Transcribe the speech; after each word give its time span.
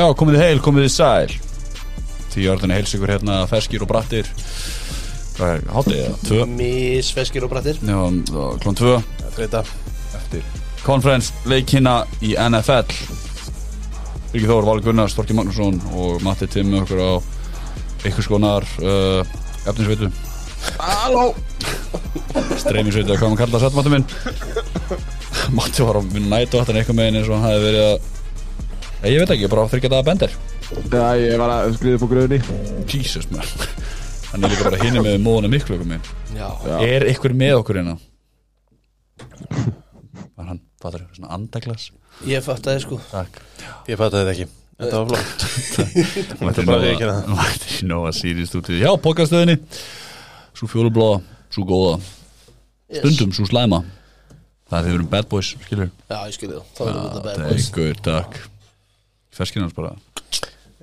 Já, 0.00 0.06
komið 0.16 0.38
þið 0.38 0.46
heil, 0.46 0.60
komið 0.64 0.84
þið 0.86 0.92
sæl. 0.94 1.32
Því 2.32 2.44
orðinni 2.48 2.76
heils 2.78 2.92
ykkur 2.96 3.10
hérna 3.12 3.34
ferskir 3.50 3.82
og 3.84 3.88
brattir. 3.90 4.28
Hvað 5.36 5.50
er, 5.52 5.64
hátið? 5.74 6.06
Tvö. 6.24 6.44
Misfeskir 6.56 7.44
og 7.44 7.50
brattir. 7.52 7.80
Já, 7.84 7.98
klón 8.62 8.78
tvö. 8.78 8.94
Þetta 9.36 9.60
Eftir. 10.16 10.46
Conference 10.80 11.34
leikina 11.44 11.98
í 12.24 12.32
NFL 12.40 12.88
Ríkið 14.30 14.46
Þór, 14.48 14.68
Valur 14.70 14.86
Gunnar, 14.86 15.10
Storki 15.12 15.36
Magnússon 15.36 15.76
og 15.92 16.22
Matti 16.24 16.48
Timm 16.48 16.72
okkur 16.80 17.02
á 17.04 17.10
ykkur 18.08 18.24
skonar 18.24 18.64
uh, 18.80 19.20
efninsveitu 19.66 20.08
Halló. 20.80 21.34
Streymisveitu, 22.60 23.18
hvað 23.18 23.34
maður 23.34 23.42
kalla 23.42 23.60
það 23.60 23.66
satt 23.66 23.76
Matti 23.76 23.92
minn. 23.92 24.08
Matti 25.58 25.84
var 25.84 26.00
á 26.00 26.02
nætu 26.08 26.62
áttan 26.62 26.80
eitthvað 26.80 26.98
meginn 27.02 27.20
eins 27.20 27.28
og 27.28 27.36
hann 27.36 27.50
hafi 27.50 27.62
verið 27.66 27.84
að 27.90 28.08
ég 29.08 29.22
veit 29.22 29.30
ekki, 29.32 29.48
bara 29.48 29.68
þryggja 29.70 29.90
það 29.92 30.00
að 30.00 30.08
bendir 30.10 30.34
Já, 30.70 31.04
ég 31.18 31.40
var 31.40 31.52
að 31.54 31.72
skriða 31.78 31.96
upp 31.98 32.04
á 32.04 32.08
gröðinni 32.12 32.38
Jesus 32.90 33.26
man. 33.32 33.46
Hann 34.30 34.44
er 34.44 34.52
líka 34.52 34.66
bara 34.68 34.80
hinni 34.82 35.02
með 35.02 35.16
móðuna 35.24 35.50
miklu 35.50 35.78
okkur 35.78 35.88
minn 35.88 36.04
Já, 36.36 36.48
Já. 36.66 36.74
Er 36.84 37.06
ykkur 37.10 37.34
með 37.34 37.56
okkur 37.62 37.80
hérna? 37.80 37.96
Var 40.36 40.50
hann, 40.50 40.60
fattar 40.82 41.04
ykkur 41.06 41.16
svona 41.16 41.32
andaglas? 41.38 41.88
ég 42.28 42.44
fatt 42.44 42.66
að 42.68 42.76
þið 42.76 42.84
sko. 42.84 42.98
Takk. 43.10 43.40
Ég 43.88 44.00
fattaði 44.00 44.26
þetta 44.26 44.34
ekki. 44.34 44.46
Þetta 44.80 45.00
var 45.00 45.08
flott. 45.10 45.44
Mætti 46.44 46.66
bara 46.68 46.84
viðurkenna 46.84 47.16
það. 47.16 47.34
Mætti 47.40 47.88
nóga 47.88 48.12
síðist 48.16 48.56
út 48.60 48.70
í 48.72 48.78
Já, 48.80 48.90
pokastöðinni 49.00 49.58
Svo 50.56 50.68
fjólubláða, 50.68 51.20
svo 51.54 51.64
góða. 51.68 51.98
Yes. 52.90 53.00
Stundum 53.00 53.34
svo 53.36 53.48
slæma. 53.48 53.82
Það 54.70 54.78
er 54.78 54.86
því 54.86 54.92
við 54.92 54.98
erum 55.00 55.10
bad 55.12 55.28
boys, 55.30 55.52
skilur 55.66 55.90
Já, 55.90 56.16
ég 56.20 56.36
skilði 56.36 56.62
það. 56.78 57.20
Það 57.20 57.30
er 57.34 57.60
ykkur, 57.64 58.02
takk 58.06 58.40
Ferskinans 59.34 59.74
bara. 59.76 59.94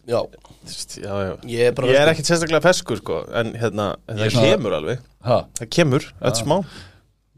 Já, 0.07 0.21
Já, 0.67 1.13
já. 1.23 1.33
Ég 1.47 1.59
er 1.69 1.71
bara 1.75 1.87
Ég 1.87 1.95
er 2.01 2.09
ekkert 2.11 2.27
sérstaklega 2.27 2.61
feskur 2.63 2.97
sko 2.99 3.21
En 3.39 3.53
hérna, 3.55 3.95
er 4.07 4.15
það 4.19 4.31
svona- 4.33 4.51
kemur 4.51 4.73
alveg. 4.77 4.99
Ha, 5.23 5.37
Það 5.59 5.69
kemur, 5.75 6.05
þetta 6.21 6.41
smá. 6.43 6.57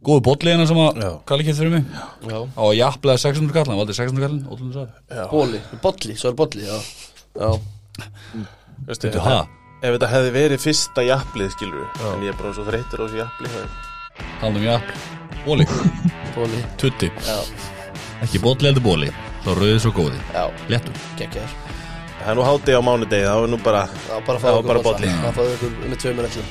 Góðu 0.06 0.22
bolli 0.24 0.50
hérna 0.54 0.66
sem 0.70 0.78
að. 0.78 1.00
Kalli 1.26 1.44
kemur 1.44 1.60
fyrir 1.60 1.72
mig. 1.72 1.86
Já, 2.30 2.40
Á 2.58 2.62
að 2.64 2.76
jafnlega 2.80 3.18
600 3.26 3.54
kall 3.54 3.66
Hann 3.70 3.78
valdi 3.82 3.94
600 3.98 4.24
kallin, 4.26 4.44
ótrúlega 4.50 4.88
sæð 5.10 5.30
bóli, 5.34 5.62
bolli, 5.82 6.16
svo 6.16 6.30
er 6.30 6.38
bolli, 6.40 6.64
já. 6.66 6.78
Já, 7.36 7.50
Veistu, 8.88 9.10
Veitu, 9.10 9.20
ha? 9.26 9.48
Ef 9.84 9.94
þetta 9.96 10.10
hefði 10.12 10.32
verið 10.36 10.60
fyrsta 10.64 11.04
japlið 11.08 11.52
skilur 11.56 11.88
En 12.14 12.24
ég 12.24 12.30
er 12.34 12.38
bara 12.40 12.54
svo 12.54 12.66
þreytur 12.68 13.00
á 13.00 13.04
þessu 13.06 13.20
japli 13.22 13.50
Talum 14.42 14.56
um 14.56 14.64
jafn 14.64 14.94
Bóli, 15.46 15.66
tutti. 16.78 17.10
Já, 17.26 17.40
Ekki 18.24 18.40
bolli 18.44 18.68
heldur 18.70 18.84
bóli 18.84 19.12
Þá 19.40 19.50
rauðið 19.56 19.80
svo 19.86 19.92
góði. 19.96 20.20
Já, 20.36 20.44
Léttur. 20.70 20.94
Geggjar 21.20 21.50
Það 22.20 22.30
er 22.34 22.36
nú 22.36 22.44
háti 22.44 22.74
á 22.76 22.82
mánudegi 22.84 23.24
Það 23.30 23.40
var 23.40 23.50
nú 23.54 23.58
bara 23.64 23.82
bara 24.28 24.38
Já, 24.38 24.44
fá 24.44 24.50
okkur 24.52 24.68
bara 24.68 24.82
bolli. 24.84 25.08
Það 25.08 25.36
fáðu 25.38 25.52
ykkur 25.56 25.72
með 25.88 25.98
tveimur 26.04 26.26
ætlum 26.28 26.48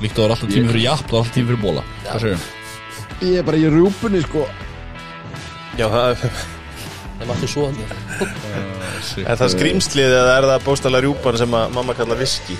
Líkt 0.00 0.12
og 0.12 0.20
það 0.20 0.24
er 0.26 0.34
alltaf 0.34 0.50
tími 0.52 0.68
fyrir 0.70 0.84
jafn 0.84 1.08
og 1.10 1.16
alltaf 1.20 1.34
tími 1.36 1.48
fyrir 1.48 1.62
bóla 1.64 1.82
Já. 2.04 2.10
Hvað 2.10 2.20
segir 2.26 2.40
Ég 3.20 3.34
er 3.40 3.44
bara 3.48 3.60
í 3.60 3.64
rjúpunni, 3.72 4.20
sko. 4.24 4.42
Já, 5.80 5.86
það 5.88 6.06
Það 7.20 7.26
mætti 7.32 7.48
svo 7.52 7.66
hann 7.68 7.80
Er 9.24 9.40
það 9.40 9.52
skrýmslið 9.56 10.14
eða 10.20 10.36
er 10.36 10.44
það 10.52 10.64
bóstala 10.68 11.02
rjúpan 11.04 11.40
sem 11.40 11.56
að 11.56 11.74
mamma 11.76 11.96
kalla 11.96 12.16
viski? 12.20 12.56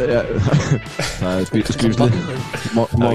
Það 0.00 1.34
er 1.34 1.44
skrí- 1.50 1.66
skrýmsli 1.74 2.08
Má- 2.74 2.88
Það 2.90 3.06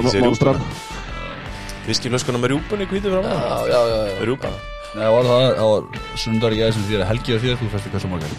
er 2.44 2.52
rjúpunni 2.52 2.88
hvítu 2.92 3.12
frá 3.12 3.20
Já, 3.24 3.80
maður 4.20 4.75
það 4.96 5.14
var 5.16 5.30
það, 5.30 5.46
það 5.60 5.70
var 5.72 6.02
sundar 6.26 6.58
gæði 6.58 6.74
sem 6.76 6.88
því 6.90 7.00
að 7.00 7.08
helgi 7.12 7.36
og 7.36 7.46
þér 7.46 7.62
þú 7.62 7.70
fæstu 7.76 7.94
hversu 7.94 8.12
morgar 8.12 8.36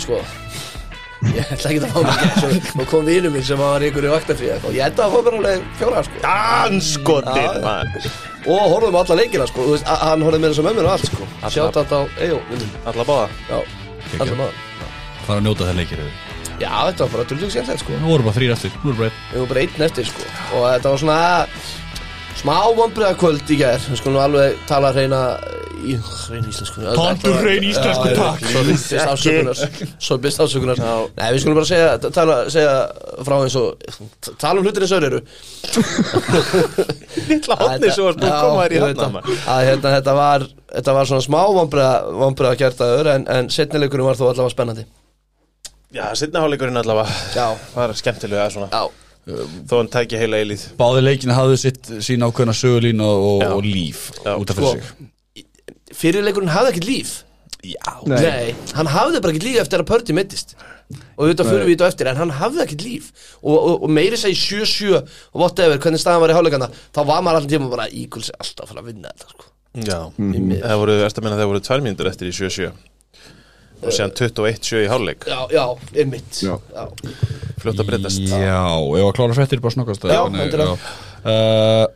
Sko 0.00 0.22
Ég 1.20 1.50
ætla 1.52 1.68
ekki 1.68 1.80
að 1.84 1.90
fá 1.92 2.00
mig 2.06 2.22
ekki 2.24 2.60
Svo 2.70 2.84
kom 2.88 3.08
vinur 3.08 3.32
minn 3.34 3.44
sem 3.44 3.60
var 3.60 3.84
ykkur 3.84 4.06
í 4.08 4.12
vaktafrí 4.14 4.54
Og 4.56 4.70
ég 4.72 4.86
ætla 4.86 5.08
að 5.08 5.16
fá 5.16 5.18
mér 5.26 5.36
alveg 5.40 5.66
fjóra 5.80 6.04
sko. 6.06 6.22
Maður. 7.66 8.08
Og 8.48 8.62
horfðum 8.72 8.96
á 8.96 9.00
alla 9.02 9.18
leikina 9.20 9.48
sko. 9.50 9.66
Þú 9.66 9.74
veist, 9.74 9.90
Hann 10.00 10.24
horfði 10.24 10.40
með 10.40 10.54
þess 10.54 10.62
að 10.62 10.68
mömmur 10.70 10.88
og 10.88 10.94
allt 10.94 11.10
sko. 11.10 11.28
Sjátt 11.52 11.76
þetta 11.76 12.00
á. 12.00 12.02
Alla 12.88 13.06
báða. 13.10 13.26
Það 14.10 15.34
er 15.34 15.36
að 15.36 15.44
njóta 15.44 15.68
það 15.68 15.80
leikir 15.82 16.04
Já, 16.60 16.72
þetta 16.90 17.06
var 17.06 17.12
bara 17.14 17.24
skemmtilegt 17.50 17.80
sko. 17.84 17.98
Nú 18.00 18.10
voru 18.10 18.26
bara 18.26 18.36
þrýr 18.36 18.50
eftir, 18.52 18.72
nú 18.82 18.90
er 18.92 18.98
bara 18.98 19.08
einn. 19.08 19.20
Við 19.30 19.38
vorum 19.38 19.52
bara 19.52 19.62
einn 19.64 19.84
eftir 19.86 20.08
sko. 20.10 20.26
Og 20.58 20.66
þetta 20.66 20.90
var 20.92 21.00
svona 21.00 21.20
Smá 22.40 22.56
vonbreiðakvöld 22.72 23.50
í 23.52 23.56
gær. 23.60 23.82
Við 23.90 23.98
skulum 24.00 24.22
alveg 24.22 24.54
tala 24.68 24.94
reyna 24.96 25.18
í 25.84 25.96
Reyna 26.30 26.48
íslensku. 26.48 26.84
Taltu 26.96 27.32
hrein 27.36 27.64
íslensku, 27.68 28.12
takk. 28.16 28.46
Sorry, 28.52 28.70
byrst 28.70 28.94
afsökunar. 29.02 29.60
Svo 30.00 30.16
byrst 30.24 30.40
afsökunar. 30.44 30.80
Já. 30.80 30.94
Nei, 31.18 31.26
við 31.34 31.42
skulum 31.44 31.58
bara 31.58 31.68
segja, 31.68 31.90
tala, 32.16 32.36
segja 32.52 32.76
frá 33.26 33.36
eins 33.42 33.56
og 33.60 33.84
Tala 34.40 34.62
um 34.62 34.64
hlutir 34.64 34.86
eins 34.86 34.94
og 34.96 35.06
eru. 35.10 35.20
Lilla 37.28 37.58
hotni 37.60 37.92
svo 37.92 38.08
að 38.12 38.24
koma 38.24 38.64
þér 38.64 38.76
í 38.76 38.80
hotna 38.86 39.10
það. 39.18 39.30
Að 39.56 39.66
hérna, 39.68 39.94
þetta 39.98 40.16
var 40.20 40.48
Þetta 40.70 40.92
var 40.94 41.08
svona 41.10 41.24
smá 41.24 41.38
Vonbreiða 41.50 42.54
kjartaður 42.60 43.08
En, 43.16 43.24
en 43.26 43.48
setnileikurinn 43.50 44.06
var 44.06 44.16
þó 44.16 44.28
allavega 44.30 44.54
spennandi. 44.54 44.86
Já, 45.90 46.04
setna 46.14 46.44
hálfleikurinn 46.44 46.78
allavega. 46.78 47.20
Já, 47.34 47.48
var 47.74 47.96
skemmtilega 47.98 48.48
svona. 48.54 48.70
Já 48.70 49.09
Þó 49.70 49.74
hann 49.78 49.90
tæki 49.92 50.18
heila 50.20 50.40
eilíð 50.42 50.66
Báði 50.80 51.02
leikina 51.04 51.36
hafðu 51.38 51.56
sitt 51.62 51.90
sín 52.04 52.24
ákveðna 52.26 52.54
sögulín 52.56 53.02
og, 53.04 53.24
og, 53.30 53.42
Já. 53.44 53.50
og 53.56 53.66
líf 53.66 54.04
Já, 54.24 54.34
út 54.36 54.52
af 54.52 54.58
sko. 54.60 54.74
fyrir 54.74 54.84
sig 54.84 55.08
Fyrirleikurinn 56.00 56.52
hafði 56.54 56.70
ekkert 56.70 56.86
líf. 56.86 57.10
Já. 57.66 57.92
Nei. 58.08 58.20
Nei, 58.24 58.52
hann 58.78 58.88
hafði 58.88 59.20
bara 59.20 59.34
ekkert 59.34 59.46
líf 59.48 59.58
eftir 59.64 59.82
að 59.82 59.88
Pördi 59.90 60.14
mittist 60.16 60.54
Og 61.18 61.26
auðvitað 61.26 61.50
fyrir 61.50 61.66
við 61.68 61.74
þetta 61.74 61.88
eftir 61.92 62.10
En 62.10 62.20
hann 62.22 62.32
hafði 62.38 62.62
ekkert 62.64 62.84
líf. 62.86 63.10
Og, 63.42 63.56
og, 63.58 63.74
og 63.84 63.92
meiri 63.92 64.16
segi 64.20 64.38
7-7 64.38 64.94
Og 65.00 65.42
whatever, 65.42 65.76
hvernig 65.82 66.00
staðan 66.00 66.22
var 66.24 66.32
í 66.32 66.38
hálfleikana 66.38 66.70
Þá 66.72 67.00
var 67.10 67.24
maður 67.26 67.42
alltaf 67.42 67.52
tíma 67.52 67.68
bara 67.74 67.88
er 67.90 68.16
alltaf 68.16 68.64
að 68.64 68.70
fara 68.72 68.84
að 68.84 68.88
vinna 68.92 69.12
þetta 69.12 69.34
sko. 69.34 69.50
Já, 69.86 69.98
Í 70.18 70.40
miður. 70.42 70.64
það 70.64 70.80
voru, 70.82 70.94
erst 71.04 71.20
að 71.20 71.26
menna 71.26 71.36
það 71.38 71.50
voru 71.52 71.60
tvær 71.68 71.84
mínútur 71.84 72.08
eftir 72.10 72.30
í 72.30 72.32
7-7 72.34 72.70
Og 73.80 73.94
síðan 73.96 74.14
21-7 74.18 74.80
í 74.82 74.88
hálfleik? 74.90 75.28
Já, 75.30 75.38
já, 75.54 75.64
er 75.94 76.08
mitt 76.10 76.40
Já. 76.42 76.56
Fljótt 77.60 77.80
að 77.82 77.88
breytast. 77.90 78.20
Já, 78.24 78.60
ef 78.74 79.06
að 79.06 79.14
klára 79.18 79.36
fréttir 79.36 79.60
bara 79.64 79.74
snokast 79.76 80.04
Já, 80.08 80.20
endilega. 80.26 80.76
uh, 81.24 81.86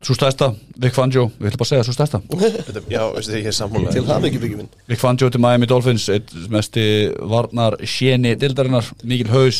Svo 0.00 0.14
stærsta, 0.16 0.46
Vic 0.80 0.94
Fangio 0.96 1.26
Við 1.36 1.50
ætlum 1.50 1.60
bara 1.60 1.66
að 1.66 1.70
segja 1.74 1.84
svo 1.84 1.92
stærsta. 1.92 2.20
Þetta- 2.32 2.82
Já, 2.88 3.02
veistu 3.12 3.32
því 3.34 3.40
ég 3.42 3.48
er 3.50 3.56
sammála. 3.56 3.90
Til 3.92 4.02
það 4.08 4.22
mikið 4.24 4.40
byggjum 4.44 4.60
minn. 4.62 4.68
Vic 4.88 4.98
Fangio 5.02 5.28
til 5.30 5.40
Miami 5.44 5.66
Dolphins 5.68 6.06
eitt 6.08 6.32
mesti 6.48 6.84
varnar 7.20 7.76
séni 7.84 8.32
dildarinnar, 8.40 8.88
mikil 9.04 9.28
haus. 9.34 9.58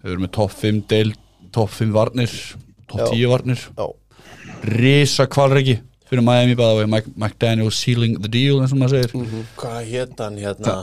Þau 0.00 0.08
eru 0.14 0.22
með 0.24 0.32
topp 0.38 0.52
5 0.62 0.80
deil 0.88 1.12
topp 1.52 1.70
5 1.70 1.92
varnir, 1.92 2.32
topp 2.88 3.00
Já. 3.00 3.10
10 3.12 3.28
varnir. 3.34 3.60
Já, 3.76 3.86
Risa 4.64 5.26
kvalregi 5.26 5.78
fyrir 6.08 6.22
Miami 6.24 6.54
bæða 6.56 6.78
vegi 6.80 6.90
Mike, 6.94 7.12
McDaniel 7.16 7.70
sealing 7.74 8.16
the 8.22 8.28
deal 8.32 8.60
eins 8.62 8.72
og 8.72 8.78
maður 8.80 9.02
segir. 9.04 9.44
Hvað 9.58 9.90
hétt 9.90 10.18
hann 10.24 10.36
hérna 10.40 10.76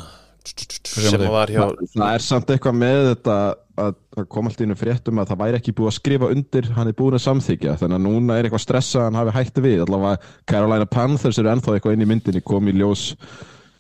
Sem 0.44 1.20
þið? 1.22 1.28
var 1.32 1.52
hjá 1.54 1.62
Það 1.94 2.14
er 2.14 2.24
samt 2.26 2.54
eitthvað 2.54 2.76
með 2.82 3.02
þetta 3.14 3.38
að 3.84 3.96
það 4.14 4.28
kom 4.30 4.50
alltaf 4.50 4.66
inn 4.66 4.76
í 4.76 4.78
fréttum 4.78 5.22
að 5.24 5.32
það 5.32 5.40
væri 5.44 5.60
ekki 5.60 5.74
búið 5.78 5.90
að 5.90 5.96
skrifa 5.98 6.30
undir 6.36 6.68
hann 6.76 6.92
er 6.92 6.98
búin 7.00 7.18
að 7.18 7.24
samþykja 7.24 7.78
þannig 7.82 7.98
að 7.98 8.04
núna 8.06 8.36
er 8.38 8.48
eitthvað 8.50 8.66
stressa 8.68 9.00
að 9.00 9.08
hann 9.08 9.20
hafi 9.22 9.34
hætti 9.40 9.64
við. 9.66 9.82
Allavega 9.88 10.34
Carolina 10.52 10.86
Panthers 10.86 11.40
eru 11.42 11.50
ennþá 11.54 11.78
eitthvað 11.78 11.98
inn 11.98 12.06
í 12.06 12.10
myndinni 12.12 12.44
kom 12.46 12.70
í 12.70 12.76
ljós 12.78 13.08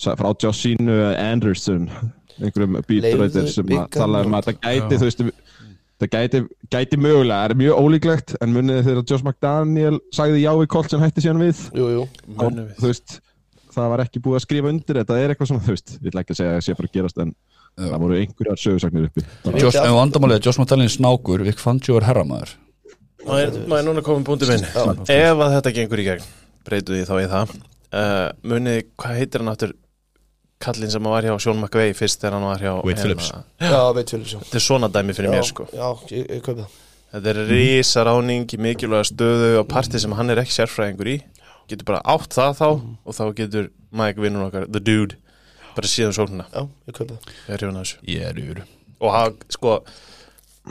frá 0.03 0.31
Josinu 0.41 0.97
Anderson 1.13 1.85
einhverjum 2.41 2.79
beatwriter 2.89 3.47
sem 3.53 3.75
að 3.77 3.89
tala 3.93 4.23
um 4.25 4.33
að 4.39 4.49
það 4.49 4.61
gæti 4.65 4.97
þú 4.97 5.09
veist 5.09 5.21
það 6.01 6.09
gæti, 6.15 6.41
gæti 6.73 6.97
mögulega, 6.99 7.37
það 7.43 7.51
er 7.53 7.59
mjög 7.61 7.83
ólíklegt 7.83 8.33
en 8.41 8.55
munið 8.55 8.79
þegar 8.87 9.05
Josh 9.11 9.23
McDaniel 9.23 9.99
sagði 10.15 10.41
já 10.41 10.51
í 10.57 10.69
Colt 10.73 10.91
sem 10.91 11.03
hætti 11.03 11.23
síðan 11.23 11.43
við? 11.45 11.61
Jú, 11.77 11.85
jú. 11.93 12.07
Munum 12.33 12.65
við. 12.65 12.73
þú 12.81 12.89
veist 12.89 13.15
það 13.73 13.91
var 13.93 14.03
ekki 14.05 14.21
búið 14.23 14.39
að 14.39 14.45
skrifa 14.45 14.71
undir 14.73 14.99
þetta 15.01 15.19
er 15.19 15.33
eitthvað 15.33 15.49
svona, 15.51 15.65
þú 15.65 15.75
veist, 15.75 15.95
ég 15.97 16.11
ætla 16.11 16.23
ekki 16.23 16.35
að 16.35 16.39
segja 16.39 16.51
að 16.51 16.57
það 16.57 16.65
sé 16.65 16.73
að 16.73 16.79
fara 16.79 16.89
að 16.89 16.97
gerast 16.97 17.23
en 17.23 17.33
það 17.83 18.03
voru 18.03 18.19
einhverjar 18.19 18.61
sögursagnir 18.61 19.07
uppi. 19.09 19.25
Josh, 19.57 19.79
ef 19.81 19.95
vandamálið 19.97 20.39
er 20.39 20.47
Josh 20.47 20.61
er 20.63 20.93
snákur 20.93 21.45
Vic 21.47 21.61
Fangio 21.61 21.97
er 21.97 22.07
herramæður 22.09 22.55
Má 23.23 23.37
er, 23.39 23.53
má 23.71 23.77
er 23.79 23.85
núna 23.87 24.03
komin 24.03 24.25
búndi 24.27 24.49
minn? 24.49 24.65
Ef 24.67 25.39
að 25.39 25.53
þetta 25.55 25.71
gengur 25.77 26.01
í 26.03 26.07
gegn 26.09 26.25
Breytu 26.63 26.95
því 26.95 27.05
þá 27.07 27.13
í 27.19 27.29
það. 27.31 27.53
Uh, 27.93 28.27
Munið, 28.47 28.77
hvað 28.99 29.17
heitir 29.19 29.43
hann 29.43 29.51
áttur 29.51 29.73
Kallinn 30.63 30.91
sem 30.91 31.07
var 31.11 31.25
hjá 31.27 31.33
Sean 31.43 31.59
McVay 31.59 31.93
Fyrst 31.97 32.21
þegar 32.21 32.37
hann 32.37 32.47
var 32.47 32.63
hjá 32.63 32.71
Wade 32.77 32.93
hérna, 32.93 33.03
Phillips. 33.03 33.29
Já, 33.59 33.79
veit 33.95 34.13
fyrir 34.13 34.29
svo 34.31 34.41
Þetta 34.43 34.59
er 34.59 34.65
svona 34.65 34.89
dæmi 34.91 35.15
fyrir 35.17 35.33
mér 35.33 35.47
sko. 35.47 35.67
Já, 35.71 35.87
ég, 36.11 36.29
ég 36.31 36.63
Þetta 37.13 37.29
er 37.29 37.39
risa 37.45 38.05
ráning 38.07 38.55
í 38.55 38.59
mikilvæga 38.63 39.05
stöðu 39.11 39.49
og 39.59 39.67
parti 39.69 40.01
sem 40.01 40.15
hann 40.17 40.33
er 40.33 40.41
ekki 40.41 40.55
sérfræðingur 40.55 41.11
í 41.11 41.17
Getur 41.71 41.87
bara 41.87 42.03
átt 42.13 42.35
það 42.35 42.55
þá 42.59 42.67
Og 42.69 43.17
þá 43.17 43.23
getur 43.39 43.69
Mike 43.93 44.23
vinnur 44.23 44.47
okkar, 44.49 44.69
the 44.69 44.81
dude 44.83 45.19
Bara 45.73 45.89
síðan 45.89 46.15
sóluna 46.15 46.47
Já, 46.51 46.65
ég 46.89 47.03
það. 47.03 47.17
Ég 47.47 47.53
er 47.53 47.61
hrifin 47.63 47.77
af 47.79 47.85
þessu. 47.85 48.01
Ég 48.13 48.25
er 48.29 48.41
yfir 48.43 48.63
og 49.03 49.11
hann, 49.11 49.39
sko 49.51 49.77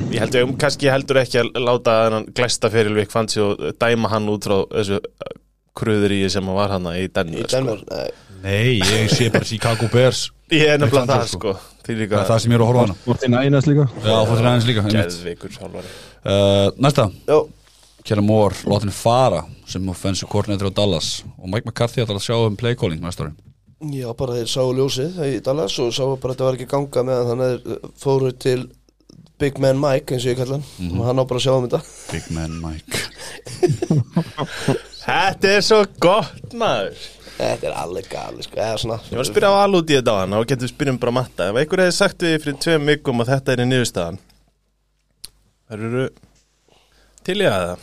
ég 0.08 0.22
held 0.22 0.36
ég, 0.38 0.52
kannski 0.60 0.88
heldur 0.88 1.20
ekki 1.20 1.40
að 1.42 1.50
láta 1.60 1.96
þennan 2.06 2.28
glæsta 2.36 2.70
fyrir 2.72 2.94
Vik 2.96 3.12
Fansi 3.12 3.42
og 3.44 3.60
dæma 3.80 4.08
hann 4.12 4.30
út 4.32 4.46
frá 4.48 4.62
þessu 4.70 5.00
uh, 5.02 5.34
kröður 5.76 6.14
í 6.16 6.22
sem 6.32 6.48
var 6.56 6.72
hana 6.72 6.94
í 6.96 7.06
Í 7.06 7.10
Denver 7.12 7.48
sko. 7.48 7.58
Denver, 7.58 7.82
nei. 7.90 8.06
Nei, 8.42 8.70
ég 8.80 9.12
sé 9.12 9.28
bara 9.30 9.46
Chicago 9.46 9.86
Bears. 9.92 10.30
Ég 10.52 10.68
er 10.68 10.80
nefnilega 10.80 11.20
það 11.20 11.28
sko. 11.30 11.52
Það 11.86 12.00
líka 12.00 12.22
það 12.28 12.40
sem 12.42 12.52
ég 12.52 12.58
er 12.58 12.62
að 12.62 12.68
horfa 12.68 12.82
á 12.82 12.84
hana. 12.84 12.96
Vortin 13.06 13.36
Ænas 13.38 13.68
líka? 13.68 13.86
Já, 14.02 14.16
fóttir 14.28 14.48
aðeins 14.48 14.66
líka 14.68 14.82
einmitt. 14.82 14.98
Geðveikur 14.98 15.54
sjálfari 15.54 15.92
uh, 15.92 16.66
Næsta, 16.82 17.06
Já, 17.28 17.38
Kjell 18.02 18.22
Moore 18.26 18.56
látin 18.66 18.90
fara 18.94 19.44
sem 19.70 19.88
offensive 19.88 20.28
coordinator 20.30 20.70
á 20.70 20.72
Dallas 20.74 21.22
og 21.38 21.48
Mike 21.48 21.68
McCarthy 21.68 22.02
ætlar 22.02 22.18
að 22.18 22.26
sjá 22.26 22.36
um 22.42 22.56
play 22.58 22.74
calling 22.78 23.02
næsta 23.02 23.28
ári. 23.28 23.34
Já, 23.92 24.08
bara 24.14 24.36
þeir 24.38 24.50
sáu 24.50 24.72
ljósið 24.78 25.10
í 25.26 25.40
Dallas 25.42 25.78
og 25.82 25.90
sáu 25.94 26.16
bara 26.16 26.34
að 26.34 26.36
þetta 26.36 26.48
var 26.48 26.58
ekki 26.58 26.70
ganga 26.70 27.02
meðan 27.08 27.28
þannig 27.32 27.48
að 27.48 27.54
þeir 27.54 27.78
uh, 27.78 27.82
fóru 28.02 28.30
til 28.44 28.60
Big 29.42 29.58
Man 29.58 29.80
Mike, 29.82 30.14
eins 30.14 30.26
og 30.26 30.30
ég 30.30 30.38
kalla 30.38 30.60
hann. 30.60 30.92
Og 30.94 31.02
hann 31.08 31.18
á 31.18 31.24
bara 31.26 31.38
að 31.40 31.46
sjá 31.46 31.54
um 31.56 31.64
þetta. 31.66 31.80
Big 32.12 32.26
man 32.30 32.52
Mike. 32.62 32.98
Þetta 35.02 35.46
er 35.50 35.62
svo 35.66 35.80
gott 35.98 36.52
maður. 36.54 36.94
Þetta 37.32 37.66
er 37.66 37.74
alveg 37.74 38.06
gali, 38.12 38.44
sko, 38.46 38.54
eða 38.62 38.76
svona. 38.78 38.98
Ég 39.08 39.18
var 39.18 39.24
að 39.24 39.30
spyrja 39.32 39.50
á 39.50 39.58
alút 39.64 39.90
í 39.90 39.96
þetta 39.98 40.14
á 40.14 40.20
hann 40.20 40.36
og 40.38 40.46
getur 40.46 40.66
við 40.68 40.74
spyrjum 40.76 41.00
bara 41.02 41.16
matta. 41.16 41.48
Ef 41.50 41.58
einhver 41.58 41.82
hefði 41.82 41.96
sagt 41.96 42.22
við 42.22 42.36
fyrir 42.44 42.60
tveim 42.62 42.86
vikum 42.92 43.22
að 43.24 43.32
þetta 43.32 43.48
er 43.56 43.62
í 43.64 43.66
niðurstaðan 43.72 44.20
Það 45.72 45.82
eru 45.88 46.04
til 47.26 47.38
í 47.40 47.48
að 47.48 47.64
það 47.64 47.80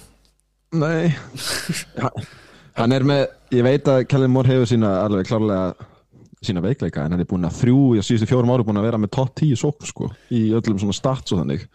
Nei. 0.72 1.10
Ha- 2.00 2.14
Hann 2.80 2.94
er 2.96 3.04
með, 3.04 3.24
ég 3.52 3.64
veit 3.66 3.88
að 3.92 4.06
Kellen 4.08 4.32
Moore 4.32 4.48
hefur 4.54 4.70
sína 4.70 4.92
alveg 5.04 5.26
klárlega 5.28 5.74
sína 6.46 6.62
veikleika 6.64 7.04
en 7.04 7.12
hann 7.12 7.20
er 7.20 7.28
búinn 7.28 7.44
að 7.50 7.58
þrjú 7.60 7.80
í 7.98 8.04
síðustu 8.06 8.30
fjórum 8.30 8.54
ári 8.54 8.64
búinn 8.64 8.80
að 8.80 8.86
vera 8.88 9.00
með 9.02 9.12
topp 9.18 9.34
10 9.42 9.58
sókn 9.60 9.90
sko 9.90 10.08
í 10.32 10.46
öllum 10.56 10.78
svona 10.80 10.96
stats 10.96 11.34
og 11.36 11.42
þannig. 11.42 11.66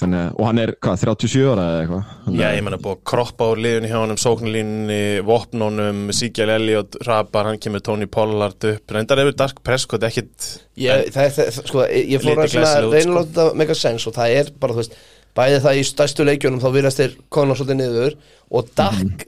Þannig, 0.00 0.30
og 0.40 0.46
hann 0.48 0.58
er, 0.62 0.72
hvað, 0.82 0.96
37 1.04 1.44
ára 1.52 1.66
eða 1.68 1.82
eitthvað? 1.82 2.06
Já, 2.32 2.46
að- 2.48 2.56
ég 2.56 2.64
menna 2.66 2.78
búið 2.82 2.96
að 2.96 3.02
kroppa 3.12 3.50
úr 3.52 3.60
liðun 3.66 3.86
hjá 3.90 3.98
honum, 4.00 4.18
sóknarlínunni, 4.18 5.02
vopnunum, 5.28 6.00
Siggjál 6.16 6.54
Elliot, 6.56 6.96
Rabar, 7.06 7.50
hann 7.50 7.60
kemur 7.62 7.84
Tony 7.86 8.08
Pollard 8.10 8.66
upp, 8.72 8.96
reyndar 8.96 9.20
yfir 9.22 9.36
Dark 9.38 9.60
Prescott, 9.62 10.02
ekkit, 10.08 10.48
Ég, 10.80 11.12
það, 11.14 11.22
er- 11.28 11.36
það, 11.36 11.60
sko, 11.68 11.84
ég 11.86 12.24
fór 12.24 12.40
að 12.40 12.48
reyna 12.48 12.72
að 12.80 13.02
sko. 13.04 13.18
láta 13.20 13.46
mega 13.60 13.74
sens 13.78 14.06
og 14.08 14.16
það 14.16 14.38
er 14.40 14.50
bara, 14.58 14.72
þú 14.72 14.82
veist, 14.82 14.96
bæði 15.36 15.60
það 15.64 15.80
í 15.80 15.84
stærstu 15.88 16.26
leikjunum 16.28 16.62
þá 16.62 16.70
virðast 16.76 17.02
þeir 17.02 17.18
konar 17.32 17.58
svolítið 17.58 17.80
niður 17.80 18.16
og 18.52 18.72
Dak, 18.76 19.26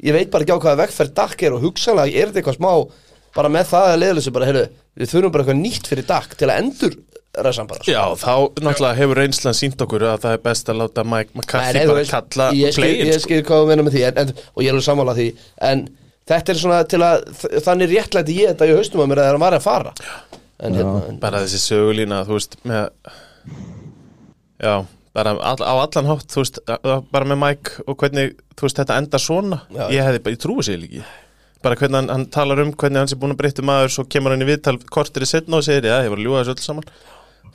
ég 0.00 0.16
veit 0.16 0.32
bara 0.32 0.46
ekki 0.46 0.56
á 0.56 0.62
hvaða 0.62 0.80
vegferð 0.84 1.14
Dak 1.20 1.46
er 1.46 1.56
og 1.56 1.64
hugsanlega 1.64 2.14
er 2.14 2.30
þetta 2.30 2.42
eitthvað 2.42 2.60
smá 2.60 2.72
bara 3.36 3.52
með 3.52 3.70
það 3.70 3.92
að 3.92 4.00
leiðleysi 4.02 4.34
bara, 4.34 4.50
heyrðu, 4.50 4.66
við 4.98 5.12
þurfum 5.12 5.34
bara 5.34 5.44
eitthvað 5.44 5.62
nýtt 5.62 5.90
fyrir 5.90 6.06
Dak 6.10 6.36
til 6.38 6.50
að 6.50 6.62
endur 6.64 6.98
ræsan 7.38 7.68
bara, 7.70 7.82
sko. 7.84 7.92
já, 7.94 8.02
þá 8.18 8.34
náttúrulega 8.58 8.98
hefur 8.98 9.20
reynslan 9.20 9.54
sínt 9.54 9.82
okkur 9.84 10.04
að 10.10 10.24
það 10.24 10.36
er 10.36 10.42
best 10.42 10.70
að 10.70 10.80
láta 10.80 11.04
Mike 11.06 11.36
McCarthy 11.38 11.84
bara 11.86 11.98
veist, 12.00 12.14
kalla 12.14 12.48
ég 12.58 12.74
skil, 12.74 12.88
ég 12.90 13.12
sko. 13.14 13.22
skil 13.28 13.44
hvað 13.46 13.62
þú 13.62 13.68
meina 13.70 13.84
með 13.86 13.96
því 13.96 14.02
en, 14.08 14.18
en, 14.24 14.32
og 14.50 14.64
ég 14.64 14.70
er 14.70 14.74
alveg 14.74 14.86
sammála 14.88 15.14
því 15.18 15.26
en 15.70 15.84
þetta 16.30 16.52
er 16.52 16.60
svona 16.64 16.80
til 16.90 17.00
að 17.06 17.28
þannig 17.66 17.92
réttlæti 17.94 18.38
ég 18.40 18.50
þetta 18.50 18.70
í 18.70 18.74
haustum 18.80 19.04
að 19.04 19.12
mér 19.12 19.22
að 19.22 19.30
það 19.30 19.42
var 19.44 19.58
að 19.58 19.66
fara 19.68 19.94
en 20.60 20.80
hérna 20.80 21.18
bara 21.22 21.44
þessi 21.44 21.62
sögulína, 21.62 22.24
þú 22.26 22.36
veist, 22.36 22.58
með, 22.66 23.14
já, 24.60 24.74
bara 25.16 25.34
all, 25.38 25.58
á 25.64 25.74
allan 25.82 26.10
hátt, 26.12 26.28
þú 26.30 26.44
veist, 26.44 26.60
bara 27.10 27.26
með 27.28 27.40
Mike 27.42 27.84
og 27.86 27.96
hvernig, 28.00 28.36
þú 28.54 28.66
veist, 28.68 28.78
þetta 28.78 28.98
enda 29.02 29.20
svona, 29.22 29.62
Já. 29.74 29.84
ég 29.96 30.06
hefði 30.06 30.22
bara, 30.26 30.36
ég 30.36 30.42
trúi 30.44 30.64
sér 30.66 30.80
líki. 30.82 31.02
Bara 31.60 31.76
hvernig 31.76 31.98
hann, 32.00 32.08
hann 32.08 32.26
talar 32.32 32.62
um 32.62 32.70
hvernig 32.72 33.02
hann 33.02 33.10
sé 33.10 33.16
búin 33.20 33.34
að 33.34 33.40
breytta 33.42 33.62
maður 33.68 33.90
Svo 33.92 34.06
kemur 34.08 34.32
hann 34.32 34.40
í 34.40 34.46
viðtal 34.48 34.78
kortir 34.88 35.26
í 35.26 35.28
setna 35.28 35.58
og 35.58 35.66
segir 35.66 35.90
Já, 35.90 35.98
ég 36.06 36.08
var 36.08 36.16
að 36.16 36.24
ljúga 36.24 36.44
þessu 36.46 36.54
öll 36.54 36.62
saman 36.64 36.86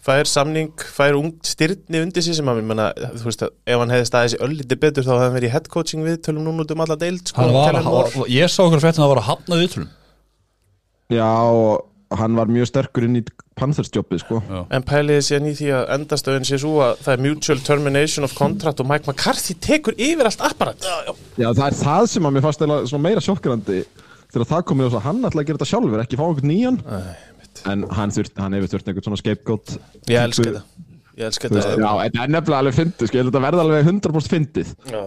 Fær 0.06 0.30
samning, 0.30 0.84
fær 0.94 1.18
ung 1.18 1.32
styrni 1.42 2.04
undir 2.06 2.22
sig 2.22 2.36
sem 2.38 2.52
að 2.52 2.60
ég 2.62 2.68
menna, 2.70 2.92
þú 2.94 3.26
veist 3.26 3.42
að 3.48 3.56
ef 3.66 3.82
hann 3.82 3.94
hefði 3.96 4.10
staðið 4.12 4.34
sér 4.36 4.44
öllítið 4.46 4.82
betur 4.84 5.08
þá 5.08 5.10
hefði 5.16 5.24
hann 5.26 5.36
verið 5.40 5.50
í 5.50 5.54
head 5.56 5.70
coaching 5.74 6.06
viðtölum 6.06 6.46
núna 6.46 6.62
út 6.68 6.74
um 6.76 6.84
alla 6.86 6.98
deild 7.02 7.32
sko, 7.32 7.42
Hann 7.42 7.56
var 7.58 7.80
að, 7.82 8.20
ég 8.30 8.54
sá 8.54 8.60
okkur 8.68 8.84
fréttin 8.84 9.02
að 9.02 9.08
það 9.08 9.12
var 9.16 9.22
að 9.24 9.28
hafna 9.32 9.60
viðtrúlum 9.64 9.90
Já, 11.18 11.32
og 11.50 12.20
hann 12.22 12.38
var 12.38 12.54
mjög 12.54 12.70
sterkur 12.70 13.08
inn 13.10 13.18
í 13.18 13.26
Panthers-jobbið 13.56 14.20
sko. 14.20 14.40
En 14.76 14.84
pæliði 14.84 15.26
síðan 15.30 15.46
í 15.48 15.54
því 15.56 15.68
að 15.78 15.92
endastöðin 15.96 16.48
sé 16.48 16.58
svo 16.60 16.74
að 16.84 16.98
það 17.06 17.14
er 17.14 17.22
mutual 17.24 17.62
termination 17.64 18.28
of 18.28 18.34
contract 18.36 18.82
og 18.84 18.90
Mike 18.90 19.08
McCarthy 19.08 19.56
tekur 19.64 19.96
yfir 19.96 20.28
allt 20.28 20.44
apparat? 20.44 20.84
Já, 20.84 20.96
já. 21.08 21.14
Já, 21.40 21.48
það 21.48 21.68
er 21.70 21.78
það 21.80 22.10
sem 22.12 22.28
að 22.28 22.36
mér 22.36 22.46
fannst 22.46 22.66
meira 23.06 23.24
sjokkrandi 23.24 23.80
þegar 24.34 24.50
það 24.52 24.66
komið 24.72 24.90
og 24.90 24.96
svo 24.96 25.04
hann 25.06 25.24
ætlaði 25.24 25.46
að 25.46 25.48
gera 25.48 25.62
þetta 25.62 25.70
sjálfur 25.72 26.04
ekki 26.04 26.20
fá 26.20 26.26
einhvern 26.28 26.52
nýjan. 26.52 26.82
En 27.72 27.86
hann, 27.96 28.12
þurft, 28.12 28.36
hann 28.44 28.58
hefur 28.58 28.74
þurft 28.74 28.90
einhvern 28.92 29.08
svona 29.08 29.22
scapegoat 29.22 29.78
Ég 30.12 30.20
elska 30.20 30.50
þetta. 30.50 30.64
Ég 31.16 31.30
elska 31.30 31.52
þetta. 31.54 31.76
Já, 31.80 31.92
þetta 32.04 32.26
er 32.26 32.34
nefnilega 32.36 32.60
alveg 32.60 32.76
fyndið, 32.76 33.08
sko, 33.08 33.16
ég 33.16 33.24
held 33.24 33.30
að 33.30 33.38
þetta 33.38 33.46
verða 33.48 33.64
alveg 33.64 33.88
100% 33.88 34.34
fyndið. 34.36 34.74
Já. 34.92 35.04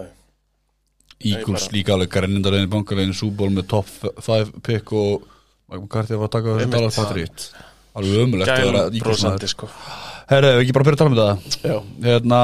Eagles 1.29 1.69
líka 1.75 1.93
alveg 1.93 2.09
grænindar 2.15 2.55
bankalegin 2.71 3.13
Súból 3.13 3.51
með 3.53 3.67
top 3.75 3.89
5 4.25 4.53
pick 4.65 4.93
og 4.95 5.27
Mike 5.69 5.83
McCarthy 5.83 6.17
var 6.17 6.31
að 6.31 6.35
taka 6.37 6.55
þessu 6.57 7.03
Einmitt. 7.05 7.49
Alveg 7.97 8.21
ömulegt 8.25 8.51
að 8.53 8.59
vera 8.59 8.83
Gælum 8.83 8.99
Eagles 8.99 9.01
maður 9.01 9.07
brósandi 9.09 9.49
sko. 9.49 9.69
Herra, 10.29 10.49
ef 10.53 10.61
ekki 10.61 10.73
bara 10.77 10.85
byrja 10.85 10.97
að 10.97 11.01
tala 11.01 11.09
um 11.09 11.17
þetta 11.17 11.69
já, 11.71 11.77
hérna, 12.05 12.39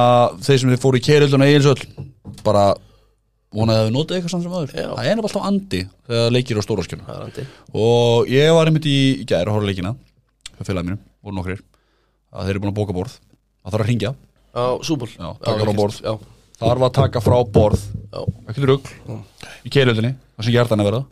þeir 0.48 0.60
sem 0.62 0.72
þið 0.74 0.82
fóru 0.82 0.98
í 0.98 1.04
keirilduna 1.06 1.50
Egilsöll 1.52 1.84
bara 2.46 2.64
vonaði 3.56 3.80
að 3.84 3.86
þið 3.88 3.94
notið 3.96 4.18
eitthvað 4.18 4.34
samt 4.34 4.46
sem 4.48 4.56
aður 4.58 4.74
Já. 4.74 4.88
það 4.98 5.10
er 5.12 5.22
alltaf 5.22 5.46
andi 5.48 5.82
þegar 6.10 6.34
leikir 6.36 6.60
á 6.60 6.64
stóra 6.66 6.86
skjöna 6.88 7.06
það 7.06 7.20
er 7.20 7.28
andi. 7.30 7.46
Og 7.86 8.32
ég 8.34 8.50
var 8.58 8.72
einmitt 8.72 8.88
í, 8.90 8.96
í 9.22 9.28
gæri 9.30 9.46
að 9.46 9.54
horfa 9.54 9.70
leikina 9.70 9.94
félagið 10.66 10.90
mínum, 10.90 11.02
voru 11.24 11.38
nokkrir 11.38 11.62
að 12.34 12.50
þeir 12.50 12.56
eru 12.56 12.64
búin 12.66 12.74
að 12.74 12.80
bóka 12.82 12.96
borð. 12.98 13.16
Það 13.62 13.76
þarf 13.76 13.86
að 13.86 13.90
ringja, 13.92 14.12
á 14.56 14.66
súból 14.86 15.12
Já, 15.14 15.30
taka 15.46 15.62
frá 15.62 15.74
borð. 15.78 16.02
já, 16.02 16.14
þarf 16.66 16.86
að 16.90 16.94
taka 17.00 17.22
frá 17.24 17.38
borð. 17.60 17.86
Ekki 18.50 18.70
rugg, 18.70 18.92
í 19.62 19.72
keirildinni 19.74 20.16
það 20.18 20.48
sem 20.50 20.56
hjartan 20.58 20.82
er 20.84 20.90
verða 20.90 21.06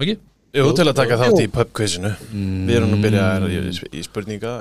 ekki? 0.00 0.16
Jú, 0.50 0.66
til 0.74 0.86
að 0.88 0.96
taka 0.98 1.18
þátt 1.20 1.42
í 1.44 1.46
pubquizinu. 1.54 2.10
Við 2.32 2.74
erum 2.74 2.94
að 2.96 3.04
byrja 3.06 3.26
í, 3.46 3.72
í 3.94 4.02
spurninga 4.02 4.54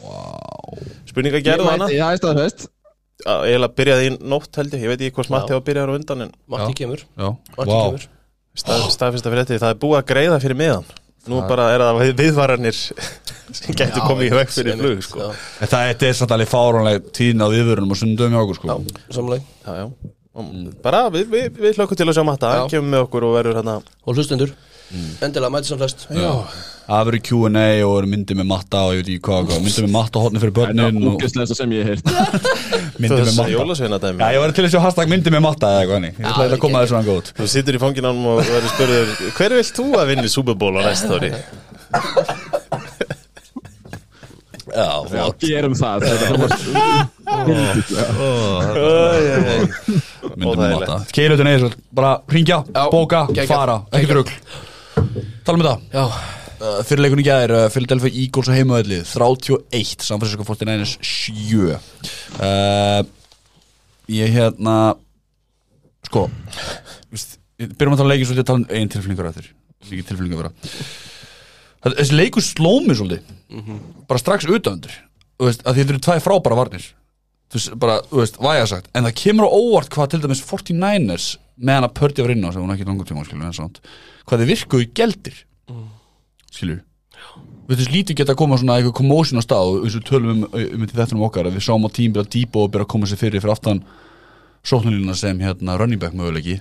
wow. 0.00 0.78
Spurninga 1.08 1.40
gerðu 1.44 1.68
hana 1.68 1.88
Já, 1.92 2.06
ég 2.14 2.20
staði 2.22 2.44
fest 2.46 2.68
Ég 3.26 3.58
hef 3.58 3.74
byrjaði 3.74 4.06
í 4.08 4.14
nótt 4.30 4.60
held 4.60 4.76
ég. 4.76 4.84
Ég 4.86 4.92
veit 4.92 5.02
ekki 5.02 5.16
hvort 5.18 5.32
Matti 5.34 5.52
á 5.52 5.58
að 5.58 5.64
byrja 5.66 5.84
á 5.90 5.90
undan 5.90 6.24
En 6.24 6.32
Matti 6.54 6.76
kemur. 6.78 7.02
Já, 7.18 7.28
Matti 7.56 7.72
wow. 7.72 7.88
kemur. 7.88 8.04
Stað, 8.58 8.84
staðfesta 8.94 9.32
fyrir 9.32 9.44
þetta. 9.44 9.62
Það 9.64 9.74
er 9.74 9.80
búið 9.82 9.98
að 9.98 10.06
greiða 10.12 10.38
fyrir 10.42 10.58
miðan. 10.58 10.86
Nú 11.28 11.40
bara 11.50 11.66
er 11.74 11.82
það 11.82 11.98
við- 12.00 12.14
viðvaranir 12.22 12.78
sem 12.78 13.74
getur 13.76 14.06
komið 14.06 14.30
í 14.30 14.36
veg 14.38 14.52
fyrir 14.54 14.78
flug 14.78 15.02
sko. 15.04 15.32
En 15.34 15.70
það 15.72 15.90
þetta 15.90 16.08
er 16.08 16.16
satt 16.20 16.34
alveg 16.36 16.50
fáránleg 16.52 17.10
tíðin 17.18 17.44
á 17.44 17.48
viðvörunum 17.52 17.92
og 17.92 18.00
sundum 18.00 18.32
hjá 18.32 18.40
okkur 18.44 18.60
sko. 18.60 18.68
já, 18.70 19.02
samlega 19.18 19.42
Já, 19.66 19.74
já. 19.82 20.14
Og 20.38 20.50
Bara 20.84 21.02
við, 21.10 21.26
við, 21.32 21.46
við 21.58 21.78
hlökkum 21.80 21.98
til 21.98 22.06
að 22.06 22.16
sjá 22.16 22.24
Matta. 22.24 22.50
Hann 22.54 22.68
Já. 22.68 22.72
kemur 22.76 22.92
með 22.94 23.04
okkur 23.08 23.26
og 23.26 23.34
verður 23.34 23.58
hérna 23.58 23.76
og 23.82 24.14
hlustundur 24.14 24.54
endilega 25.22 25.52
mæti 25.52 25.68
sem 25.70 25.78
flest. 25.80 26.06
Það 26.88 27.02
verður 27.04 27.20
Q&A 27.28 27.64
og 27.84 28.06
myndið 28.08 28.38
með 28.40 28.46
matta 28.48 28.78
og 28.88 28.94
ég 28.96 29.02
veit 29.02 29.10
ekki 29.12 29.24
hvað, 29.28 29.50
myndið 29.60 29.84
með 29.84 29.92
matta 29.92 30.22
hotni 30.24 30.40
fyrir 30.40 30.54
Það 30.56 30.62
er 30.62 30.76
börnin 30.78 31.08
og 31.10 31.18
úkistlega 31.18 31.56
sem 31.58 31.74
ég 31.76 31.82
hef 31.84 31.98
heyrt. 31.98 32.06
Myndið 33.02 33.24
með 33.26 33.34
matta. 33.36 34.12
Já, 34.16 34.28
ég 34.32 34.40
var 34.42 34.54
til 34.56 34.64
að 34.64 34.72
sjá 34.72 34.80
hashtag 34.86 35.12
myndið 35.12 35.34
með 35.36 35.42
matta 35.44 35.68
eða 35.74 35.82
eitthvað 35.84 36.06
Ég 36.08 36.30
ætla 36.32 36.46
að 36.48 36.62
koma 36.64 36.80
þessu 36.82 36.96
hann 36.96 37.08
góð 37.10 37.28
Þú 37.36 37.48
situr 37.52 37.76
í 37.76 37.82
fanginanum 37.82 38.24
og 38.32 38.40
verður 38.40 38.72
spurður 38.72 39.12
Hver 39.36 39.56
vilt 39.58 39.74
þú 39.76 39.86
að 40.00 40.10
vinni 40.14 40.32
Super 40.32 40.56
Bowl 40.58 40.80
á 40.80 40.88
næsta 40.88 41.12
ári? 41.18 41.30
Já, 44.68 44.88
Já, 45.12 45.24
gerum 45.40 45.74
það. 45.78 46.04
Þetta 46.04 46.26
var 46.28 46.50
myndið 50.38 50.38
með 50.38 50.48
Óþægilegt. 50.48 50.80
matta. 50.80 50.98
Keilutin 51.14 51.50
eða 51.52 51.70
bara 51.94 52.10
ringja, 52.32 52.58
bóka, 52.92 53.22
fara, 53.48 53.78
ekki 53.92 54.10
geggjað. 54.10 54.32
Drugl 54.98 55.24
Tala 55.46 55.56
um 55.58 55.64
þetta. 55.64 55.74
Já, 55.94 56.04
uh, 56.04 56.80
Fyrirleikun 56.88 57.22
í 57.22 57.26
gæðir, 57.26 57.54
uh, 57.56 57.66
Philadelphia 57.72 58.12
Eagles 58.24 58.50
og 58.50 58.56
heimaðallið 58.58 59.04
31, 59.14 60.04
San 60.06 60.20
Francisco 60.22 60.46
49ers 60.48 60.96
7 61.00 61.72
uh, 61.72 63.02
Ég 64.12 64.32
hérna 64.36 64.76
Sko 66.08 66.26
Byrjum 67.58 67.94
að 67.94 67.98
tala 67.98 68.06
um 68.06 68.12
leikir 68.12 68.28
svolítið 68.28 68.44
að 68.44 68.50
tala 68.52 68.60
um 68.62 68.68
einn 68.78 68.92
tilflingur 68.92 69.30
eftir 69.32 69.48
Líki 69.88 70.04
tilflingur 70.08 70.40
vera. 70.42 70.50
Það- 71.82 71.96
Þessi 72.00 72.16
leikur 72.18 72.44
sló 72.44 72.72
mig 72.86 72.98
svolítið 72.98 73.34
Bara 74.10 74.20
strax 74.22 74.46
utanundur 74.48 74.94
Þú 75.38 75.46
veist, 75.46 75.60
að 75.70 75.76
þið 75.78 75.90
eru 75.92 75.98
tvæ 76.02 76.14
frábæra 76.18 76.56
varnir. 76.58 76.86
Þú 77.46 77.54
veist, 77.60 77.68
bara, 77.78 78.00
þú 78.10 78.16
veist, 78.18 78.38
væja 78.42 78.64
sagt. 78.66 78.88
En 78.98 79.04
það 79.06 79.12
kemur 79.20 79.46
á 79.46 79.50
óvart 79.54 79.92
hvað 79.94 80.08
til 80.10 80.18
dæmis 80.24 80.40
49ers 80.42 81.26
meðan 81.58 81.88
að 81.88 81.96
Pördi 81.98 82.24
var 82.24 82.34
inn 82.34 82.46
á 82.46 82.50
sem 82.54 82.62
hún 82.62 82.74
ekki 82.74 82.86
langur 82.88 83.08
tíma 83.08 83.24
skilur, 83.26 83.80
hvað 84.24 84.42
þið 84.42 84.52
virkuðu 84.52 84.90
geldir 84.98 85.40
skilur 86.52 86.84
við 87.68 87.82
þess 87.82 87.92
lítið 87.92 88.20
geta 88.20 88.34
að 88.34 88.40
koma 88.40 88.58
svona 88.60 88.78
eitthvað 88.78 88.96
commotion 89.00 89.40
á 89.40 89.44
stað 89.44 89.72
og 89.72 89.86
eins 89.86 89.96
og 89.98 90.04
tölum 90.08 90.44
um, 90.46 90.46
um 90.54 90.86
þetta 90.88 91.16
um 91.16 91.24
okkar 91.26 91.48
að 91.48 91.58
við 91.58 91.66
sáum 91.66 91.84
á 91.84 91.90
tím 91.92 92.14
byrja 92.14 92.32
dýpa 92.34 92.62
og 92.62 92.70
byrja 92.72 92.86
að 92.86 92.92
koma 92.94 93.10
sér 93.10 93.20
fyrir 93.20 93.42
fyrir 93.42 93.54
aftan 93.54 93.82
sóknulína 94.64 95.16
sem 95.18 95.42
hérna 95.42 95.76
running 95.78 96.00
back 96.00 96.16
möguleiki 96.16 96.60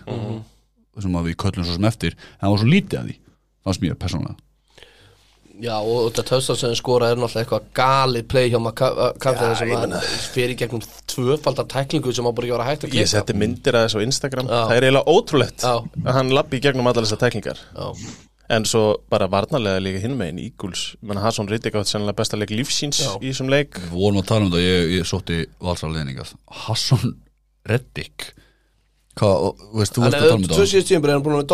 sem 0.97 1.15
að 1.15 1.29
við 1.29 1.39
köllum 1.43 1.65
svo 1.65 1.77
sem 1.77 1.87
eftir. 1.87 2.17
En 2.37 2.47
það 2.47 2.53
var 2.53 2.61
svo 2.63 2.69
lítið 2.73 2.99
að 2.99 3.07
því 3.07 3.17
fannst 3.63 3.83
mér 3.83 3.99
persónulega 4.01 4.46
Já, 5.57 5.73
og 5.81 6.11
þetta 6.13 6.37
sem 6.45 6.73
skora 6.77 7.09
er 7.11 7.17
náttúrulega 7.17 7.43
eitthvað 7.43 7.63
galið 7.77 8.27
play 8.29 8.51
hjá 8.51 8.59
maður 8.61 9.55
sem 9.57 9.71
að 9.73 9.95
fyrir 10.35 10.55
gegnum 10.59 10.83
tvöfaldar 11.09 11.65
tæklingu 11.71 12.13
sem 12.13 12.25
á 12.25 12.31
bara 12.31 12.45
ekki 12.45 12.53
vera 12.57 12.67
hægt 12.67 12.83
að 12.85 12.87
Ég 12.93 12.93
klippa. 12.93 13.11
setti 13.15 13.33
myndir 13.33 13.73
að 13.73 13.87
þessu 13.87 13.97
á 13.97 14.05
Instagram. 14.05 14.47
Já. 14.47 14.61
Það 14.69 14.75
er 14.77 14.87
eiginlega 14.87 15.13
ótrúlegt 15.17 15.65
Já. 15.65 15.73
að 16.05 16.13
hann 16.19 16.29
lappi 16.37 16.59
gegnum 16.61 16.87
allar 16.87 17.03
þessar 17.07 17.21
tæklingar. 17.25 17.57
Já, 17.73 17.87
En 18.49 18.63
svo 18.63 18.95
bara 19.11 19.27
varnarlega 19.27 19.81
líka 19.83 19.99
hinn 19.99 20.15
megin 20.15 20.37
Íguls, 20.39 20.95
menn 21.03 21.17
Hasson 21.19 21.49
Riddick 21.51 21.75
átt 21.75 21.89
sennilega 21.89 22.15
besta 22.15 22.37
leik 22.39 22.49
lífsíns 22.55 23.01
Já. 23.03 23.17
í 23.19 23.33
þessum 23.33 23.49
leik. 23.51 23.75
Við 23.75 23.91
vorum 23.91 24.21
að 24.21 24.27
tala 24.29 24.45
um 24.45 24.51
þetta, 24.53 24.61
ég, 24.63 24.91
ég 24.95 25.03
sótti 25.09 25.41
valsarleðningað 25.59 26.31
Hasson 26.47 27.17
Reddick 27.67 28.33
Hvað, 29.17 29.57
veist, 29.73 29.97
þú 29.97 30.05
veist 30.05 30.15
að 30.15 30.21
tala 30.21 30.37
um 30.37 30.43
er 30.45 30.47
tvö 30.47 30.55
þetta 30.55 30.71
síðust 30.71 30.87
tíum 30.93 31.03
er 31.03 31.11
hann 31.11 31.23
búin 31.25 31.41
að 31.41 31.47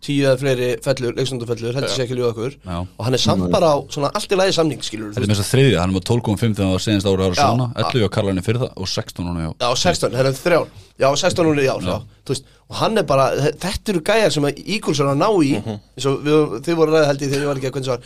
tíu 0.00 0.24
eða 0.26 0.38
fleiri 0.40 0.68
fellur, 0.84 1.12
leiksundufellur 1.18 1.76
heldur 1.76 1.92
sér 1.92 2.04
ekki 2.06 2.16
ljóða 2.18 2.30
okkur. 2.32 2.54
Já. 2.64 2.76
og 2.80 3.02
hann 3.06 3.16
er 3.18 3.22
samt 3.22 3.46
bara 3.52 3.72
á 3.72 3.76
svona 3.92 4.10
allt 4.16 4.32
í 4.32 4.38
lagi 4.40 4.54
samning 4.56 4.80
skilur 4.86 5.10
Þetta 5.12 5.26
er 5.26 5.32
þess 5.34 5.44
að 5.44 5.50
þriðja, 5.52 5.80
hann 5.82 5.92
er 5.92 5.96
með 5.98 6.06
12.5 6.08 6.40
þegar 6.40 6.64
hann 6.64 6.72
var 6.76 6.84
senast 6.86 7.10
ára 7.10 7.28
ára 7.28 7.36
svona 7.40 7.66
11 7.84 8.08
á 8.08 8.10
Karlani 8.16 8.44
fyrir 8.46 8.62
það 8.64 8.80
og 8.80 8.90
16 8.94 9.28
núna 9.28 9.44
já 9.44 9.50
Já, 9.60 9.68
16, 9.84 10.16
það 10.16 10.30
er 10.32 10.40
þrjár. 10.40 10.66
Já, 11.00 11.08
16 11.24 11.46
núna, 11.50 11.62
já, 11.64 11.74
já. 11.84 11.96
Veist, 12.30 12.44
og 12.70 12.76
hann 12.80 13.00
er 13.00 13.06
bara, 13.08 13.28
þetta 13.60 13.92
eru 13.94 14.02
gæjar 14.10 14.34
sem 14.36 14.44
að 14.50 14.60
Eagles 14.64 15.00
er 15.00 15.08
að 15.12 15.20
ná 15.20 15.28
í 15.44 15.54
eins 15.60 16.06
og 16.10 16.20
við, 16.26 16.60
þið 16.68 16.78
voru 16.80 16.94
ræði 16.94 17.08
held 17.10 17.24
ég 17.24 17.32
þegar 17.32 17.42
ég 17.44 17.50
var 17.50 17.60
ekki 17.60 17.70
að 17.70 17.76
hvernig 17.78 17.92
var 17.94 18.00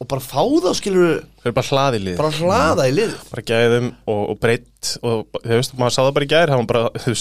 og 0.00 0.08
bara 0.08 0.24
fá 0.24 0.40
þá 0.64 0.70
skilur 0.78 1.10
Þau 1.42 1.48
eru 1.50 1.56
bara 1.58 1.68
hlaði 1.68 1.98
lið. 2.00 2.14
bara 2.16 2.30
hlaða 2.40 2.86
í 2.88 2.94
lið. 2.96 3.10
Bara 3.30 3.42
gæðum 3.50 3.88
og, 4.08 4.22
og 4.32 4.38
breytt 4.40 4.92
og 5.04 5.26
þú 7.04 7.16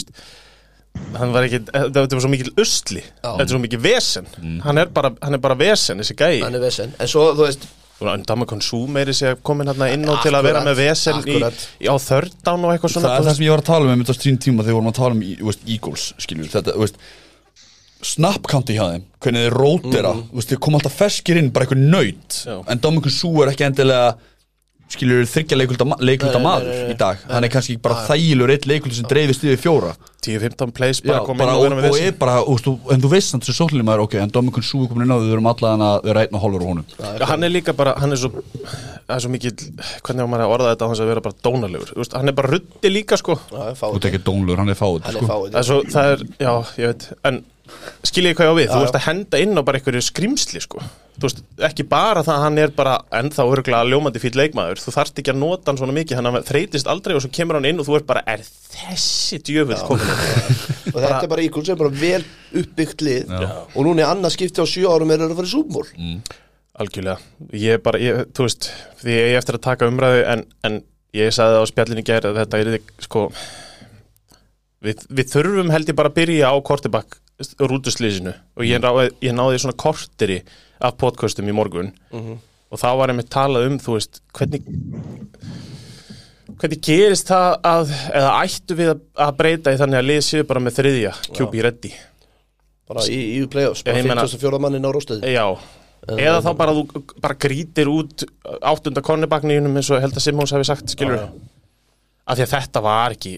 maður 0.96 1.10
það 1.10 1.20
hann 1.20 1.34
var 1.34 1.44
þú 1.44 1.50
ekki, 1.50 1.60
þetta 1.74 2.06
var 2.18 2.24
svo 2.24 2.32
mikil 2.32 2.54
usli 2.62 3.04
þetta 3.04 3.44
er 3.44 3.52
svo 3.52 3.60
mikil 3.64 3.82
vesen. 3.84 4.32
Hann, 4.66 4.82
er 4.82 4.94
bara, 4.94 5.12
hann 5.24 5.38
er 5.38 5.44
bara 5.44 5.58
vesen, 5.60 6.02
þessi 6.02 6.16
gæi. 6.18 6.40
Hann 6.44 6.58
er 6.58 6.64
vesen, 6.64 6.96
en 7.00 7.12
svo, 7.12 7.30
þú 7.38 7.46
veist 7.48 7.68
og 8.00 8.22
Dama 8.24 8.46
Konsum 8.48 8.96
er 8.96 9.10
þessi 9.12 9.26
að 9.28 9.42
komin 9.44 9.68
hérna 9.68 9.90
inn 9.92 10.06
á 10.08 10.16
til 10.24 10.32
að 10.32 10.46
vera 10.48 10.62
Akkurat, 10.62 10.68
með 10.70 10.78
vesen 10.80 11.18
í, 11.18 11.24
akkurat. 11.26 11.64
í, 11.84 11.90
á 11.92 11.96
þörðdán 12.00 12.62
og 12.64 12.72
eitthvað 12.74 12.94
svona. 12.94 13.10
Það 13.10 13.18
er 13.18 13.26
það 13.28 13.36
sem 13.36 13.46
ég 13.46 13.52
var 13.52 13.64
að 13.64 13.70
tala 13.70 13.88
um 13.88 13.92
einmitt 13.92 14.12
á 14.12 14.16
sín 14.16 14.40
tíma 14.40 14.64
þegar 14.64 14.78
vorum 14.78 14.92
að 14.92 15.00
tala 15.00 15.18
um 15.18 15.24
þú 15.26 15.50
veist, 15.50 15.66
Eagles, 15.68 16.06
skiljur 16.24 16.54
þetta, 16.54 16.76
þú 16.78 16.86
veist 16.86 17.02
snapkanti 18.10 18.78
hjá 18.78 18.86
þeim, 18.94 19.06
hvernig 19.20 19.44
þeir 19.44 19.58
rótera 19.60 20.14
mm. 20.16 20.26
veist, 20.32 20.54
þeir 20.54 20.62
koma 20.64 20.80
alltaf 20.80 20.96
feskir 20.96 21.40
inn, 21.42 21.52
bara 21.52 21.68
eitthvað 21.68 21.84
nöyt 21.92 22.38
en 22.48 22.84
Dominic 22.86 23.12
Sú 23.12 23.34
er 23.44 23.52
ekki 23.52 23.68
endilega 23.68 24.14
skiljur 24.90 25.28
þryggja 25.30 25.58
nei, 25.60 26.16
maður 26.42 26.70
í 26.90 26.96
dag, 27.00 27.26
hann 27.30 27.46
er 27.46 27.52
kannski 27.54 27.78
bara 27.82 28.06
þægilur 28.08 28.54
eitt 28.54 28.70
leikulda 28.70 28.98
sem 28.98 29.10
dreifist 29.10 29.46
yfir 29.46 29.62
fjóra. 29.62 29.96
10-15 30.20 30.72
plays 30.76 31.00
bara 31.00 31.22
inn 31.24 31.42
og 31.42 31.54
og, 31.54 31.62
vera 31.64 31.76
með 31.78 31.86
og 31.88 31.94
vesen 31.94 32.10
er 32.10 32.16
bara, 32.20 32.40
en 32.44 33.04
þú 33.04 33.12
veist 33.14 33.32
samt 33.32 33.46
sem 33.48 33.56
sólinni 33.56 33.86
maður, 33.88 34.04
ok, 34.08 34.18
en 34.20 34.34
Dominic 34.36 34.58
Sú 34.68 34.82
er 34.84 34.90
komin 34.92 35.06
inn 35.06 35.14
á 35.16 35.18
við 35.22 35.36
erum 35.38 35.48
allan 35.48 35.84
að 35.86 36.00
vera 36.10 36.24
einn 36.26 36.36
og 36.36 36.44
hálfur 36.44 36.66
á 36.66 36.68
honum. 36.68 36.90
Hann 37.30 37.48
er 37.48 37.54
líka 37.54 37.76
bara, 37.78 37.94
hann 38.02 38.12
er 38.12 38.20
svo 38.20 38.34
það 38.36 39.14
er 39.16 39.24
svo 39.24 39.32
mikil, 39.32 39.54
hvernig 40.04 40.28
á 40.28 40.32
maður 40.34 40.44
að 40.44 40.56
orða 40.58 40.74
þetta 40.74 40.84
á 40.84 40.90
hans 40.92 41.04
að 41.06 41.12
vera 41.14 41.24
bara 41.30 41.40
dónalegur, 41.48 41.94
Þú 41.94 42.02
veist, 42.04 42.18
hann 42.20 42.34
er 42.34 42.38
bara 42.42 42.52
ruddi 42.52 42.92
líka 42.92 43.20
sko. 43.22 43.38
Þú 43.54 44.02
ekki 44.12 44.22
dónlur, 44.28 44.60
hann 44.60 44.74
er 44.74 44.80
fáið 44.80 45.08
sko. 45.08 45.24
er 45.24 45.32
fáið 45.32 45.56
það 45.56 45.62
er, 45.62 45.70
svo, 45.72 45.80
það 45.96 46.12
er, 46.12 46.28
já, 46.44 46.54
ég 46.84 46.92
veit 46.92 47.08
en 47.32 47.42
skiljið 48.08 48.36
hvað 48.38 48.48
ég 48.48 48.52
á 48.52 48.60
við, 48.60 48.68
þú 48.72 48.80
Já, 48.80 48.84
veist 48.86 48.98
að 48.98 49.06
henda 49.06 49.40
inn 49.44 49.60
á 49.60 49.62
bara 49.68 49.80
einhverju 49.80 50.02
skrimsli 50.06 50.62
sko. 50.64 50.82
Þú 51.20 51.28
veist, 51.28 51.40
ekki 51.68 51.84
bara 51.92 52.24
það 52.24 52.36
að 52.38 52.44
hann 52.46 52.60
er 52.64 52.74
bara 52.76 52.94
ennþá 53.20 53.46
örgulega 53.52 53.88
ljómandi 53.92 54.22
fýll 54.24 54.36
leikmaður, 54.40 54.80
þú 54.80 54.94
þarft 54.96 55.22
ekki 55.22 55.34
að 55.34 55.42
nota 55.42 55.72
hann 55.72 55.80
svona 55.82 55.96
mikið, 55.98 56.20
hann 56.22 56.46
þreytist 56.48 56.90
aldrei 56.92 57.16
og 57.18 57.24
svo 57.26 57.32
kemur 57.36 57.60
hann 57.60 57.68
inn 57.68 57.82
og 57.84 57.90
þú 57.90 57.98
ert 58.00 58.08
bara, 58.08 58.24
er 58.24 58.46
þessi 58.46 59.42
djöfull 59.50 59.82
komin 59.90 60.06
inn? 60.08 60.60
og 60.94 61.00
þetta 61.00 61.24
er 61.26 61.32
bara 61.36 61.44
Eagles, 61.44 61.74
er 61.74 61.82
bara 61.82 61.96
vel 62.00 62.22
uppbyggt 62.64 63.04
lið. 63.04 63.34
Já. 63.36 63.50
og 63.76 63.82
núna 63.90 64.06
í 64.06 64.08
annað 64.08 64.38
skipti 64.38 64.64
á 64.64 64.68
sjö 64.70 64.88
árum 64.88 65.12
er 65.12 65.26
það 65.26 65.34
að 65.36 65.42
fara 65.42 65.52
í 65.52 65.56
súbmól 65.58 65.90
Algjörlega, 66.80 67.20
ég 67.60 67.76
er 67.76 67.82
bara, 67.84 68.00
ég, 68.00 68.22
þú 68.32 68.46
veist 68.46 68.70
því 69.02 69.16
ég 69.18 69.34
er 69.34 69.42
eftir 69.42 69.58
að 69.60 69.66
taka 69.66 69.90
umræðu 69.92 70.22
en, 70.32 70.46
en 70.64 70.78
ég 71.18 71.34
sagði 71.36 71.60
á 71.60 71.64
spjallinu 71.68 72.04
í 72.06 72.08
gær 72.08 72.30
að 72.30 72.40
þetta 72.40 72.62
er 72.64 72.78
sko 73.04 73.26
við, 74.86 75.04
við 75.10 75.32
þurfum 75.34 75.74
held 75.74 75.92
ég 75.92 75.98
bara 75.98 76.12
að 76.12 76.20
byrja 76.22 76.52
á 76.52 76.56
kortibakk 76.64 77.18
rútuslýsinu 77.60 78.34
og 78.58 78.66
ég, 78.68 78.82
náði, 78.84 79.10
ég 79.24 79.36
náði 79.38 79.62
svona 79.64 79.78
korteri 79.80 80.42
af 80.84 80.98
podcastum 81.00 81.48
í 81.50 81.56
morgun. 81.56 81.94
Og 82.70 82.78
þá 82.78 82.90
var 83.00 83.12
ég 83.14 83.18
með 83.20 83.30
talað 83.34 83.68
um 83.70 83.80
þú 83.82 83.96
veist, 83.98 84.20
hvernig 84.38 84.66
hvernig 86.60 86.82
gerist 86.84 87.30
það 87.32 87.56
að 87.70 87.92
eða 88.20 88.32
ættu 88.44 88.76
við 88.78 88.92
að, 88.94 89.34
breyta 89.40 89.74
í 89.74 89.80
þannig 89.80 90.00
að 90.02 90.08
lið 90.10 90.22
séu 90.28 90.48
bara 90.50 90.64
með 90.64 90.80
þriðja 90.80 91.12
QB 91.38 91.62
ready? 91.66 91.92
Bara 92.90 93.06
í, 93.08 93.20
í 93.38 93.44
playoffs, 93.52 93.84
bara 93.86 94.02
Ég 94.02 94.08
meina- 94.10 94.26
54 94.26 94.60
mannin 94.64 94.88
á 94.88 94.92
róstöði 94.92 95.32
Já, 95.32 95.46
eða 96.10 96.42
þá 96.44 96.50
bara 96.58 96.74
þú 96.76 97.04
bara 97.22 97.38
grítir 97.46 97.92
út 97.92 98.26
áttunda 98.66 99.04
konnibakninum 99.06 99.78
eins 99.80 99.92
og 99.94 100.02
held 100.04 100.18
að 100.18 100.26
Simons 100.26 100.52
hafi 100.56 100.68
sagt 100.68 100.90
skilur 100.96 101.22
af 102.30 102.38
því 102.38 102.46
að 102.48 102.54
þetta 102.58 102.84
var 102.86 103.16
ekki 103.16 103.36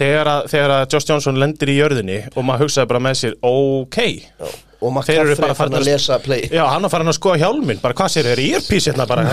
þegar 0.00 0.30
að, 0.32 0.42
þegar 0.54 0.74
að 0.78 0.82
Josh 0.94 1.08
Johnson 1.12 1.38
lendir 1.40 1.70
í 1.72 1.78
jörðinni 1.78 2.18
og 2.34 2.44
maður 2.48 2.66
hugsaði 2.66 2.90
bara 2.94 3.02
með 3.06 3.18
sér 3.20 3.38
ok, 3.46 3.98
og 4.80 4.94
maður 4.96 5.10
Þeir 5.10 5.18
eru 5.20 5.34
kaffri 5.34 5.42
bara 5.44 5.52
að 5.52 5.58
að 5.60 5.80
að- 5.82 5.88
lesa 5.90 6.18
play. 6.24 6.44
Já 6.48 6.62
hann 6.72 6.86
var 6.86 6.92
farin 6.94 7.12
að 7.12 7.18
skoða 7.18 7.40
hjálminn. 7.42 7.80
Bara 7.82 7.96
hvað 7.98 8.12
sér, 8.14 8.28
er 8.32 8.40
earpiece 8.46 8.88
hérna 8.90 9.06
bara? 9.10 9.26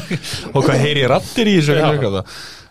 Og 0.56 0.62
hvað 0.64 0.78
heyri 0.80 1.02
ég 1.04 1.10
rattir 1.12 1.50
í 1.52 1.58
þessu 1.60 1.76
Já. 1.76 1.84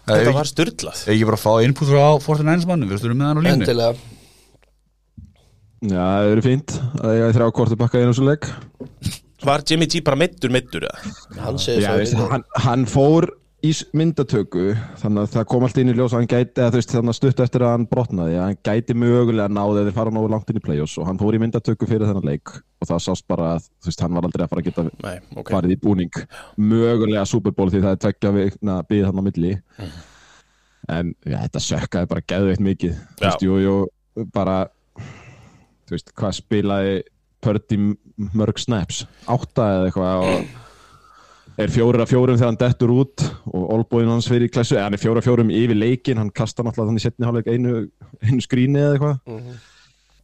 þetta 0.09 0.33
var 0.35 0.49
styrlað 0.49 1.03
Ég 1.05 1.15
ekki 1.15 1.27
bara 1.29 1.37
að 1.39 1.43
fá 1.45 1.53
input 1.65 1.89
frá 1.89 2.03
49 2.25 2.67
manni, 2.69 2.89
við 2.89 3.01
styrum 3.03 3.21
með 3.21 3.29
hann 3.29 3.37
á 3.37 3.43
línu 3.45 3.55
endilega. 3.59 3.93
Já, 5.85 6.01
það 6.01 6.31
eru 6.33 6.43
fínt 6.45 6.75
að 7.03 7.13
ég 7.19 7.23
er 7.29 7.35
þrjá 7.37 7.47
korti 7.59 7.77
bakka 7.77 8.01
í 8.01 8.05
einu 8.05 8.15
svo 8.17 8.25
leik. 8.25 8.47
Var 9.45 9.63
Jimmy 9.69 9.85
G 9.91 10.01
bara 10.05 10.17
meittur 10.17 10.85
eða? 10.87 11.13
hann 11.43 11.59
Já, 11.61 11.91
hann, 12.31 12.45
hann 12.65 12.85
fór 12.89 13.27
í 13.65 13.71
myndatöku 13.97 14.63
þannig 15.01 15.21
að 15.25 15.31
það 15.35 15.45
kom 15.51 15.65
allt 15.65 15.77
inn 15.81 15.91
í 15.91 15.95
ljós 15.97 16.13
að 16.13 16.21
hann 16.21 16.29
gæti 16.31 16.61
eða 16.61 16.71
þú 16.73 16.79
veist 16.79 16.93
þannig 16.93 17.13
að 17.13 17.17
stutt 17.19 17.41
eftir 17.45 17.65
að 17.65 17.73
hann 17.73 17.85
brotnaði 17.91 18.37
að 18.37 18.45
hann 18.45 18.59
gæti 18.69 18.95
mögulega 19.01 19.47
náði 19.51 19.79
eða 19.81 19.85
þeir 19.89 19.97
fara 19.97 20.13
nógu 20.15 20.31
langt 20.33 20.51
inn 20.53 20.59
í 20.59 20.63
play-offs 20.65 20.95
og 21.01 21.07
hann 21.09 21.19
fór 21.21 21.37
í 21.37 21.41
myndatöku 21.43 21.89
fyrir 21.89 22.09
þennan 22.09 22.27
leik 22.29 22.53
og 22.55 22.89
það 22.89 23.03
sást 23.07 23.27
bara 23.31 23.51
að 23.55 23.67
þú 23.69 23.89
veist 23.91 24.03
hann 24.05 24.17
var 24.19 24.27
aldrei 24.29 24.45
að 24.45 24.51
fara 24.53 24.63
að 24.63 24.69
geta 24.69 24.85
Nei, 25.05 25.15
ok. 25.35 25.51
farið 25.55 25.75
í 25.75 25.79
búning. 25.81 26.19
Mögulega 26.61 27.25
Super 27.29 27.55
Bowl 27.57 27.71
því 27.73 27.81
það 27.85 27.95
er 27.95 28.01
tveggja 28.05 28.33
vikna 28.35 28.77
byggð 28.89 29.07
hann 29.09 29.21
á 29.21 29.23
milli. 29.25 29.53
En 30.95 31.13
ja, 31.25 31.39
þetta 31.47 31.63
sökkaði 31.65 32.11
bara 32.11 32.25
geðveitt 32.29 32.61
mikið. 32.61 32.99
Þú 33.15 33.23
Já. 33.25 33.29
veist, 33.29 33.45
jú, 33.47 33.55
jú, 33.63 33.75
bara 34.35 34.57
þú 35.87 35.95
veist, 35.97 36.13
hvað 36.17 36.37
spilaði 36.37 36.95
Pördi 37.45 37.77
mörg 38.37 38.57
snaps? 38.61 39.03
Átta 39.29 39.65
eða 39.79 39.89
eitthvað 39.89 40.27
og 40.29 40.53
er 41.61 41.71
fjórir 41.71 42.03
af 42.03 42.11
fjórum 42.11 42.35
þegar 42.35 42.51
hann 42.51 42.59
dettur 42.59 42.91
út 42.95 43.23
og 43.51 43.69
olbóin 43.77 44.09
hans 44.11 44.27
fyrir 44.29 44.49
í 44.49 44.51
klessu. 44.51 44.75
Eða 44.75 44.89
hann 44.89 44.97
er 44.97 45.01
fjórir 45.01 45.21
af 45.21 45.27
fjórum 45.27 45.53
yfir 45.53 45.77
leikin 45.77 46.19
hann 46.19 46.33
kastar 46.35 46.67
náttúrulega 46.67 46.91
þannig 46.91 47.05
setni 47.05 47.27
hálfleik 47.27 47.51
einu, 47.53 47.85
einu 48.25 48.43
skrýni 48.43 48.81
eða 48.81 48.97
eitthvað. 48.97 49.47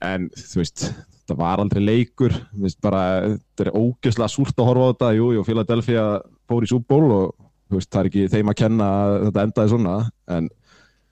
En 0.02 0.28
þú 0.36 0.62
veist 0.62 0.86
það 1.30 1.40
var 1.42 1.64
aldrei 1.64 1.84
leikur. 1.84 2.36
Veist, 2.64 2.80
bara, 2.84 3.04
þetta 3.36 3.68
er 3.68 3.78
ógeðslega 3.78 4.32
súrt 4.32 4.60
að 4.60 4.70
horfa 4.72 4.88
á 4.88 4.92
þetta. 4.92 5.12
Jú, 5.20 5.30
jú, 5.38 5.46
Philadelphia 5.48 6.08
fór 6.50 6.66
í 6.66 6.72
súból 6.72 7.04
og 7.08 7.30
veist, 7.72 7.92
það 7.92 8.02
er 8.02 8.10
ekki 8.12 8.26
þeim 8.34 8.52
að 8.52 8.60
kenna 8.64 8.90
að 8.98 9.16
þetta 9.30 9.46
endaði 9.48 9.74
svona. 9.76 9.96
En 10.36 10.52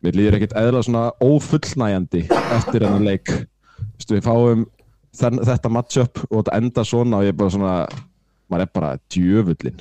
við 0.03 0.19
líður 0.19 0.39
ekkert 0.39 0.57
eðla 0.59 0.83
svona 0.87 1.05
ófullnæjandi 1.23 2.25
eftir 2.57 2.85
þennan 2.85 3.07
leik. 3.07 3.33
Veist, 3.95 4.11
við 4.11 4.25
fáum 4.27 4.67
þenn, 5.15 5.43
þetta 5.47 5.73
matchup 5.73 6.23
og 6.27 6.37
þetta 6.41 6.59
enda 6.59 6.85
svona 6.87 7.19
og 7.19 7.27
ég 7.27 7.33
er 7.33 7.39
bara 7.39 7.55
svona 7.55 7.75
maður 8.49 8.65
er 8.65 8.73
bara 8.75 8.91
djöfullin 9.13 9.79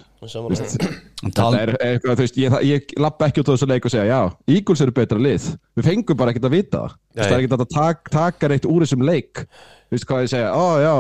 Þetta 1.19 1.47
er 1.59 1.73
eitthvað, 1.77 2.13
þú 2.13 2.25
veist, 2.25 2.39
ég, 2.39 2.55
ég 2.67 2.93
lappa 2.99 3.29
ekki 3.29 3.43
út 3.43 3.51
á 3.51 3.55
þessu 3.55 3.69
leik 3.71 3.87
og 3.87 3.93
segja, 3.93 4.07
já, 4.07 4.55
Eagles 4.55 4.83
eru 4.85 4.95
betra 4.95 5.19
lið. 5.23 5.47
Við 5.79 5.87
fengum 5.89 6.19
bara 6.19 6.35
ekkert 6.35 6.49
að 6.49 6.55
vita 6.55 6.81
það. 6.83 6.97
Er 7.19 7.35
ekkert 7.37 7.55
að 7.57 7.71
tak, 7.75 8.11
taka 8.15 8.51
neitt 8.51 8.67
úr 8.69 8.85
þessum 8.85 9.05
leik. 9.07 9.45
Þú 9.89 9.97
veist 9.97 10.09
hvað 10.11 10.25
ég 10.25 10.33
segja, 10.35 10.51
ó 10.55 10.65
já, 10.83 10.93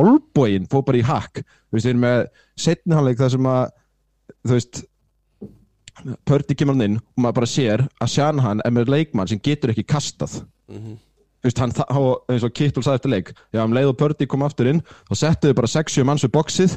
Olbóin 0.00 0.68
fór 0.72 0.84
bara 0.88 1.00
í 1.00 1.04
hakk. 1.08 1.44
Þú 1.44 1.78
veist, 1.78 1.86
við 1.86 1.92
erum 1.92 2.04
með 2.04 2.24
setnihanleik 2.64 3.20
þar 3.20 3.34
sem 3.36 3.50
að, 3.52 3.62
þú 4.40 4.56
veist, 4.58 4.82
Pördi 6.26 6.56
kemur 6.58 6.74
hann 6.74 6.86
inn 6.88 6.98
og 6.98 7.20
maður 7.20 7.38
bara 7.42 7.52
sér 7.52 7.82
að 8.02 8.12
Shanahan 8.14 8.62
er 8.64 8.72
með 8.74 8.90
leikmann 8.90 9.28
sem 9.30 9.40
getur 9.44 9.70
ekki 9.72 9.84
kastað. 9.92 10.40
Þú 11.42 11.50
veist, 11.50 11.60
hann, 11.60 11.74
þá, 11.74 11.84
eins 12.32 12.44
og 12.46 12.52
Kittul 12.56 12.84
sagði 12.86 13.00
eftir 13.00 13.12
leik, 13.12 13.30
já, 13.52 13.60
um 13.64 13.76
leið 13.76 13.92
og 13.92 13.96
Pördi 14.00 14.28
kom 14.30 14.44
aftur 14.46 14.70
inn, 14.70 14.82
þá 15.10 15.14
settuðu 15.20 15.56
bara 15.58 15.70
6-7 15.70 16.04
manns 16.06 16.24
við 16.26 16.32
boxið, 16.36 16.76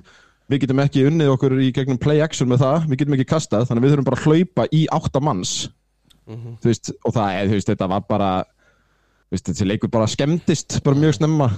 við 0.51 0.61
getum 0.63 0.81
ekki 0.83 1.05
unnið 1.09 1.31
okkur 1.33 1.55
í 1.61 1.69
gegnum 1.75 1.99
play 2.01 2.21
action 2.23 2.49
með 2.51 2.63
það, 2.63 2.89
við 2.89 3.01
getum 3.01 3.15
ekki 3.17 3.27
kastað, 3.29 3.67
þannig 3.69 3.85
við 3.85 3.93
þurfum 3.93 4.09
bara 4.09 4.19
að 4.19 4.25
hlaupa 4.25 4.67
í 4.71 4.81
8 4.93 5.21
manns. 5.25 5.53
Þú 6.25 6.69
veist, 6.71 6.91
og 7.05 7.15
það 7.15 7.37
er, 7.37 7.47
þú 7.49 7.57
veist, 7.59 7.71
þetta 7.71 7.87
var 7.91 8.03
bara, 8.09 8.29
þú 9.27 9.37
veist, 9.37 9.47
þessi 9.51 9.69
leikur 9.69 9.93
bara 9.93 10.09
skemmtist 10.09 10.79
bara 10.85 11.01
mjög 11.01 11.17
snemma. 11.19 11.49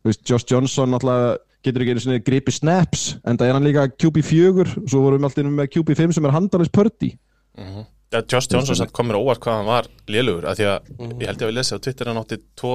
Þú 0.00 0.12
veist, 0.12 0.22
Josh 0.28 0.48
Johnson 0.48 0.96
alltaf 0.96 1.40
getur 1.60 1.84
ekki 1.84 1.92
einu 1.92 2.00
sinni 2.00 2.22
gripi 2.24 2.52
snaps, 2.56 3.02
en 3.28 3.36
það 3.36 3.50
er 3.50 3.56
hann 3.58 3.66
líka 3.68 3.88
QB4, 4.00 4.68
svo 4.88 5.02
vorum 5.04 5.20
við 5.20 5.28
alltaf 5.28 5.42
innum 5.42 5.58
með 5.60 5.72
QB5 5.74 6.16
sem 6.16 6.28
er 6.28 6.32
handalins 6.32 6.72
Pördi. 6.72 7.10
Ja, 8.10 8.22
Josh 8.24 8.48
Johnson 8.50 8.78
samt 8.78 8.94
kom 8.96 9.10
mér 9.10 9.20
óvart 9.20 9.42
hvað 9.44 9.60
hann 9.60 9.68
var 9.68 9.90
lélugur 10.10 10.48
af 10.48 10.56
því 10.58 10.64
að 10.66 10.88
ég 11.20 11.28
held 11.28 11.42
ég 11.42 11.44
að 11.44 11.50
við 11.50 11.58
lesið 11.58 11.76
á 11.76 11.84
Twitter 11.84 12.08
hann 12.10 12.18
átti 12.18 12.40
tvo 12.58 12.72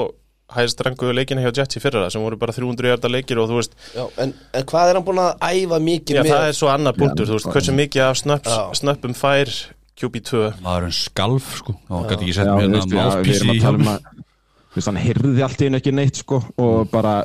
hægst 0.54 0.82
ranguðu 0.86 1.16
leikina 1.18 1.42
hjá 1.42 1.50
Jets 1.58 1.80
í 1.80 1.82
fyrra 1.82 2.10
sem 2.14 2.22
voru 2.22 2.38
bara 2.38 2.54
300 2.54 2.92
hjarta 2.92 3.10
leikir 3.10 3.40
og 3.42 3.50
þú 3.50 3.56
veist, 3.58 3.74
Já, 3.96 4.04
en, 4.22 4.34
en 4.54 4.68
hvað 4.70 4.90
er 4.92 5.00
hann 5.00 5.06
búin 5.08 5.22
að 5.24 5.32
æfa 5.42 5.80
mikið 5.82 6.20
já 6.20 6.22
með? 6.22 6.30
það 6.36 6.50
er 6.50 6.58
svo 6.60 6.70
annar 6.70 6.94
punktur, 7.00 7.26
þú 7.30 7.40
veist, 7.40 7.50
hversu 7.56 7.74
mikið 7.74 8.04
af 8.06 8.20
snöpps, 8.22 8.54
Já. 8.54 8.62
snöppum 8.82 9.16
fær 9.18 9.54
QB2 9.96 10.44
maðurinn 10.62 10.94
skalf 10.94 11.58
sko. 11.62 11.74
Og 11.90 12.06
gæti 12.12 12.28
ekki 12.28 12.36
sett 12.36 12.46
Já, 12.52 12.54
já, 12.54 12.60
við 12.62 12.70
mouthpiece 12.94 13.42
erum 13.42 13.50
í 13.50 13.58
að 13.58 13.64
tala 13.64 13.78
um 13.80 13.84
hjálm. 13.88 14.22
Þú 14.70 14.76
veist, 14.78 14.90
hann 14.92 15.02
heyrði 15.02 15.44
allt 15.46 15.62
í 15.62 15.66
hennu 15.70 15.80
ekki 15.80 15.94
neitt 15.96 16.16
sko 16.20 16.42
og 16.62 16.90
bara 16.92 17.16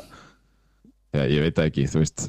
Já, 1.11 1.25
ég 1.27 1.41
veit 1.43 1.55
það 1.57 1.65
ekki, 1.67 1.87
þú 1.91 1.99
veist. 1.99 2.25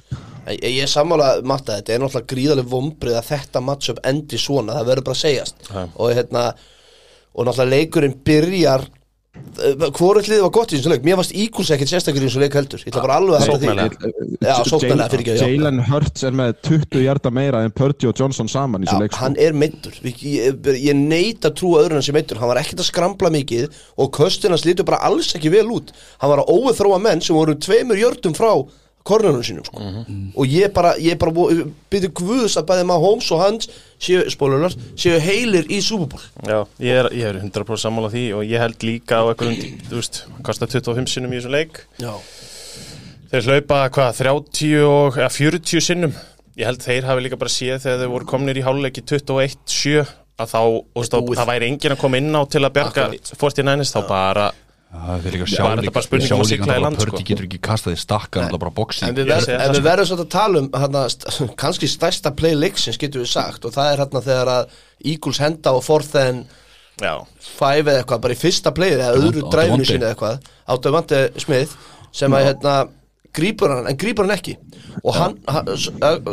Ég, 0.51 0.65
ég 0.67 0.83
er 0.83 0.91
sammála 0.91 1.29
matta 1.47 1.77
þetta 1.79 1.95
er 1.95 2.01
náttúrulega 2.03 2.31
gríðaleg 2.33 2.67
vombrið 2.73 3.15
að 3.21 3.29
þetta 3.29 3.63
matchup 3.63 4.01
endi 4.11 4.41
svona, 4.43 4.75
það 4.75 4.89
verður 4.91 5.07
bara 5.07 5.15
að 5.15 5.23
segjast. 5.23 5.57
Já. 5.71 5.83
og 5.95 6.11
hérna 6.19 6.43
og 7.33 7.47
hvort 9.33 10.27
liðið 10.29 10.43
var 10.45 10.51
gott 10.53 10.73
í 10.73 10.77
þessu 10.77 10.91
leik. 10.93 11.05
Mér 11.07 11.17
varst 11.17 11.33
Eagles 11.33 11.71
ekkert 11.73 11.89
sérstaklega 11.89 12.27
í 12.27 12.29
þessu 12.29 12.41
leik 12.43 12.57
heldur. 12.57 12.83
Ég 12.85 12.93
ætla 12.93 13.05
bara 13.05 13.17
alveg 13.21 13.35
að 13.37 13.45
hætta 13.47 13.61
því. 15.23 15.37
Jalen 15.41 15.81
Hurts 15.89 16.27
er 16.29 16.37
með 16.37 16.51
20 16.69 17.05
hjarta 17.07 17.33
meira 17.33 17.63
en 17.65 17.73
Purdy 17.73 18.11
og 18.11 18.19
Johnson 18.21 18.51
saman 18.53 18.85
í 18.85 18.91
svo 18.91 18.99
leik 19.01 19.15
sko. 19.15 19.23
hann 19.25 19.39
er 19.41 19.57
meittur 19.57 19.97
ég, 20.05 20.21
ég, 20.27 20.69
ég 20.83 20.99
neita 20.99 21.49
að 21.49 21.57
trúa 21.63 21.81
öðrun 21.81 22.01
hans 22.01 22.11
sem 22.11 22.17
meittur 22.17 22.41
hann 22.43 22.51
var 22.53 22.61
ekkert 22.61 22.83
að 22.85 22.91
skramla 22.91 23.33
mikið 23.33 23.81
og 24.03 24.13
köstin 24.19 24.53
hans 24.53 24.67
lítur 24.69 24.89
bara 24.89 25.01
alls 25.09 25.33
ekki 25.39 25.53
vel 25.55 25.69
út. 25.73 25.95
Hann 26.21 26.33
var 26.35 26.45
að 26.45 26.53
óþróa 26.53 27.01
menn 27.01 27.25
sem 27.25 27.37
voru 27.37 27.57
tveimur 27.57 28.01
jördum 28.01 28.37
frá 28.37 28.53
kornunum 29.07 29.43
sínum 29.47 29.65
sko. 29.67 29.83
og 30.37 30.47
ég 30.47 30.73
bara, 30.75 30.95
ég 31.03 31.19
bara 31.19 31.33
byrði 31.93 32.11
guðs 32.21 32.57
að 32.61 32.69
bæði 32.71 32.87
maður 32.89 33.05
Holmes 33.07 33.31
og 33.35 33.43
hans 33.43 33.69
séu, 34.03 34.23
spólular, 34.33 34.75
séu 34.99 35.19
heilir 35.23 35.67
í 35.73 35.81
Super 35.85 36.13
Bowl. 36.15 36.25
Já, 36.47 36.61
ég 36.83 37.01
er, 37.03 37.11
ég 37.19 37.29
er 37.33 37.41
100% 37.43 37.83
sammála 37.85 38.11
því 38.13 38.25
og 38.39 38.47
ég 38.47 38.63
held 38.63 38.87
líka 38.87 39.23
á 39.23 39.25
einhverjum, 39.33 39.79
þú 39.91 40.01
veist, 40.01 40.23
hann 40.31 40.47
kostar 40.47 40.71
25 40.73 41.11
sinnum 41.17 41.33
í 41.35 41.41
þessum 41.41 41.57
leik. 41.57 41.85
Já, 42.03 42.15
Þeir 43.33 43.47
hlaupa 43.49 43.77
hvað, 43.89 44.19
30 44.19 44.83
og 44.85 45.15
eða 45.17 45.31
40 45.33 45.81
sinnum. 45.81 46.11
Ég 46.61 46.69
held 46.69 46.83
þeir 46.85 47.07
hafi 47.09 47.23
líka 47.25 47.39
bara 47.41 47.49
séð 47.53 47.79
þegar 47.81 48.03
þeir 48.03 48.11
voru 48.13 48.27
komnir 48.29 48.59
í 48.61 48.65
háluleiki 48.67 49.01
21-7 49.09 50.03
að 50.43 50.51
þá, 50.53 50.59
og 50.61 51.07
það 51.09 51.49
væri 51.49 51.71
enginn 51.71 51.95
að 51.95 52.01
koma 52.03 52.21
inn 52.21 52.29
á 52.37 52.43
til 52.45 52.61
að 52.61 52.75
bjarga 52.77 53.07
Akkurat. 53.07 53.33
49ers, 53.41 53.93
þá 53.95 54.01
bara 54.11 54.51
það 54.93 55.27
er 55.27 55.37
líka 55.37 55.47
Já, 55.47 55.53
sjá 55.53 55.63
var 55.65 55.71
þetta 55.73 55.85
líka 55.87 55.95
bara 55.97 56.07
spurning 56.07 56.29
sjá 56.29 56.35
um 56.37 56.43
að 56.43 56.49
líka 56.49 56.53
sigla 56.53 56.73
í 56.73 56.77
að 56.77 56.85
land, 56.85 56.99
Pördi 57.01 57.27
getur 57.29 57.47
ekki 57.49 57.61
kastað 57.65 57.95
í 57.97 58.01
stakka 58.03 58.43
það 58.45 58.59
bara 58.65 58.75
boxing 58.77 59.09
en 59.09 59.17
við, 59.17 59.31
verðum 59.87 60.09
svolítið 60.11 60.27
að 60.27 60.33
tala 60.35 60.63
um 60.63 60.69
hana, 60.83 61.05
kannski 61.63 61.89
stærsta 61.89 62.35
play 62.37 62.59
leiksins 62.59 63.01
getur 63.01 63.25
við 63.25 63.31
sagt 63.33 63.65
og 63.65 63.73
það 63.73 63.93
er 63.93 64.03
hérna 64.05 64.25
þegar 64.27 64.53
að 64.53 64.77
Eagles 65.13 65.41
henda 65.43 65.73
og 65.79 65.87
Já, 67.01 67.15
five 67.41 67.89
eða 67.89 68.03
eitthvað, 68.03 68.21
bara 68.27 68.35
í 68.35 68.39
fyrsta 68.39 68.71
playið 68.77 69.01
eða 69.01 69.15
öðru 69.17 69.47
dræfinu 69.49 69.87
eða 69.97 70.11
eitthvað 70.13 70.51
á 70.69 70.73
Devante 70.85 71.21
Smith 71.41 71.73
sem 72.13 72.37
að 72.37 72.45
hérna 72.51 72.75
grípur 73.37 73.73
hann, 73.73 73.87
en 73.91 73.99
grípur 73.99 74.27
hann 74.27 74.35
ekki. 74.37 74.57
Og 75.03 75.17
hann, 75.17 75.39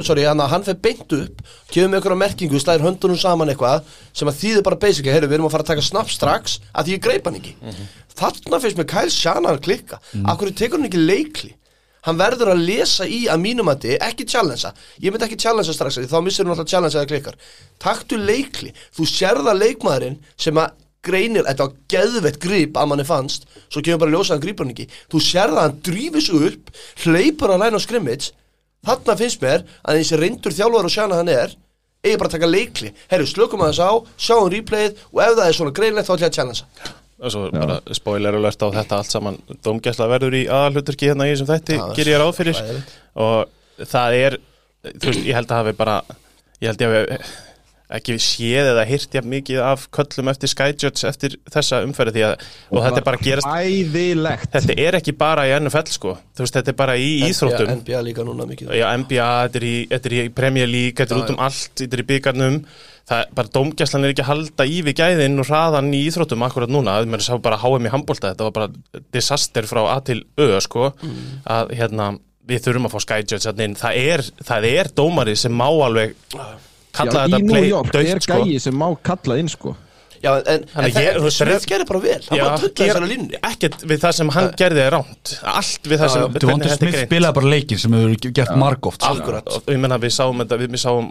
sorry, 0.03 0.25
hann, 0.27 0.41
hann 0.51 0.65
fer 0.67 0.79
beint 0.79 1.15
upp, 1.15 1.43
kemur 1.71 1.93
með 1.93 2.01
einhverja 2.01 2.19
merkingu 2.23 2.59
slæðir 2.61 2.87
höndunum 2.87 3.19
saman 3.19 3.53
eitthvað 3.53 3.87
sem 4.11 4.31
að 4.31 4.41
þýðir 4.41 4.65
bara 4.67 4.81
basically, 4.81 5.13
heyrðu, 5.15 5.31
við 5.31 5.39
erum 5.39 5.47
að 5.49 5.55
fara 5.55 5.67
að 5.67 5.71
taka 5.73 5.87
snapp 5.89 6.11
strax 6.13 6.59
að 6.73 6.89
því 6.89 6.97
ég 6.97 7.05
greip 7.07 7.29
hann 7.29 7.39
ekki. 7.39 7.55
Þarna 8.19 8.59
finnst 8.59 8.81
mér 8.81 8.89
Kyle 8.91 9.15
Shanahan 9.15 9.63
klikka. 9.63 10.01
Akkur 10.27 10.51
tekur 10.51 10.79
hann 10.81 10.89
ekki 10.89 11.05
leikli 11.05 11.53
hann 12.07 12.19
verður 12.19 12.53
að 12.53 12.61
lesa 12.63 13.07
í 13.07 13.25
að 13.31 13.41
mínum 13.43 13.69
að 13.71 13.89
ekki 13.97 14.25
challengea, 14.29 14.71
ég 15.03 15.11
myndi 15.11 15.27
ekki 15.27 15.39
challengea 15.43 15.75
strax 15.75 15.99
þá 16.07 16.19
missir 16.23 16.45
hann 16.45 16.53
alltaf 16.55 16.69
challenge 16.71 16.95
eða 16.95 17.09
klikkar. 17.11 17.39
Taktu 17.81 18.19
leikli, 18.19 18.71
þú 18.95 19.07
sérða 19.09 19.55
leikmaðurinn 19.57 20.19
sem 20.39 20.59
að 20.59 20.77
greinir, 21.05 21.45
þetta 21.47 21.67
var 21.67 21.77
geðveitt 21.93 22.39
grip 22.43 22.77
að 22.79 22.91
manni 22.91 23.05
fannst, 23.07 23.47
svo 23.71 23.83
kemur 23.85 24.03
bara 24.03 24.13
ljósaðan 24.15 24.43
grípur 24.43 24.67
hann 24.67 24.73
ekki, 24.75 24.87
þú 25.11 25.21
sérða 25.23 25.65
hann 25.65 25.79
drífis 25.85 26.29
upp 26.35 26.71
hleypur 27.05 27.53
að 27.55 27.63
læna 27.63 27.79
á 27.79 27.85
skrimmits 27.85 28.33
þarna 28.87 29.17
finnst 29.19 29.43
mér 29.43 29.65
að 29.83 29.99
eins 29.99 30.13
reyndur 30.19 30.55
þjálfur 30.55 30.87
og 30.89 30.93
sjana 30.93 31.19
hann 31.19 31.31
er 31.33 31.55
eigi 32.03 32.15
bara 32.19 32.29
að 32.29 32.35
taka 32.37 32.49
leikli, 32.49 32.93
herru 33.11 33.27
slökum 33.27 33.63
að 33.63 33.73
þess 33.73 33.83
á 33.83 33.91
sjáum 34.27 34.49
replayið 34.53 35.01
og 35.11 35.21
ef 35.25 35.33
það 35.35 35.45
er 35.45 35.57
svona 35.57 35.75
greinlegt 35.75 36.07
þá 36.07 36.13
ætla 36.15 36.27
ég 36.27 36.31
að 36.31 36.37
challengea. 36.37 36.91
Og 37.19 37.33
svo 37.33 37.41
bara 37.51 37.79
spoiler 37.97 38.37
alert 38.39 38.63
á 38.63 38.67
þetta 38.71 38.99
allt 39.01 39.11
saman. 39.11 39.39
Dómgæsla 39.65 40.07
verður 40.07 40.37
í 40.39 40.45
aðalhuturki 40.47 41.09
hérna 41.09 41.27
í 41.27 41.33
þessum 41.33 41.49
þætti, 41.49 41.79
ger 41.97 42.11
ég 42.13 42.21
ráð 42.21 42.31
fyrir. 42.37 42.61
og 43.19 43.83
það 43.83 44.15
er 44.21 44.37
þú 44.87 45.11
veist, 45.11 45.25
ég 45.27 45.35
held 45.35 45.51
að 45.51 45.59
hafi 45.59 45.75
bara 45.81 45.97
ég 46.63 46.71
held 46.71 46.83
ég 46.85 46.93
hafi 46.93 47.48
ekki 47.89 48.17
séð 48.21 48.67
eða 48.75 48.83
hýrt 48.85 49.15
jafn 49.17 49.31
mikið 49.31 49.61
af 49.65 49.87
köllum 49.95 50.29
eftir 50.29 50.51
Skyjudge 50.51 51.09
eftir 51.09 51.37
þessa 51.49 51.79
umferði 51.87 52.19
því 52.19 52.25
að, 52.27 52.45
og 52.69 52.85
þetta 52.85 53.01
er 53.01 53.07
bara 53.07 53.21
gerast 53.25 53.49
Æðilegt 53.49 54.53
þetta 54.53 54.77
er 54.85 54.97
ekki 54.99 55.15
bara 55.17 55.47
í 55.49 55.55
NFL 55.57 55.95
sko. 55.95 56.13
Þú 56.37 56.45
veist, 56.45 56.59
þetta 56.59 56.73
er 56.73 56.77
bara 56.83 56.99
í 57.01 57.09
íþróttum. 57.29 57.71
NBA, 57.71 57.81
NBA 57.81 58.03
líka 58.05 58.27
núna 58.27 58.45
mikið. 58.49 58.75
Já, 58.77 58.85
NBA, 59.01 59.31
þetta 59.47 59.61
er 59.61 59.67
í, 59.71 59.73
þetta 59.89 60.11
er 60.11 60.17
í 60.19 60.21
Premier 60.37 60.69
League, 60.69 60.95
þetta 61.01 61.17
er 61.17 61.23
út 61.23 61.33
um 61.33 61.43
allt, 61.49 61.73
þetta 61.81 61.97
er 61.97 62.05
í 62.05 62.07
byggarnum 62.13 62.61
það 63.09 63.23
er 63.23 63.35
bara 63.39 63.49
dómgæslan 63.55 64.05
er 64.05 64.11
ekki 64.13 64.21
að 64.21 64.29
halda 64.29 64.65
í 64.69 64.79
við 64.85 64.99
gæðin 64.99 65.41
og 65.41 65.47
hraðan 65.49 65.87
í 65.97 66.03
íþróttum 66.05 66.43
akkurat 66.45 66.69
núna, 66.69 66.99
það 66.99 67.15
er 67.17 67.23
sá 67.25 67.31
bara 67.41 67.57
HM 67.57 67.87
í 67.89 67.93
handbólta 67.95 68.33
þetta 68.35 68.45
var 68.45 68.53
bara 68.59 69.01
disaster 69.15 69.65
frá 69.65 69.81
A 69.89 69.95
til 70.05 70.19
Ö 70.37 70.59
sko, 70.61 70.91
að 71.49 71.73
hérna 71.79 72.11
við 72.49 72.65
þurfum 72.65 72.89
að 72.89 72.95
fá 72.95 73.03
Sky 73.05 73.21
Judge 73.23 73.45
þarna 73.45 73.67
inn. 73.67 73.77
Það 73.77 74.01
er, 74.13 74.25
það 74.45 74.67
er 74.69 74.91
dómari 74.97 75.35
sem 75.37 75.53
má 75.53 75.67
alveg 75.69 76.15
kalla 76.99 77.11
Já, 77.11 77.19
þetta 77.25 77.39
í 77.39 77.43
New 77.43 77.53
play 77.53 77.69
York 77.71 77.99
er 78.03 78.23
sko. 78.25 78.39
gæi 78.43 78.59
sem 78.67 78.75
má 78.79 78.87
kalla 79.09 79.39
inn 79.41 79.51
sko 79.51 79.75
Já, 80.23 80.31
en, 80.51 80.65
en, 80.75 81.29
Smith 81.31 81.65
gerir 81.69 81.87
bara 81.87 82.01
vel. 82.03 82.19
Hann 82.29 82.41
bara 82.43 82.57
tulla 82.59 82.73
ger- 82.75 82.89
þessari 82.89 83.09
línni 83.09 83.39
ekkert 83.39 83.85
við 83.87 84.01
það 84.03 84.15
sem 84.19 84.31
hann 84.35 84.49
gerði 84.59 84.81
er 84.83 84.93
ránt 84.95 85.33
allt 85.53 85.89
við 85.89 86.01
það 86.01 86.13
sem 86.15 86.37
er 86.59 86.73
Smith 86.75 86.99
spilaði 87.05 87.37
bara 87.39 87.51
leikir 87.53 87.79
sem 87.81 87.95
hefur 87.95 88.33
gert 88.39 88.55
margóft 88.59 89.03
sko. 89.05 89.13
Akkurat. 89.15 89.47
og 89.55 89.69
ég 89.71 89.79
menna 89.79 89.99
við 90.01 90.13
sáum 90.15 90.43
þetta, 90.43 90.59
við, 90.59 90.75
sáum 90.81 91.09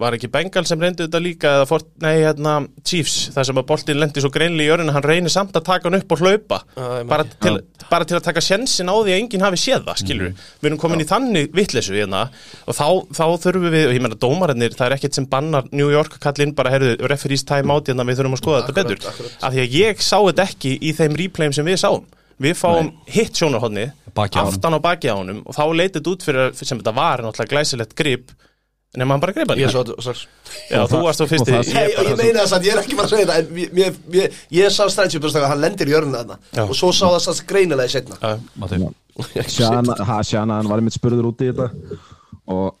var 0.00 0.16
ekki 0.18 0.30
Bengal 0.32 0.64
sem 0.68 0.80
reyndi 0.82 1.06
þetta 1.06 1.22
líka 1.22 1.52
eða 1.60 1.68
fort, 1.70 1.88
nei, 2.02 2.14
hérna, 2.22 2.56
Chiefs, 2.86 3.16
það 3.34 3.48
sem 3.50 3.60
að 3.62 3.68
boltin 3.70 4.00
lendi 4.02 4.24
svo 4.24 4.30
greinlega 4.34 4.68
í 4.68 4.74
örinu, 4.74 4.94
hann 4.96 5.06
reynir 5.06 5.32
samt 5.32 5.56
að 5.58 5.66
taka 5.68 5.88
hann 5.88 5.98
upp 6.00 6.14
og 6.16 6.22
hlaupa, 6.24 6.60
Já, 6.74 6.82
man 6.98 7.10
bara 7.12 7.26
til, 7.28 7.54
bara 7.90 8.08
til 8.08 8.18
að 8.18 8.26
taka 8.28 8.42
sjensin 8.44 8.90
á 8.90 8.94
því 8.98 9.14
að 9.14 9.20
enginn 9.22 9.44
hafi 9.46 9.60
séð 9.62 9.86
það, 9.88 10.02
skilur 10.02 10.32
við 10.62 10.70
erum 10.70 10.80
komin 10.82 11.02
í 11.04 11.08
þannig 11.08 11.54
vitleysu 11.56 11.94
hérna. 11.96 12.24
Og 12.68 12.76
þá, 12.76 12.86
þá 13.16 13.24
þurfum 13.44 13.68
við, 13.72 13.86
og 13.88 13.96
ég 13.96 14.04
menna 14.04 14.18
dómararnir 14.20 14.76
það 14.76 14.86
er 14.90 14.96
ekkert 14.98 15.18
sem 15.18 15.28
bannar 15.30 15.68
New 15.72 15.90
York 15.92 16.18
kallinn 16.22 16.54
bara, 16.58 16.72
herðu, 16.74 16.96
referees 17.10 17.44
time 17.48 17.72
out 17.74 17.88
hérna, 17.90 18.06
við 18.08 18.20
þurfum 18.20 18.36
að 18.38 18.42
skoða 18.48 18.64
þetta 18.64 18.72
Akkurat, 18.72 18.88
betur, 18.88 19.12
akkurat. 19.12 19.38
af 19.44 19.52
því 19.54 19.62
að 19.66 19.76
ég 19.78 20.02
sá 20.08 20.16
þetta 20.24 20.48
ekki 20.48 20.74
í 20.80 20.92
þeim 20.96 21.16
replayum 21.22 21.52
sem 21.60 21.68
við 21.68 21.78
sáum. 21.84 22.04
Við 22.38 22.54
fáum 22.54 22.92
hitt 23.10 23.34
sjónarhóðni 23.34 23.88
aftan 24.18 24.74
á 24.74 24.80
baki 24.82 25.08
á 25.10 25.14
honum 25.18 25.40
og 25.46 25.54
þá 25.54 25.62
leytið 25.74 26.10
út 26.12 26.22
fyrir 26.26 26.52
sem 26.54 26.78
þetta 26.78 26.92
var 26.94 27.22
náttúrulega 27.22 27.50
glæsilegt 27.54 27.94
grip 27.98 28.30
nema 28.98 29.14
hann 29.14 29.20
bara 29.20 29.32
greip 29.36 29.50
hann. 29.50 29.58
Ég 29.58 29.70
svo 29.70 29.82
Já, 30.70 30.80
þú 30.88 31.00
varst 31.04 31.20
á 31.22 31.26
fyrsti 31.28 31.52
og 31.52 31.64
það- 31.66 31.74
Nei, 31.74 31.94
og 31.98 32.06
ég 32.08 32.16
meina 32.16 32.40
þess 32.46 32.54
að 32.56 32.64
ég 32.64 32.72
er 32.72 32.78
ekki 32.82 32.96
bara 32.96 33.06
að 33.06 33.10
segja 33.12 33.26
þetta 33.26 33.38
en 33.38 33.46
mér- 33.58 33.72
mér- 33.74 33.98
mér- 34.14 34.32
ég 34.50 34.70
sá 34.72 34.84
strætsjöpust 34.88 35.36
að 35.36 35.46
hann 35.50 35.60
lendir 35.60 35.86
í 35.86 35.92
jörnum 35.92 36.14
Já. 36.14 36.22
þarna 36.24 36.68
og 36.70 36.74
svo 36.78 36.90
sá 36.94 37.04
það 37.10 37.20
stans 37.26 37.42
greinilega 37.42 37.84
í 37.84 37.92
setna 37.92 38.16
Shana, 40.24 40.54
hann 40.62 40.68
var 40.70 40.78
einmitt 40.80 40.94
spurður 40.96 41.28
út 41.32 41.42
í 41.42 41.50
þetta 41.52 41.68
og 42.48 42.74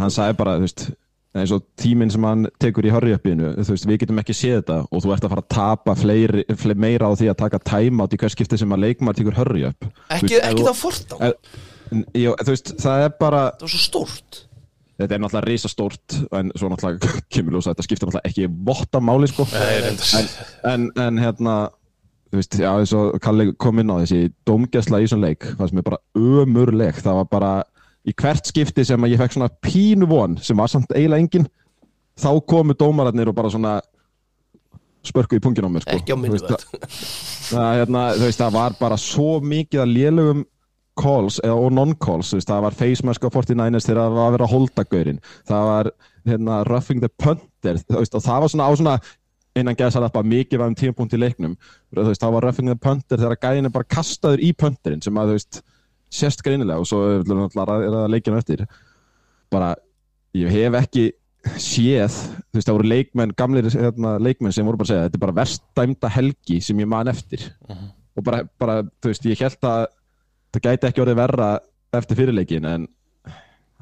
hann 0.00 0.10
sagði 0.10 0.36
bara, 0.40 0.56
þú 0.58 0.66
veist 0.66 0.84
eins 1.32 1.52
og 1.54 1.64
tíminn 1.80 2.12
sem 2.12 2.24
hann 2.26 2.46
tekur 2.60 2.84
í 2.84 2.92
hurry-upinu 2.92 3.54
þú 3.56 3.72
veist, 3.72 3.88
við 3.88 4.02
getum 4.02 4.20
ekki 4.20 4.36
séð 4.36 4.58
þetta 4.58 4.78
og 4.84 5.04
þú 5.04 5.14
ert 5.14 5.26
að 5.26 5.32
fara 5.32 5.44
að 5.44 5.50
tapa 5.54 5.94
fleiri, 5.96 6.44
fleiri 6.60 6.84
meira 6.84 7.08
á 7.08 7.12
því 7.16 7.30
að 7.32 7.40
taka 7.40 7.60
time 7.72 8.04
out 8.04 8.12
í 8.12 8.20
hvers 8.20 8.36
skipti 8.36 8.60
sem 8.60 8.74
að 8.76 8.84
leikmaður 8.84 9.20
tekur 9.22 9.38
hurry-up. 9.40 9.90
Ekki, 10.12 10.34
veist, 10.34 10.48
ekki 10.50 10.66
það 10.68 10.80
fort 10.82 11.16
á 11.16 11.16
þú 11.92 12.48
veist, 12.52 12.72
það 12.80 13.04
er 13.06 13.14
bara 13.20 13.44
Það 13.56 13.66
var 13.66 13.74
svo 13.74 13.84
stórt. 13.84 14.40
Þetta 15.00 15.16
er 15.16 15.22
náttúrulega 15.22 15.48
risastórt 15.48 16.16
en 16.38 16.50
svo 16.56 16.70
náttúrulega 16.70 17.12
kemur 17.32 17.56
ljósa 17.56 17.72
þetta 17.72 17.86
skiptir 17.86 18.08
náttúrulega 18.08 18.32
ekki 18.32 18.48
votta 18.68 19.00
máli 19.02 19.30
sko. 19.30 19.46
Nei, 19.52 19.78
en, 19.88 20.28
en, 20.72 20.88
en 21.06 21.22
hérna 21.22 21.56
þú 22.32 22.40
veist, 22.40 22.58
já, 22.60 22.70
eins 22.70 22.94
og 22.96 23.16
Kalli 23.24 23.50
kom 23.60 23.80
inn 23.82 23.92
á 23.92 24.00
þessi 24.02 24.30
dómgæsla 24.48 25.02
í 25.02 25.08
þessum 25.08 25.24
leik 25.24 25.48
það 25.48 25.72
sem 25.72 25.82
er 25.82 25.88
bara 25.88 26.02
ömurleg. 26.16 27.00
Það 27.04 27.18
var 27.22 27.30
bara 27.32 27.52
í 28.08 28.14
hvert 28.18 28.48
skipti 28.50 28.84
sem 28.86 29.04
að 29.04 29.14
ég 29.14 29.22
fekk 29.22 29.36
svona 29.36 29.50
pínu 29.62 30.08
von 30.10 30.38
sem 30.42 30.58
var 30.58 30.70
samt 30.70 30.90
eiginlega 30.94 31.22
engin 31.22 31.48
þá 32.18 32.30
komu 32.48 32.74
dómararnir 32.78 33.30
og 33.30 33.36
bara 33.36 33.50
svona 33.52 33.76
spörku 35.06 35.38
í 35.38 35.42
pungin 35.42 35.66
á 35.66 35.70
mér 35.72 35.84
sko. 35.84 35.96
Ekki 35.96 36.14
á 36.14 36.18
minni 36.18 36.40
það, 36.42 36.66
það, 37.50 37.68
hérna, 37.80 38.02
það 38.38 38.56
var 38.56 38.76
bara 38.78 38.98
svo 39.00 39.36
mikið 39.42 39.84
að 39.84 39.94
lélugum 39.96 40.44
calls 40.98 41.38
eða, 41.40 41.56
og 41.56 41.72
non-calls, 41.72 42.34
það 42.44 42.66
var 42.66 42.76
face 42.76 43.06
mask 43.06 43.24
á 43.24 43.30
49ers 43.32 43.88
þegar 43.88 44.02
það 44.02 44.16
var 44.18 44.26
að 44.26 44.36
vera 44.36 44.46
að 44.46 44.54
holda 44.54 44.84
gaurinn. 44.92 45.20
Það 45.48 45.66
var 45.70 45.90
hérna, 46.28 46.60
roughing 46.68 47.02
the 47.02 47.10
punter 47.22 47.80
veist, 47.80 48.14
og 48.14 48.24
það 48.24 48.44
var 48.44 48.52
svona 48.52 48.68
á 48.68 48.72
svona 48.76 48.96
innan 49.58 49.76
gæðs 49.76 49.98
að 49.98 50.06
það 50.06 50.14
bara 50.16 50.30
mikið 50.32 50.62
var 50.62 50.70
um 50.70 50.78
tímapunkt 50.78 51.16
í 51.16 51.20
leiknum. 51.20 51.56
Það 51.92 52.34
var 52.36 52.46
roughing 52.46 52.70
the 52.70 52.78
punter 52.80 53.20
þegar 53.20 53.40
gæðin 53.42 53.68
er 53.68 53.74
bara 53.74 53.90
kastaður 53.96 54.44
í 54.44 54.52
punterinn 54.56 55.02
sem 55.04 55.18
að 55.20 55.32
þú 55.32 55.38
veist, 55.38 55.62
sérst 56.12 56.44
greinilega 56.44 56.82
og 56.82 56.88
svo 56.88 57.02
er 57.16 57.26
það 57.26 58.06
leikinu 58.12 58.38
eftir. 58.38 58.66
Bara, 59.52 59.72
ég 60.36 60.52
hef 60.52 60.78
ekki 60.82 61.08
séð, 61.58 62.14
þú 62.52 62.58
veist, 62.58 62.68
það 62.68 62.76
voru 62.76 62.90
leikmenn 62.92 63.34
gamlir 63.38 63.66
hérna, 63.72 64.14
leikmenn 64.22 64.54
sem 64.54 64.66
voru 64.66 64.78
bara 64.78 64.86
að 64.86 64.92
segja, 64.92 65.08
þetta 65.08 65.18
er 65.18 65.24
bara 65.24 65.38
verst 65.40 65.64
dæmda 65.78 66.10
helgi 66.14 66.60
sem 66.62 66.80
ég 66.82 66.90
man 66.90 67.10
eftir. 67.10 67.48
Og 68.16 68.24
bara, 68.26 68.44
bara, 68.60 68.80
þú 69.02 69.12
veist, 69.12 69.26
ég 69.26 69.42
held 69.42 69.68
að 69.68 69.86
það 70.52 70.66
gæti 70.68 70.88
ekki 70.88 71.02
orðið 71.02 71.20
verra 71.22 71.52
eftir 71.96 72.18
fyrirleikin 72.20 72.68
en 72.68 72.88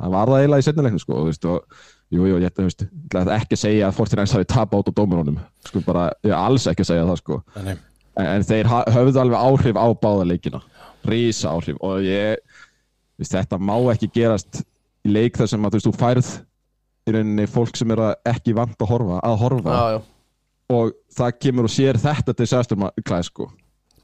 það 0.00 0.14
var 0.14 0.30
það 0.30 0.40
eiginlega 0.40 0.62
í 0.62 0.66
setnileikinu 0.68 1.02
sko, 1.02 1.18
þú 1.18 1.28
veist, 1.28 1.46
og 1.50 1.86
jú, 2.10 2.26
jú, 2.30 2.40
ég, 2.40 2.56
veist, 2.64 2.84
ekki 3.36 3.58
segja 3.58 3.88
að 3.90 3.96
Fortinæns 3.98 4.34
hafi 4.34 4.48
tap 4.50 4.74
át 4.74 4.90
á 4.90 4.92
dómarunum, 4.96 5.38
sko, 5.66 5.82
bara, 5.86 6.08
ég 6.26 6.34
alls 6.36 6.66
ekki 6.70 6.86
segja 6.86 7.06
það, 7.10 7.20
sko, 7.20 7.40
en, 7.60 7.72
en 8.24 8.46
þeir 8.46 8.70
höfðu 8.70 9.22
alveg 9.22 9.44
áhrif 9.50 9.78
á 9.78 9.86
báða 10.00 10.26
leikina, 10.30 10.62
rísa 11.08 11.54
áhrif 11.54 11.78
og 11.80 12.04
ég, 12.04 12.40
veist, 13.20 13.34
þetta 13.34 13.58
má 13.58 13.76
ekki 13.94 14.10
gerast 14.14 14.62
í 15.06 15.12
leik 15.14 15.38
þar 15.40 15.48
sem 15.52 15.64
að, 15.64 15.70
þú 15.72 15.78
veist, 15.80 15.88
þú 15.88 16.00
færð 16.00 16.30
í 17.08 17.14
rauninni 17.16 17.46
fólk 17.50 17.76
sem 17.80 17.94
er 17.94 18.02
að 18.04 18.14
ekki 18.34 18.54
vant 18.56 18.76
að 18.84 18.90
horfa, 18.92 19.20
að 19.24 19.36
horfa. 19.40 19.76
Já, 19.80 20.00
og 20.70 20.92
það 21.16 21.38
kemur 21.42 21.66
og 21.66 21.72
sér 21.74 21.98
þetta 21.98 22.36
disaster 22.38 22.78
klæð 23.02 23.24
sko. 23.30 23.48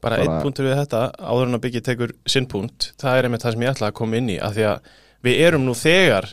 Bara, 0.01 0.17
Bara- 0.17 0.23
einn 0.23 0.43
punktur 0.45 0.67
við 0.67 0.77
þetta, 0.81 1.03
áður 1.17 1.47
en 1.47 1.57
að 1.57 1.63
byggja 1.65 1.83
tekur 1.87 2.11
sinn 2.29 2.45
punkt, 2.49 2.91
það 3.01 3.17
er 3.17 3.27
einmitt 3.27 3.45
það 3.45 3.55
sem 3.55 3.61
ég 3.65 3.71
ætla 3.75 3.87
að 3.91 3.97
koma 3.97 4.17
inn 4.19 4.29
í 4.29 4.37
að 4.41 4.57
því 4.57 4.65
að 4.71 4.91
við 5.25 5.39
erum 5.47 5.65
nú 5.65 5.73
þegar 5.77 6.27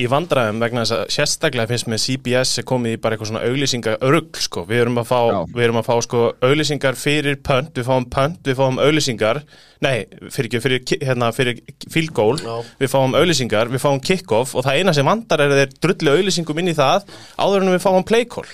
í 0.00 0.06
vandræðum 0.10 0.60
vegna 0.62 0.82
þess 0.84 0.94
að 0.96 1.02
sérstaklega 1.14 1.70
finnst 1.70 1.88
með 1.90 2.00
CBS 2.02 2.60
er 2.60 2.66
komið 2.68 2.96
í 2.96 3.00
bara 3.02 3.16
eitthvað 3.16 3.30
svona 3.30 3.42
auglýsinga 3.48 3.94
örugl 4.04 4.42
sko, 4.42 4.64
við 4.68 4.82
erum 4.84 5.00
að 5.02 5.10
fá, 5.10 5.20
erum 5.66 5.80
að 5.80 5.88
fá 5.88 5.94
sko 6.06 6.22
auglýsingar 6.44 6.98
fyrir 6.98 7.38
pönt, 7.46 7.72
við 7.76 7.88
fáum 7.88 8.06
pönt, 8.12 8.40
við 8.46 8.58
fáum 8.58 8.80
auglýsingar, 8.82 9.42
nei, 9.84 10.06
fyrir 10.34 10.48
ekki, 10.50 10.62
fyrir, 10.64 10.82
hérna, 11.04 11.30
fyrir 11.34 11.60
Já. 12.42 12.56
við 12.80 12.92
fáum 12.94 13.14
auglýsingar, 13.18 13.70
við 13.72 13.84
fáum 13.84 14.02
kick-off 14.02 14.56
og 14.56 14.66
það 14.66 14.80
eina 14.80 14.96
sem 14.96 15.06
vandar 15.08 15.44
er 15.44 15.54
að 15.54 15.62
þeir 15.62 15.78
drullu 15.86 16.16
auglýsingum 16.18 16.64
inn 16.64 16.72
í 16.74 16.78
það 16.78 17.06
áður 17.38 17.62
en 17.62 17.74
við 17.76 17.84
fáum 17.86 18.06
play 18.06 18.26
call. 18.30 18.48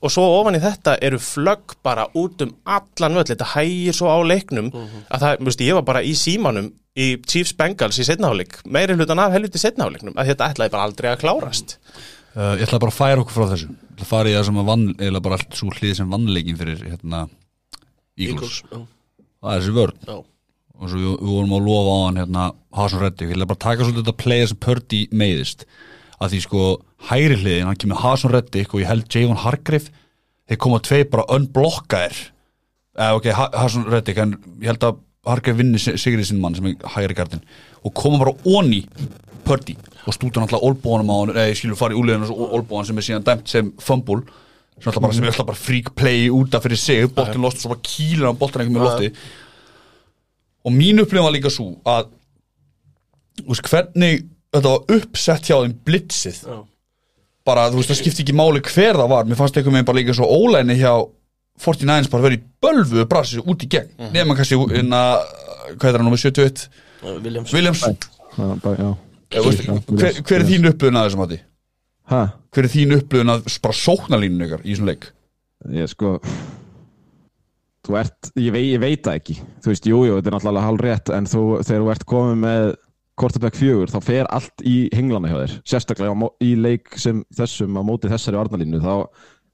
Og 0.00 0.08
svo 0.08 0.22
ofan 0.38 0.56
í 0.56 0.60
þetta 0.62 0.94
eru 1.04 1.18
flögg 1.20 1.74
bara 1.84 2.06
út 2.16 2.40
um 2.40 2.54
allan 2.64 3.18
völl, 3.18 3.26
þetta 3.28 3.50
hægir 3.52 3.92
svo 3.92 4.08
á 4.08 4.16
leiknum 4.24 4.70
að 4.72 5.26
það, 5.26 5.34
þú 5.42 5.48
veist, 5.50 5.64
ég 5.66 5.76
var 5.76 5.84
bara 5.90 6.00
í 6.00 6.14
símanum 6.16 6.70
í 7.00 7.08
Chiefs 7.24 7.52
Bengals 7.58 7.98
í 8.02 8.06
setnaháleik 8.06 8.58
meiri 8.68 8.96
hlutan 8.98 9.20
af 9.22 9.32
helviti 9.34 9.60
setnaháleiknum 9.62 10.16
að 10.20 10.32
þetta 10.32 10.48
ætlaði 10.52 10.72
bara 10.74 10.86
aldrei 10.88 11.08
að 11.12 11.20
klárast. 11.24 11.76
Uh, 12.30 12.54
ég 12.60 12.66
ætla 12.68 12.78
bara 12.82 12.92
að 12.92 12.98
færa 13.00 13.22
okkur 13.24 13.36
frá 13.38 13.46
þessu. 13.54 13.68
Ég 13.72 13.94
ætla 13.96 14.06
að 14.06 14.10
fara 14.12 14.30
í 14.30 14.34
það 14.36 14.44
sem 14.50 14.58
að 14.62 14.68
vann 14.70 14.84
eða 15.08 15.22
bara 15.24 15.38
allt 15.40 15.56
svo 15.58 15.70
hlið 15.74 15.94
sem 15.98 16.12
vannleikin 16.14 16.58
fyrir 16.60 16.82
hérna 16.86 17.22
Eagles, 18.20 18.60
Eagles, 18.60 18.60
já, 18.70 18.82
það 19.40 19.54
er 19.56 19.62
þessi 19.64 19.76
vörn. 19.78 20.02
Já. 20.06 20.18
Og 20.80 20.88
svo 20.92 21.00
við, 21.00 21.08
við 21.20 21.32
vorum 21.34 21.54
að 21.56 21.66
lofa 21.68 21.92
á 21.92 21.98
hann 22.06 22.20
hérna 22.22 22.44
Hasan 22.78 23.02
Reddick, 23.02 23.26
ég 23.30 23.34
ætla 23.36 23.48
bara 23.50 23.58
að 23.58 23.64
taka 23.66 23.86
svolítið 23.88 24.04
þetta 24.06 24.22
playa 24.24 24.50
sem 24.50 24.60
Purdy 24.66 25.00
meiðist. 25.20 25.64
Að 26.20 26.34
því 26.34 26.40
sko 26.44 26.62
hægri 27.10 27.36
hliðin, 27.40 27.66
hann 27.68 27.80
kemur 27.80 28.00
Hasan 28.04 28.32
Reddick 28.34 28.74
og 28.76 28.82
ég 28.84 28.88
held 28.92 29.08
Javon 29.16 29.40
Hargrave 29.42 29.90
þeir 30.50 30.60
koma 30.64 30.80
tvei 30.84 31.02
bara 31.08 31.26
unblokkaðir 31.36 32.20
eða 33.00 33.16
ok, 33.18 33.28
Ha- 33.38 33.52
Hasan 33.56 33.86
Reddick 33.92 34.18
en 34.20 34.34
ég 34.60 34.70
held 34.72 34.84
að 34.88 34.98
Hargrave 35.26 35.58
vinni 35.60 35.78
si- 35.78 35.92
sigrið 36.00 36.30
sinn 36.30 36.40
mann 36.40 36.54
sem 36.56 36.66
er 36.70 36.76
hægri 36.94 37.14
gardin 37.18 37.42
og 37.84 37.92
koma 37.94 38.18
bara 38.22 38.32
onni 38.48 38.84
Purdy 39.44 39.74
og 40.06 40.14
stúta 40.16 40.40
náttúrulega 40.40 40.64
olbónum 40.70 41.10
á 41.12 41.16
hann 41.20 41.34
eða 41.36 41.56
skilur 41.58 41.76
fara 41.76 41.92
í 41.96 41.98
úliðinu 42.00 42.30
og 42.32 42.54
olbóan 42.60 42.86
sem 42.88 42.96
er 43.00 43.04
síðan 43.04 43.26
dæmt 43.26 43.48
sem 43.52 43.72
fumble 43.80 44.22
sem 44.80 44.88
er 44.88 44.94
alltaf 44.94 45.02
bara, 45.04 45.28
alltaf 45.28 45.46
bara 45.50 45.60
freak 45.60 45.90
play 45.98 46.30
út 46.32 46.54
af 46.56 46.64
fyrir 46.64 46.78
sig, 46.80 47.04
boltin 47.12 47.42
lost 47.44 47.58
og 47.58 47.66
svo 47.66 47.72
bara 47.74 47.84
kýlir 47.84 48.24
hann 48.30 48.38
boltin 48.40 48.62
ekki 48.64 48.72
með 48.72 48.84
lofti. 48.86 49.10
Og 50.64 50.72
mín 50.72 51.02
upplifun 51.02 51.26
var 51.26 51.34
líka 51.36 51.50
svo 51.52 51.66
að 51.84 52.06
veist, 53.44 53.68
hvernig 53.68 54.22
þetta 54.56 54.72
var 54.72 54.96
uppsett 54.96 55.50
hjá 55.50 55.58
þeim 55.60 55.74
blitzið. 55.84 56.40
Bara, 57.44 57.66
þú 57.72 57.76
veist, 57.80 57.92
það 57.92 58.00
skipti 58.00 58.24
ekki 58.24 58.36
máli 58.40 58.60
hver 58.64 58.96
það 59.02 59.12
var. 59.12 59.28
Mér 59.28 59.36
fannst 59.40 59.56
eitthvað 59.60 59.76
með 59.76 59.84
bara 59.90 60.00
líka 60.00 60.16
svo 60.16 60.28
ólæni 60.32 60.78
hjá 60.80 60.94
49ers 61.60 62.10
bara 62.12 62.26
verið 62.28 62.46
bölvu 62.62 63.06
brasi 63.10 63.40
út 63.40 63.64
í 63.64 63.68
gegn, 63.70 63.92
mm 63.92 64.04
-hmm. 64.06 64.16
nema 64.16 64.36
kannski 64.38 64.58
inna, 64.80 65.02
hvað 65.76 65.88
er 65.88 65.98
það 65.98 66.04
nummer 66.04 66.22
71 66.24 66.68
Williams. 67.24 67.52
Williams, 67.52 67.84
bara, 68.36 68.76
já. 68.76 68.90
ja, 69.34 69.42
veist, 69.44 69.64
hver, 69.88 70.20
hver 70.22 70.40
er 70.40 70.46
þín 70.48 70.68
upplifun 70.72 71.00
að 71.00 71.08
þessum 71.08 71.24
hætti? 71.24 71.40
Ha, 72.10 72.20
hver 72.52 72.64
er 72.64 72.74
þín 72.74 72.96
upplifun 72.98 73.34
að 73.34 73.48
bara 73.62 73.80
sóknarlínun 73.80 74.46
ykkar 74.46 74.64
í 74.64 74.74
þessum 74.74 74.90
leik? 74.90 75.12
ég 75.68 75.90
sko 75.92 76.18
þú 77.86 77.96
ert, 78.00 78.30
ég, 78.38 78.52
vei, 78.54 78.62
ég 78.70 78.80
veit 78.82 79.02
það 79.04 79.18
ekki. 79.20 79.36
Þú 79.64 79.72
veist, 79.72 79.88
jú, 79.88 80.04
jú, 80.06 80.14
þetta 80.18 80.30
er 80.30 80.36
náttúrulega 80.36 80.68
hálf 80.68 80.84
rétt 80.84 81.12
en 81.16 81.28
þú, 81.30 81.42
þegar 81.66 81.84
þú 81.84 81.90
ert 81.94 82.06
komið 82.12 82.40
með 82.44 82.70
quarterback 83.20 83.58
fjögur, 83.58 83.90
þá 83.92 83.98
fer 84.04 84.28
allt 84.32 84.64
í 84.64 84.76
henglana 84.96 85.28
hjá 85.28 85.36
þér, 85.42 85.56
sérstaklega 85.68 86.30
í 86.44 86.54
leik 86.56 86.94
sem 87.00 87.20
þessum 87.36 87.76
á 87.76 87.82
móti 87.84 88.08
þessari 88.08 88.40
varnalínu 88.40 88.80
þá 88.80 88.94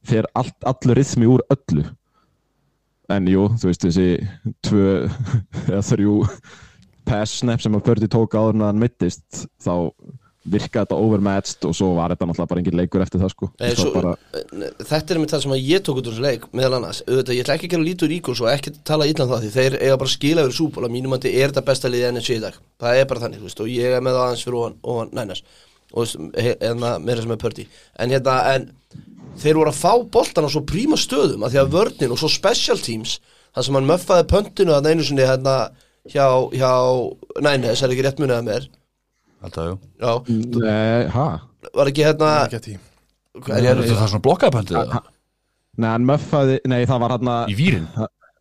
fer 0.09 0.29
allt, 0.39 0.57
allur 0.67 0.99
rithmi 0.99 1.29
úr 1.31 1.45
öllu. 1.53 1.87
En 3.13 3.27
jú, 3.31 3.47
þú 3.55 3.71
veist, 3.71 3.87
þessi 3.87 4.09
tvö 4.67 4.87
eða 5.71 5.83
þrjú 5.93 6.21
pass 7.07 7.41
snap 7.41 7.63
sem 7.63 7.75
að 7.79 7.85
Pördi 7.87 8.11
tók 8.11 8.35
áður 8.35 8.57
en 8.57 8.65
hann 8.67 8.81
mittist 8.83 9.47
þá 9.63 9.93
virkaði 10.47 10.85
þetta 10.85 10.99
overmatched 11.03 11.65
og 11.67 11.75
svo 11.75 11.89
var 11.97 12.13
þetta 12.13 12.27
náttúrulega 12.29 12.51
bara 12.53 12.63
engin 12.63 12.77
leikur 12.79 13.03
eftir 13.03 13.23
það 13.23 13.33
sko. 13.33 13.49
Nei, 13.59 13.73
Svo 13.79 13.93
bara, 13.95 14.13
Þetta 14.79 15.15
er 15.15 15.21
með 15.23 15.33
það 15.33 15.43
sem 15.43 15.55
að 15.57 15.65
ég 15.67 15.85
tók 15.87 16.01
út 16.01 16.07
úr 16.07 16.15
þessu 16.15 16.27
leik 16.27 16.47
meðal 16.55 16.79
annars, 16.79 17.01
auðvitað, 17.07 17.35
ég 17.35 17.47
ætla 17.47 17.57
ekki 17.57 17.67
að 17.67 17.75
gera 17.75 17.87
lítur 17.89 18.15
Eagles 18.15 18.43
og 18.45 18.51
ekki 18.53 18.75
tala 18.87 19.09
illa 19.11 19.27
um 19.27 19.33
það 19.33 19.47
því 19.47 19.53
þeir 19.57 19.79
eiga 19.81 20.01
bara 20.03 20.15
skila 20.15 20.45
yfir 20.47 20.59
súból 20.61 20.87
að 20.87 20.95
mínum 20.95 21.17
andi 21.17 21.33
er 21.35 21.51
þetta 21.51 21.67
besta 21.67 21.91
liðið 21.91 22.13
NFC 22.13 22.37
í 22.37 22.45
dag. 22.47 22.61
Það 22.83 23.01
er 23.01 23.09
bara 23.11 23.25
þannig, 23.25 23.43
þú 23.43 23.51
veist, 23.51 23.65
og 23.65 23.73
ég 23.73 23.97
er 23.97 24.07
með 24.07 24.21
aðeins 24.23 24.47
fyrir 24.47 24.61
ofan, 24.61 24.79
ofan 24.87 25.15
nænas 25.19 25.43
og 25.95 26.07
hérna, 26.35 26.97
meira 26.99 27.23
sem 27.23 27.33
er 27.35 27.41
pörti 27.41 27.67
en 28.03 28.11
hérna, 28.11 28.37
en 28.57 28.67
þeir 29.39 29.59
voru 29.61 29.71
að 29.71 29.79
fá 29.79 29.93
boltan 30.13 30.47
á 30.47 30.51
svo 30.51 30.63
príma 30.67 30.97
stöðum 30.99 31.45
að 31.47 31.55
því 31.55 31.61
að 31.63 31.75
vörnin 31.77 32.15
og 32.15 32.21
svo 32.21 32.31
special 32.33 32.79
teams 32.83 33.19
það 33.55 33.69
sem 33.69 33.79
hann 33.79 33.89
möffaði 33.91 34.27
pöntinu 34.33 34.75
að 34.77 34.91
einu 34.91 35.05
sinni 35.07 35.27
hérna 35.29 35.57
hjá, 36.11 36.27
hjá 36.57 36.73
nænes, 37.45 37.83
er 37.83 37.95
ekki 37.95 38.05
rétt 38.07 38.21
munið 38.23 38.39
að 38.41 38.49
mér 38.51 38.69
Alltaf, 39.47 39.67
jú 39.69 39.77
já, 40.01 40.13
nei, 40.65 41.07
ha? 41.13 41.27
var 41.77 41.91
ekki 41.93 42.07
hérna 42.07 42.31
Ekki 42.47 42.59
að 42.59 42.65
tí. 42.67 42.77
hvað 43.37 43.59
er 43.59 43.67
Það 43.67 43.85
ég, 43.85 43.93
er 43.93 44.09
svona 44.11 44.25
blokkaðpöntið 44.25 44.79
það? 44.81 45.11
Nei, 45.77 45.91
hann 45.93 46.07
möffaði, 46.09 46.55
nei 46.73 46.81
það 46.89 47.03
var 47.05 47.15
hann 47.19 47.33
Í 47.53 47.57
vírin? 47.59 47.89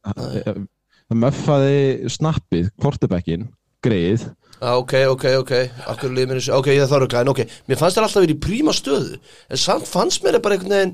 hann 0.05 1.19
möffaði 1.21 2.10
snappið, 2.15 2.69
quarterbackin, 2.81 3.47
greið 3.86 4.23
ok, 4.61 4.93
ok, 5.11 5.25
ok, 5.41 5.51
akkur 5.91 6.13
þessu, 6.15 6.53
ok, 6.55 6.67
ég 6.75 6.87
þarf 6.89 7.05
ekki, 7.09 7.19
en 7.21 7.31
ok, 7.33 7.41
mér 7.67 7.79
fannst 7.81 7.97
það 7.97 8.07
alltaf 8.07 8.23
verið 8.23 8.35
í 8.37 8.43
príma 8.45 8.73
stöðu, 8.75 9.19
en 9.49 9.57
samt 9.61 9.87
fannst 9.89 10.23
mér 10.23 10.39
bara 10.43 10.55
einhvern 10.57 10.75
veginn, 10.75 10.93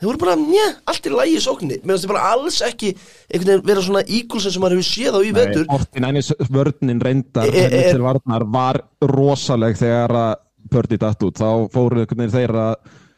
þeir 0.00 0.08
voru 0.10 0.20
bara, 0.24 0.36
njö, 0.36 0.66
allt 0.90 1.06
í 1.08 1.12
lægi 1.14 1.36
í 1.38 1.42
sókninni, 1.46 1.78
mér 1.82 1.94
fannst 1.96 2.06
það 2.06 2.12
bara 2.14 2.30
alls 2.34 2.60
ekki 2.68 2.92
einhvern 3.30 3.50
veginn 3.54 3.66
vera 3.70 3.84
svona 3.86 4.04
ígulsen 4.18 4.54
sem 4.54 4.64
maður 4.64 4.78
hefur 4.80 4.90
séð 4.90 5.16
á 5.16 5.20
í 5.24 5.32
vetur, 5.38 5.66
Ortin 5.78 6.08
einis 6.10 6.32
vörnin 6.52 7.00
reyndar 7.04 7.48
Er- 7.48 7.60
er- 7.64 7.78
er, 7.80 7.90
til 7.94 8.04
varnar 8.04 8.44
var 8.58 8.82
rosaleg 9.00 9.78
þegar 9.80 10.16
að 10.20 10.34
Pördi 10.74 10.96
datt 10.96 11.20
út, 11.22 11.36
þá 11.36 11.68
fóru 11.72 12.00
einhvern 12.00 12.22
veginn 12.24 12.32
þeir 12.36 12.54
að 12.56 12.74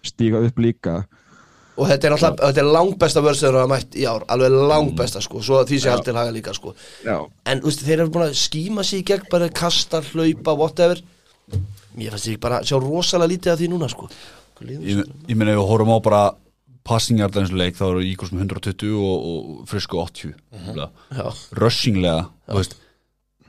stíga 0.07 0.41
upp 0.47 0.59
líka 0.63 0.97
og 1.77 1.91
þetta 1.91 2.09
er 2.09 2.17
alltaf, 2.17 2.39
þetta 2.41 2.63
er 2.63 2.71
langbesta 2.77 3.23
vörð 3.25 3.41
sem 3.41 3.49
þeir 3.51 3.59
hafa 3.61 3.73
mætt 3.75 3.99
í 3.99 4.07
ár, 4.09 4.25
alveg 4.33 4.57
langbesta, 4.73 5.23
sko, 5.25 5.43
svo 5.45 5.61
því 5.69 5.81
sé 5.83 5.93
allt 5.93 6.09
til 6.09 6.17
haga 6.17 6.33
líka, 6.35 6.55
sko, 6.57 6.73
Já, 7.05 7.19
en, 7.53 7.61
veist, 7.65 7.85
þeir 7.85 8.03
eru 8.05 8.15
búin 8.15 8.29
að 8.29 8.39
skíma 8.41 8.87
sig 8.87 9.05
í 9.05 9.07
gegn, 9.13 9.29
bara 9.33 9.51
kasta, 9.53 10.01
hlaupa, 10.13 10.57
whatever, 10.57 11.03
mér 11.97 12.17
fannst 12.17 12.33
ég 12.33 12.41
bara 12.43 12.63
sjá 12.67 12.79
rosalega 12.81 13.33
lítið 13.35 13.53
af 13.55 13.61
því 13.61 13.71
núna, 13.75 13.91
sko, 13.93 14.09
líður 14.65 14.91
Ég, 14.91 15.15
ég 15.29 15.37
meina 15.39 15.53
ef 15.53 15.61
við 15.61 15.71
horfum 15.71 15.95
á 15.95 16.01
bara 16.05 16.25
passingjarda 16.87 17.43
eins 17.43 17.53
og 17.53 17.61
leik 17.61 17.79
þá 17.79 17.87
eru 17.89 18.03
Eagles 18.07 18.33
með 18.33 18.45
120 18.47 18.97
og, 18.97 19.29
og 19.31 19.71
Frisco 19.71 20.03
80 20.05 20.35
uh 20.55 20.69
Já. 20.77 21.27
rushinglega 21.59 22.29
þú 22.47 22.61
veist, 22.61 22.77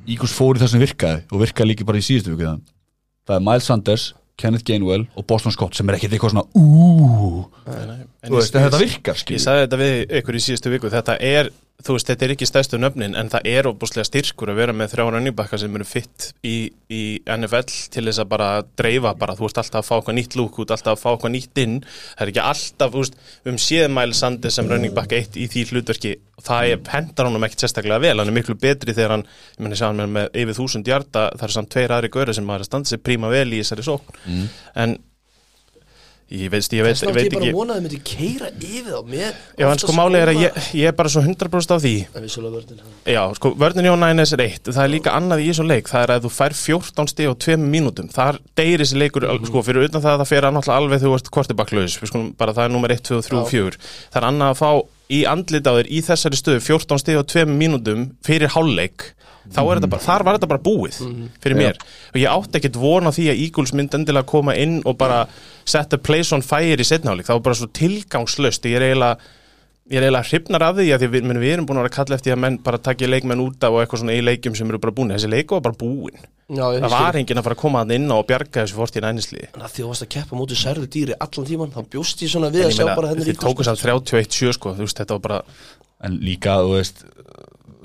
Eagles 0.07 0.33
fór 0.35 0.57
í 0.57 0.63
það 0.63 0.73
sem 0.73 0.83
virkaði 0.83 1.23
og 1.29 1.43
virkaði 1.43 1.71
líki 1.71 1.87
bara 1.87 2.01
í 2.01 2.05
síðustu 2.07 2.33
viku 2.33 2.47
það 2.47 2.63
það 3.27 3.35
er 3.37 3.45
Miles 3.49 3.67
Sanders, 3.69 4.05
Kenneth 4.39 4.65
Gainwell 4.67 5.05
og 5.17 5.27
Boston 5.29 5.53
Scott 5.53 5.77
sem 5.77 5.89
er 5.89 5.97
ekkert 5.97 6.15
eitthvað 6.17 6.33
svona 6.33 6.47
úúúú 6.57 7.45
En 8.23 8.31
þú 8.33 8.39
veist, 8.41 8.55
ég- 8.55 8.65
þetta 8.65 8.79
virkar 8.81 9.15
Ég 9.15 9.23
skilur 9.23 9.43
sagði 9.45 9.63
þetta 9.67 9.77
við 9.83 10.19
ykkur 10.21 10.35
í 10.35 10.43
síðustu 10.47 10.71
viku. 10.73 10.89
Þetta 10.89 11.15
er, 11.21 11.49
þú 11.85 11.93
veist, 11.93 12.07
þetta 12.09 12.25
er 12.25 12.31
ekki 12.33 12.47
stærstu 12.49 12.79
nöfnin 12.81 13.13
en 13.15 13.29
það 13.29 13.45
er 13.51 13.67
óbúslega 13.69 14.07
styrkur 14.09 14.49
að 14.49 14.55
vera 14.57 14.73
með 14.73 14.89
þrjá 14.95 15.05
rönnibakka 15.13 15.59
sem 15.61 15.75
eru 15.77 15.85
fitt 15.85 16.31
í, 16.43 16.71
í 16.89 17.01
NFL 17.29 17.67
til 17.93 18.03
þess 18.09 18.19
að 18.23 18.29
bara 18.31 18.47
dreifa 18.81 19.11
bara, 19.13 19.35
þú 19.37 19.45
veist 19.45 19.59
alltaf 19.61 19.83
að 19.83 19.87
fá 19.87 19.95
eitthvað 19.99 20.17
nýtt 20.17 20.35
lúk 20.39 20.57
út, 20.63 20.71
alltaf 20.73 20.97
að 20.97 21.03
fá 21.03 21.09
eitthvað 21.13 21.33
nýtt 21.35 21.61
inn. 21.61 21.75
Það 22.17 22.23
er 22.25 22.31
ekki 22.33 22.45
alltaf, 22.49 22.91
þú 22.95 23.03
veist, 23.03 23.19
um 23.53 23.59
séð 23.67 23.91
Miles 23.93 24.17
Sanders 24.23 24.57
sem 24.57 24.67
rönnibakka 24.73 25.19
eitt 25.21 25.37
í 25.37 25.45
því 25.53 25.65
hlutverki 25.69 26.15
það 26.47 26.71
er, 26.73 26.81
hendar 26.93 27.25
honum 27.29 27.45
ekkert 27.45 27.63
sérstaklega 27.67 28.01
vel. 28.01 28.17
Hann 28.17 28.27
er 28.33 28.33
miklu 28.41 28.57
betri 28.57 28.93
þegar 28.97 29.13
hann, 29.19 29.27
ég 29.57 29.61
meni 29.67 29.77
sá 29.77 29.87
hann 29.91 30.01
með, 30.09 30.31
yfir 30.33 30.57
þúsund 30.57 30.85
hjarta, 30.89 31.29
það 31.37 31.43
er 31.47 31.53
samt 31.53 31.69
tveir 31.73 31.93
aðri 31.93 32.09
göri 32.13 32.33
sem 32.33 32.45
maður 32.45 32.65
að 32.65 32.69
standa 32.71 32.89
sér 32.89 33.01
príma 33.05 33.29
vel 33.29 33.47
í 33.53 33.61
þessari 33.61 33.85
sókn. 33.85 34.49
En 34.75 34.97
ég 36.27 36.49
veist, 36.51 36.73
ég 36.75 36.83
veit, 36.83 36.99
ég 36.99 37.13
veit 37.15 37.27
ég 37.27 37.33
bara 37.33 37.45
ekki. 37.45 37.55
vonaði 37.55 37.83
myndi 37.85 37.99
keira 38.03 38.49
yfir 38.51 38.89
þá 38.91 39.11
mér 39.11 39.37
Já, 39.55 39.65
en 39.69 39.79
sko 39.79 39.95
málið 39.95 40.19
er 40.19 40.31
að 40.33 40.41
ég, 40.41 40.57
ég 40.81 40.91
er 40.91 40.95
bara 40.97 41.11
svo 41.13 41.23
100% 41.23 41.71
á 41.71 41.77
því. 41.79 41.93
Vörðin 42.13 42.81
Já, 43.07 43.21
sko, 43.37 43.53
vörðin 43.55 43.87
hjá 43.87 43.93
Niners 44.01 44.33
er 44.35 44.43
eitt. 44.43 44.67
Það 44.67 44.83
er 44.83 44.91
líka 44.91 45.13
annað 45.15 45.45
í 45.45 45.47
þessu 45.53 45.67
leik. 45.69 45.87
Það 45.87 46.03
er 46.03 46.13
að 46.17 46.27
þú 46.27 46.33
fær 46.35 46.57
14 46.59 47.11
stig 47.13 47.31
og 47.31 47.39
2 47.47 47.57
mínútum. 47.63 48.11
Þar 48.11 48.41
deyri 48.59 48.83
þessi 48.83 48.99
leikur, 48.99 49.27
sko, 49.47 49.63
fyrir 49.63 49.87
utan 49.87 50.03
það 50.03 50.17
að 50.17 50.21
það 50.23 50.31
fer 50.33 50.49
að 50.49 50.57
náttúrulega 50.57 50.83
alveg 50.83 51.03
þú 51.05 51.15
ert 51.17 51.31
kortibaklaus 51.37 51.97
Við 52.01 52.11
skulum 52.11 52.29
bara 52.37 52.55
það 52.57 52.67
er 52.67 52.75
nummer 52.75 52.93
1, 52.93 53.03
2, 53.07 53.21
3 53.29 53.39
og 53.39 53.49
4 53.51 53.79
Það 54.11 54.19
er 54.21 54.27
annað 54.27 54.53
að 54.53 54.59
fá 54.61 54.71
í 55.07 55.21
andlit 55.31 55.67
á 55.67 55.73
þér 55.77 55.87
í 55.87 56.01
þessari 56.03 56.39
stöðu 56.41 56.63
14 56.65 57.01
stig 57.03 57.19
á 57.19 57.23
2 57.23 57.45
mínútum 57.47 58.01
fyrir 58.27 58.51
hálfleik 58.51 59.13
þá 59.53 59.61
er 59.63 59.79
þetta 59.79 59.91
bara, 59.93 60.05
þar 60.07 60.25
var 60.27 60.37
þetta 60.37 60.51
bara 60.53 60.65
búið 60.67 60.99
fyrir 61.43 61.57
mér. 61.59 61.79
Og 62.13 62.19
ég 62.21 62.33
átti 62.33 62.59
ekkert 62.59 62.81
von 62.81 63.09
á 63.09 63.11
því 63.15 63.29
að 63.31 63.41
Eagles 63.45 63.73
myndi 63.77 63.99
endilega 63.99 64.29
koma 64.29 64.55
inn 64.59 64.79
og 64.85 64.97
bara 64.99 65.23
setja 65.67 65.99
place 66.01 66.35
on 66.35 66.45
fire 66.45 66.79
í 66.79 66.87
setna 66.87 67.11
hálfleik. 67.11 67.29
Það 67.29 67.39
var 67.39 67.47
bara 67.49 67.59
svo 67.61 67.71
tilgangslöst 67.81 68.69
ég 68.69 68.79
er 68.79 68.89
eiginlega 68.89 69.35
ég 69.87 70.01
er 70.01 70.07
eiginlega 70.07 70.27
hrifnar 70.27 70.63
af 70.67 70.75
því 70.75 70.87
að 70.91 71.03
því 71.03 71.07
við, 71.13 71.27
við 71.39 71.53
erum 71.53 71.67
búin 71.67 71.79
að 71.79 71.85
vera 71.85 71.91
að 71.93 71.97
kalla 71.97 72.17
eftir 72.17 72.33
að 72.33 72.41
menn 72.43 72.57
bara 72.63 72.79
takja 72.83 73.07
leikmenn 73.07 73.43
út 73.43 73.63
af 73.63 73.75
og 73.75 73.83
eitthvað 73.83 74.01
svona 74.01 74.17
í 74.17 74.23
leikjum 74.25 74.57
sem 74.59 74.71
eru 74.71 74.81
bara 74.83 74.95
búin 74.97 75.13
þessi 75.13 75.29
leiku 75.31 75.55
var 75.55 75.63
bara 75.69 75.79
búin 75.79 76.17
Já, 76.47 76.63
það 76.79 76.93
var 76.93 77.19
enginn 77.19 77.39
að 77.39 77.47
fara 77.47 77.57
að 77.57 77.61
koma 77.61 77.83
að 77.83 77.93
inn 77.95 78.11
og 78.15 78.25
bjarga 78.27 78.65
þessu 78.65 78.77
fórst 78.77 78.99
í 78.99 79.03
nænisliði 79.03 79.49
Þannig 79.53 79.67
að 79.67 79.73
því 79.73 79.83
þú 79.83 79.91
varst 79.91 80.05
að 80.05 80.11
keppa 80.15 80.39
mútið 80.39 80.61
særðu 80.61 80.89
dýri 80.95 81.17
allan 81.25 81.47
tíman 81.47 81.73
þá 81.75 81.79
bjóst 81.95 82.23
ég 82.23 82.31
svona 82.33 82.51
við 82.51 82.67
að 82.67 82.75
sjá 82.77 82.85
bara 82.91 83.11
henni 83.11 83.27
Þið 83.27 83.41
tóku 83.43 83.67
samt 83.67 83.83
31-7 83.83 84.55
sko, 84.55 84.73
veist, 84.79 85.01
þetta 85.01 85.17
var 85.17 85.25
bara 85.25 85.39
En 86.07 86.19
líka, 86.23 86.59
þú 86.63 86.77
veist 86.77 87.03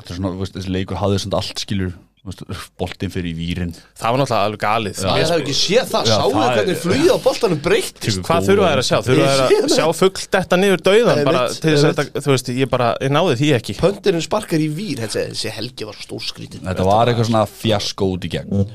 Þetta 0.02 0.16
er 0.16 0.18
svona, 0.18 0.32
þú 0.34 0.42
veist, 0.42 0.56
þessi 0.58 0.72
leikur 0.74 0.98
hafði 0.98 1.20
svona 1.22 1.38
allt 1.38 1.62
skilur 1.62 1.92
þú 2.22 2.30
veist, 2.30 2.66
Boltinn 2.78 3.10
fyrir 3.10 3.32
í 3.32 3.34
vírin. 3.34 3.72
Það 3.98 4.12
var 4.14 4.20
náttúrulega 4.20 4.46
alveg 4.46 4.60
galið. 4.62 4.98
Ég 5.02 5.24
hef 5.26 5.32
ekki 5.42 5.54
séð 5.58 5.88
það, 5.90 6.04
Já, 6.06 6.12
sáðu 6.12 6.34
það 6.36 6.44
er- 6.46 6.58
hvernig 6.58 6.78
flugið 6.82 7.10
á 7.10 7.18
boltanum 7.24 7.60
breyttist? 7.64 8.20
Hvað 8.22 8.46
þurfa 8.46 8.68
þær 8.68 8.82
að 8.82 8.86
sjá? 8.86 8.98
Þurfa 9.08 9.26
þær 9.26 9.42
Ég 9.42 9.48
sé 9.50 9.62
að 9.62 9.74
sjá 9.74 9.86
fugl 9.98 10.26
detta 10.36 10.58
niður 10.62 10.84
dauðan 10.86 11.18
Ég 11.18 11.26
bara 11.26 11.40
veit, 11.42 11.58
til 11.62 11.72
þess 11.72 11.82
ég 11.82 11.90
að 11.90 11.98
þetta, 11.98 12.22
þú 12.22 12.30
veist, 12.36 12.52
ég 12.62 12.70
bara, 12.70 12.88
ég 13.02 13.10
náði 13.16 13.34
því 13.42 13.50
ekki. 13.58 13.76
Pöndirinn 13.82 14.22
sparkar 14.22 14.62
í 14.62 14.68
vír, 14.70 15.02
þessi, 15.02 15.24
þessi 15.32 15.54
helgi 15.56 15.88
var 15.88 15.98
stór 15.98 16.22
skrítin 16.22 16.62
Þetta 16.62 16.86
var 16.86 17.10
eitthvað 17.10 17.30
svona 17.32 17.44
fjasko 17.50 18.10
út 18.14 18.22
í 18.22 18.32
gegn. 18.36 18.66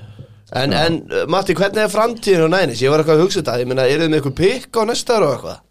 En, 0.56 0.72
en 0.72 1.00
uh, 1.12 1.24
Matti, 1.28 1.56
hvernig 1.56 1.84
er 1.84 1.92
framtíðin 1.92 2.48
á 2.48 2.56
nænis? 2.56 2.84
Ég 2.84 2.92
var 2.92 3.04
eitthvað 3.04 3.20
að 3.20 3.24
hugsa 3.26 3.42
þetta, 3.42 3.58
ég 3.63 3.68
meina, 3.68 3.88
eru 3.88 4.06
þið 4.06 4.12
með 4.12 4.20
eitthvað 4.22 4.38
pikk 4.44 4.80
á 4.80 4.82
næsta 4.88 5.18
ára 5.18 5.28
og 5.28 5.34
eitthvað? 5.36 5.63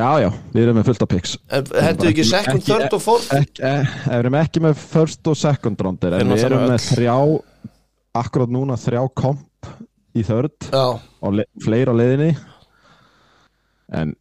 Já, 0.00 0.08
já, 0.22 0.28
við 0.54 0.62
erum 0.64 0.78
með 0.80 0.86
fullt 0.88 1.02
af 1.04 1.08
picks. 1.12 1.32
Hentu 1.52 2.06
ekki 2.08 2.24
second, 2.24 2.60
Ekki- 2.62 2.70
third 2.72 2.94
og 2.96 3.02
fourth? 3.04 3.26
ekki, 3.36 3.60
eh, 3.68 3.90
Við 4.06 4.14
erum 4.22 4.36
ekki 4.40 4.62
með 4.64 4.78
first 4.80 5.28
og 5.28 5.36
second 5.36 5.82
roundir 5.84 6.14
Þeir 6.14 6.22
En 6.24 6.30
við 6.32 6.44
erum 6.46 6.62
með 6.70 6.86
þrjá 6.86 7.16
Akkurat 8.20 8.50
núna 8.54 8.78
þrjá 8.80 9.02
komp 9.20 9.68
Í 10.16 10.24
þörd 10.26 10.70
Já, 10.72 10.84
og 11.22 11.34
le 11.36 11.44
fleiri 11.62 11.92
á 11.92 11.94
leiðinni. 11.94 12.30
En, 13.92 14.14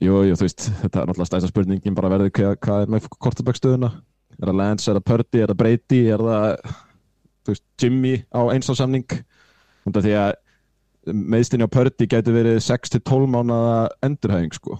jú, 0.00 0.16
jú, 0.28 0.34
þú 0.38 0.46
veist 0.46 0.66
Þetta 0.80 1.02
er 1.02 1.06
náttúrulega 1.10 1.28
stæsta 1.30 1.50
spurningin 1.52 1.94
bara 1.98 2.10
verður 2.14 2.32
hvað, 2.38 2.56
hvað 2.64 2.82
er 2.86 2.92
með 2.96 3.08
kortabækstöðuna 3.18 3.92
Er 4.38 4.46
það 4.52 4.58
Lance, 4.62 4.88
er 4.92 4.98
það 5.00 5.06
Purdy, 5.12 5.42
er 5.44 5.52
það 5.52 5.60
Brady 5.62 6.00
Er 6.14 6.24
það, 6.28 6.74
þú 7.44 7.54
veist, 7.54 7.64
Jimmy 7.82 8.14
á 8.30 8.40
eins 8.54 8.70
á 8.70 8.74
samning? 8.78 9.06
Þannig 9.86 9.98
að 9.98 10.06
því 10.08 10.14
að 10.22 10.36
meðstinni 11.34 11.66
á 11.66 11.74
Purdy 11.74 12.06
gæti 12.10 12.34
verið 12.34 12.58
6-12 12.66 13.28
mánada 13.32 13.88
endurhæðing 14.04 14.54
sko 14.58 14.76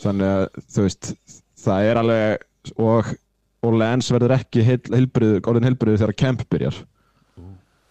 þannig 0.00 0.30
að 0.30 0.46
þú 0.74 0.86
veist 0.86 1.10
það 1.60 1.90
er 1.90 2.00
alveg 2.00 2.74
og, 2.80 3.12
og 3.66 3.76
Lance 3.80 4.14
verður 4.14 4.36
ekki 4.38 4.64
heil, 4.64 4.80
heilbrið, 4.88 5.38
orðin 5.48 5.68
heilbrið 5.70 6.00
þegar 6.00 6.18
Kemp 6.24 6.44
byrjar. 6.52 6.82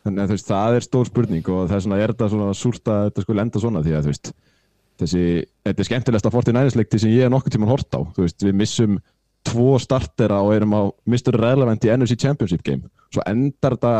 Þannig 0.05 0.23
að 0.23 0.29
þú 0.29 0.37
veist 0.37 0.49
það 0.49 0.77
er 0.77 0.85
stór 0.85 1.09
spurning 1.09 1.49
og 1.51 1.65
það 1.67 1.75
er 1.77 1.85
svona 1.85 1.99
er 1.99 2.13
þetta 2.13 2.29
svona 2.33 2.53
súrt 2.57 2.91
að 2.91 3.01
þetta 3.09 3.25
skulle 3.25 3.45
enda 3.45 3.63
svona 3.63 3.83
því 3.85 3.95
að 3.97 4.05
þú 4.05 4.13
veist 4.13 4.31
þessi, 4.99 5.23
þetta 5.67 5.83
er 5.83 5.87
skemmtilegsta 5.89 6.31
49ers-leikti 6.33 7.01
sem 7.01 7.13
ég 7.13 7.27
hef 7.27 7.33
nokkuð 7.33 7.55
tímann 7.55 7.71
hort 7.71 7.95
á. 7.95 7.99
Þú 8.15 8.25
veist, 8.25 8.45
við 8.45 8.57
missum 8.61 8.97
tvo 9.47 9.75
startera 9.79 10.41
og 10.43 10.53
erum 10.55 10.75
á 10.75 10.81
Mr. 11.07 11.37
Relevant 11.39 11.85
í 11.85 11.91
NFC 11.93 12.17
Championship 12.19 12.63
game. 12.65 12.89
Svo 13.13 13.23
endar 13.29 13.77
þetta 13.77 13.93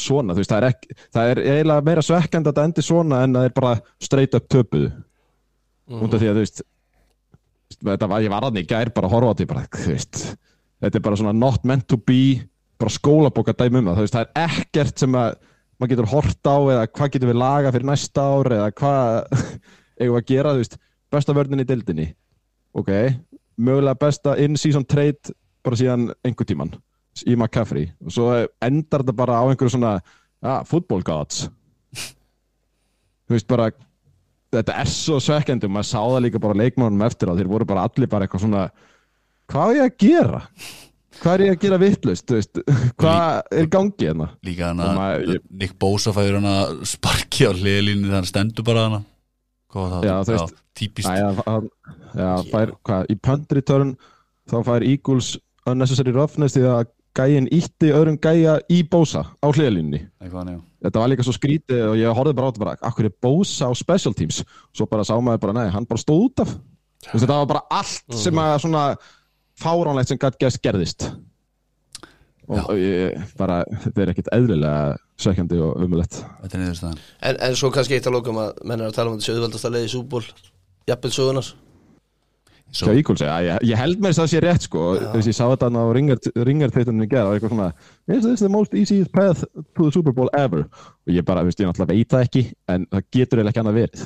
svona, 0.00 0.36
veist, 0.36 0.52
það 0.52 0.62
er, 0.62 0.68
ekki, 0.72 0.98
það 1.12 1.32
er 1.32 1.42
eiginlega 1.44 1.86
meira 1.88 2.04
svekkend 2.04 2.46
að 2.48 2.54
þetta 2.54 2.66
endi 2.68 2.84
svona 2.86 3.22
en 3.24 3.36
að 3.36 3.42
það 3.42 3.50
er 3.50 3.56
bara 3.58 3.72
straight 4.00 4.36
up 4.38 4.48
töpuðu. 4.52 4.90
Út 5.90 6.14
af 6.14 6.22
því 6.22 6.30
að 6.30 6.38
þú 6.38 6.44
veist 6.44 6.62
var, 7.84 8.16
ég 8.22 8.32
var 8.32 8.46
aðni 8.46 8.64
í 8.64 8.68
gær 8.68 8.92
bara 8.94 9.10
að 9.10 9.16
horfa 9.16 9.34
á 9.34 9.38
því 9.38 9.48
bara, 9.50 9.64
veist, 9.86 10.22
þetta 10.82 11.00
er 11.00 11.04
bara 11.06 11.20
svona 11.20 11.36
not 11.36 11.66
meant 11.68 11.86
to 11.90 11.98
be, 11.98 12.40
bara 12.80 12.94
skólabóka 12.94 13.54
dæmi 13.56 13.82
um 13.82 13.90
það, 13.90 14.02
veist, 14.04 14.16
það 14.16 14.26
er 14.26 14.60
ekkert 14.60 15.02
sem 15.04 15.18
að 15.18 15.34
maður 15.80 15.92
getur 15.94 16.10
hort 16.12 16.50
á 16.50 16.56
eða 16.58 16.86
hvað 16.90 17.12
getur 17.14 17.32
við 17.32 17.40
laga 17.40 17.74
fyrir 17.74 17.88
næsta 17.88 18.24
ár 18.26 18.52
eða 18.58 18.70
hvað 18.80 19.10
eigum 20.00 20.14
við 20.14 20.20
að 20.20 20.30
gera, 20.32 20.54
þú 20.54 20.64
veist, 20.64 20.78
besta 21.10 21.36
vörnin 21.36 21.64
í 21.64 21.68
dildinni 21.68 22.08
ok, 22.76 22.90
mögulega 23.60 24.00
besta 24.00 24.36
in-season 24.40 24.86
trade 24.88 25.34
bara 25.64 25.78
síðan 25.78 26.10
einhver 26.24 26.48
tíman 26.48 26.72
í 27.26 27.34
McCaffrey 27.34 27.90
og 28.04 28.14
svo 28.14 28.28
endar 28.64 29.02
þetta 29.02 29.16
bara 29.16 29.40
á 29.42 29.44
einhverju 29.50 29.74
svona 29.74 29.98
ja, 29.98 30.60
football 30.64 31.02
gods. 31.04 31.48
Þú 33.26 33.36
veist 33.36 33.48
bara 33.50 33.70
þetta 34.54 34.76
er 34.82 34.90
svo 34.90 35.18
svekkjandi 35.22 35.68
og 35.68 35.74
maður 35.76 35.88
sá 35.90 35.98
það 36.00 36.22
líka 36.26 36.42
bara 36.42 36.56
á 36.56 36.60
leikmannum 36.62 37.06
eftir 37.06 37.30
á 37.30 37.38
þeir 37.38 37.50
voru 37.50 37.66
bara 37.68 37.86
allir 37.88 38.10
bara 38.10 38.26
eitthvað 38.26 38.44
svona 38.46 38.62
hvað 39.50 39.72
er 39.72 39.78
ég 39.80 39.88
að 39.88 39.98
gera? 40.04 40.40
Hvað 41.20 41.34
er 41.34 41.44
ég 41.44 41.56
að 41.56 41.64
gera 41.64 41.80
vittlust 41.82 42.34
hvað 43.00 43.40
er 43.52 43.66
í 43.68 43.72
gangi 43.74 44.08
hérna? 44.08 44.30
Líka 44.46 44.70
hann 44.70 44.82
að 44.84 45.36
Nick 45.50 45.76
Bosa 45.82 46.14
fæður 46.16 46.40
hann 46.40 46.50
að 46.50 46.84
sparki 46.90 47.46
á 47.46 47.52
hliðlínu 47.52 48.08
þegar 48.08 48.18
hann 48.18 48.30
stendur 48.30 48.66
bara 48.66 48.86
hana. 48.88 49.02
Hvað 49.70 49.84
var 49.84 49.92
það? 49.92 50.34
Já, 50.34 50.46
típist. 50.80 51.06
Hann, 51.10 51.42
hann, 51.46 51.68
já, 52.18 52.30
fær, 52.50 52.72
hvað, 52.86 53.04
í 53.12 53.16
punt 53.22 53.52
return 53.54 53.92
þá 54.50 54.56
fær 54.66 54.86
Eagles 54.86 55.34
unnecessary 55.70 56.14
roughness 56.16 56.56
því 56.56 56.64
að 56.66 56.88
gæinn 57.18 57.48
ítti 57.52 57.90
öðrum 57.94 58.18
gæja 58.22 58.58
í 58.70 58.82
bósa 58.86 59.24
á 59.42 59.46
hliðalínni 59.50 60.04
þetta 60.80 61.02
var 61.02 61.10
líka 61.12 61.26
svo 61.26 61.34
skrítið 61.36 61.86
og 61.90 61.96
ég 62.00 62.16
horfði 62.16 62.36
bara 62.38 62.48
á 62.48 62.50
þetta 62.50 62.64
bara, 62.64 62.76
akkur 62.90 63.08
er 63.08 63.16
bósa 63.22 63.68
á 63.68 63.72
special 63.76 64.14
teams? 64.16 64.42
Svo 64.76 64.86
bara 64.90 65.06
sá 65.06 65.14
maður 65.18 65.42
bara, 65.46 65.56
nei, 65.60 65.72
hann 65.74 65.88
bara 65.88 66.02
stóð 66.02 66.28
út 66.28 66.44
af. 66.44 66.54
Þú 67.04 67.12
veist, 67.14 67.24
þetta 67.24 67.40
var 67.40 67.50
bara 67.50 67.64
allt 67.80 68.16
sem 68.20 68.40
að 68.40 68.54
svona 68.64 68.84
fáránlegt 69.60 70.12
sem 70.12 70.20
gætt 70.20 70.38
gerst 70.40 70.62
gerðist. 70.64 71.08
Og, 72.50 72.58
og 72.64 72.78
ég, 72.80 73.18
bara, 73.38 73.60
þetta 73.84 74.02
er 74.02 74.12
ekkit 74.12 74.30
eðlilega 74.34 74.96
sökjandi 75.20 75.58
og 75.62 75.84
umulett 75.84 76.16
En, 76.48 77.36
en 77.36 77.58
svo 77.58 77.70
kannski 77.70 77.94
eitt 77.94 78.08
að 78.08 78.16
lókum 78.16 78.40
að 78.42 78.56
menn 78.66 78.80
er 78.80 78.88
að 78.88 78.96
tala 78.96 79.12
um 79.12 79.18
að 79.18 79.22
þessi 79.22 79.36
auðvaldast 79.36 79.68
að 79.68 79.76
leiði 79.76 79.90
súból 79.92 80.22
Jafnvel 80.88 81.12
sögunar 81.14 81.50
Svo 82.70 82.92
Eagles, 82.94 83.22
ja, 83.24 83.36
ég, 83.42 83.64
ég 83.66 83.78
held 83.80 83.98
mér 83.98 84.12
þess 84.12 84.20
að 84.20 84.26
það 84.26 84.32
sé 84.32 84.40
rétt 84.44 84.66
sko, 84.66 84.82
þess 85.00 85.24
að 85.24 85.30
ég 85.30 85.36
sá 85.36 85.44
þetta 85.50 85.70
á 85.74 85.84
ringartveitunum 86.46 87.02
í 87.02 87.08
gerð 87.10 87.30
og 87.30 87.36
eitthvað 87.36 87.54
svona, 87.54 87.70
this 88.06 88.28
is 88.30 88.44
the 88.44 88.50
most 88.52 88.76
easiest 88.78 89.10
path 89.14 89.42
to 89.74 89.88
the 89.88 89.94
Super 89.94 90.14
Bowl 90.14 90.30
ever. 90.38 90.68
Og 91.06 91.14
ég 91.16 91.26
bara, 91.26 91.42
þú 91.42 91.50
veist, 91.50 91.62
ég 91.62 91.70
náttúrulega 91.70 91.96
veit 91.96 92.14
það 92.14 92.28
ekki 92.28 92.44
en 92.70 92.86
það 92.92 93.08
getur 93.16 93.40
eiginlega 93.40 93.50
ekki 93.50 93.64
annað 93.64 93.80
verið. 93.80 94.04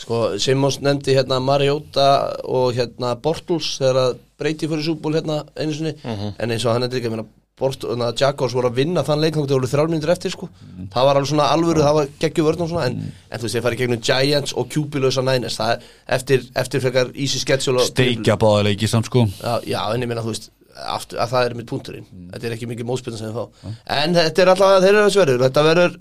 Sko, 0.00 0.20
Simons 0.40 0.78
nefndi 0.80 1.12
hérna 1.18 1.42
Mariota 1.44 2.08
og 2.48 2.72
hérna 2.78 3.12
Bortles 3.20 3.74
þegar 3.82 4.00
að 4.06 4.14
breyti 4.40 4.70
fyrir 4.70 4.86
súból 4.86 5.12
hérna 5.18 5.42
einu 5.60 5.76
sinni. 5.76 5.92
En 6.00 6.48
eins 6.48 6.64
og 6.64 6.72
hann 6.72 6.86
nefndi 6.86 7.02
ekki 7.02 7.12
að 7.12 7.28
Jaguars 7.60 8.54
voru 8.56 8.70
að 8.70 8.78
vinna 8.80 9.04
þann 9.06 9.20
leiknum 9.24 9.46
þegar 9.46 9.58
voru 9.60 9.70
þrjár 9.70 9.90
mínútur 9.92 10.12
eftir 10.14 10.34
sko. 10.34 10.48
Það 10.94 11.08
var 11.08 11.20
alveg 11.20 11.30
svona 11.32 11.48
alvöru, 11.54 11.84
það 11.84 11.98
var 11.98 12.12
geggju 12.24 12.46
vörn 12.46 12.64
og 12.64 12.70
svona 12.72 12.86
en, 12.90 13.02
en 13.30 13.42
þú 13.42 13.46
veist, 13.46 13.56
þeir 13.56 13.66
farið 13.66 13.82
gegnum 13.82 14.04
Giants 14.10 14.54
og 14.56 14.70
QB-lausa 14.72 15.24
Niners. 15.26 15.58
Það 15.60 15.74
er 15.74 15.90
eftir, 16.18 16.46
eftir 16.64 16.84
frekar 16.86 17.12
easy 17.14 17.42
schedule 17.42 17.84
Steikja 17.90 18.38
báða 18.40 18.64
leiki 18.70 18.88
samt 18.90 19.10
sko. 19.10 19.26
Já, 19.40 19.60
já, 19.68 19.82
en 19.94 20.06
ég 20.06 20.10
meina, 20.10 20.24
þú 20.24 20.32
veist 20.34 20.50
aftur, 20.80 21.20
að 21.20 21.34
það 21.34 21.46
er 21.50 21.58
mitt 21.58 21.70
punkturinn. 21.70 22.08
Þetta 22.32 22.48
er 22.48 22.56
ekki 22.56 22.70
mikið 22.70 22.88
mótspilna 22.88 23.20
sem 23.20 23.30
við 23.30 23.38
fá. 23.38 23.76
En 24.00 24.16
þetta 24.16 24.44
er 24.44 24.52
alltaf, 24.54 24.74
þeir 24.80 24.90
eru 24.94 25.04
þessu 25.06 25.22
verður 25.22 25.44
Þetta 25.44 25.64
verður, 25.66 25.96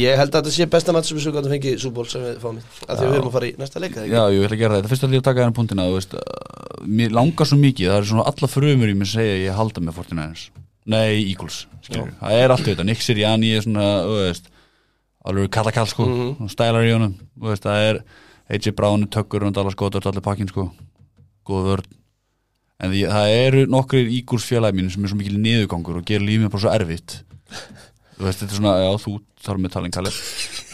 ég 0.00 0.18
held 0.20 0.32
að 0.34 0.40
þetta 0.40 0.54
sé 0.56 0.68
besta 0.72 0.94
match 0.96 1.10
sem 1.10 1.18
við 1.18 1.26
sögum 1.26 1.42
að 1.42 1.54
fengi 1.54 1.74
súból 1.82 2.06
sem 2.10 2.24
við 2.24 2.40
fáum 2.42 2.58
í. 2.60 2.64
Að 2.88 3.00
því 3.00 3.10
við 3.10 3.16
erum 3.18 3.30
að 3.30 3.36
fara 3.36 3.50
í 3.50 3.54
næsta 3.60 3.82
leika 3.82 4.06
Já, 4.08 4.22
ég 4.32 4.46
ætla 4.46 4.56
að 4.56 4.62
gera 4.64 4.78
þetta 4.80 4.92
Fyrst 4.94 5.06
að 5.06 5.16
að 5.18 5.26
taka 5.28 5.42
þennan 5.42 5.56
punktina 5.58 5.88
þú 5.90 5.98
veist, 5.98 6.16
Mér 6.84 7.14
langar 7.14 7.50
svo 7.50 7.60
mikið 7.60 7.90
Það 7.92 8.00
er 8.00 8.08
svona 8.10 8.28
alla 8.32 8.50
frumur 8.50 8.94
í 8.94 8.96
mér 8.98 9.10
sem 9.10 9.20
segja 9.20 9.36
að 9.36 9.44
ég 9.44 9.58
halda 9.60 9.84
með 9.84 10.00
49ers 10.00 10.46
Nei, 10.84 11.22
Eagles. 11.30 11.64
Það 11.88 12.34
er 12.36 12.52
allt 12.52 12.66
þetta 12.66 12.84
Nick 12.84 13.04
Sirianni 13.04 13.54
er 13.56 13.64
svona 13.64 13.86
Alveg 15.24 15.50
kallakall 15.52 15.88
sko. 15.88 16.04
Mm 16.04 16.50
Stælar 16.52 16.84
í 16.84 16.92
honum 16.92 17.14
veist, 17.40 17.64
Það 17.64 17.86
er 17.88 18.00
AJ 18.52 18.74
Brown, 18.76 19.06
Tökkur 19.08 19.46
og 19.48 19.54
Dallas 19.56 19.76
Goddard 19.80 20.04
Allir 20.10 20.24
pakkin 20.24 20.50
sko. 20.50 20.68
Góð 21.48 21.68
vörn. 21.70 21.94
En 22.84 22.90
því, 22.92 23.04
það 23.08 23.34
eru 23.38 23.62
nokkrir 23.72 24.10
Eagles 24.12 24.44
félagi 24.44 24.76
mínu 24.76 24.92
sem 24.92 25.04
er 25.06 25.12
svo 25.12 25.16
mikil 25.16 25.38
niðurgangur 25.40 26.00
og 26.00 26.04
gerir 26.08 26.26
lífið 26.26 26.50
bara 26.52 26.64
svo 26.64 26.72
erfitt. 26.74 27.14
Þú 28.18 28.26
veist, 28.26 28.42
þetta 28.42 28.50
er 28.50 28.58
svona, 28.58 28.74
já, 28.82 28.90
þú 29.00 29.14
þarf 29.44 29.60
með 29.62 29.72
talin 29.74 29.94
kallir 29.94 30.18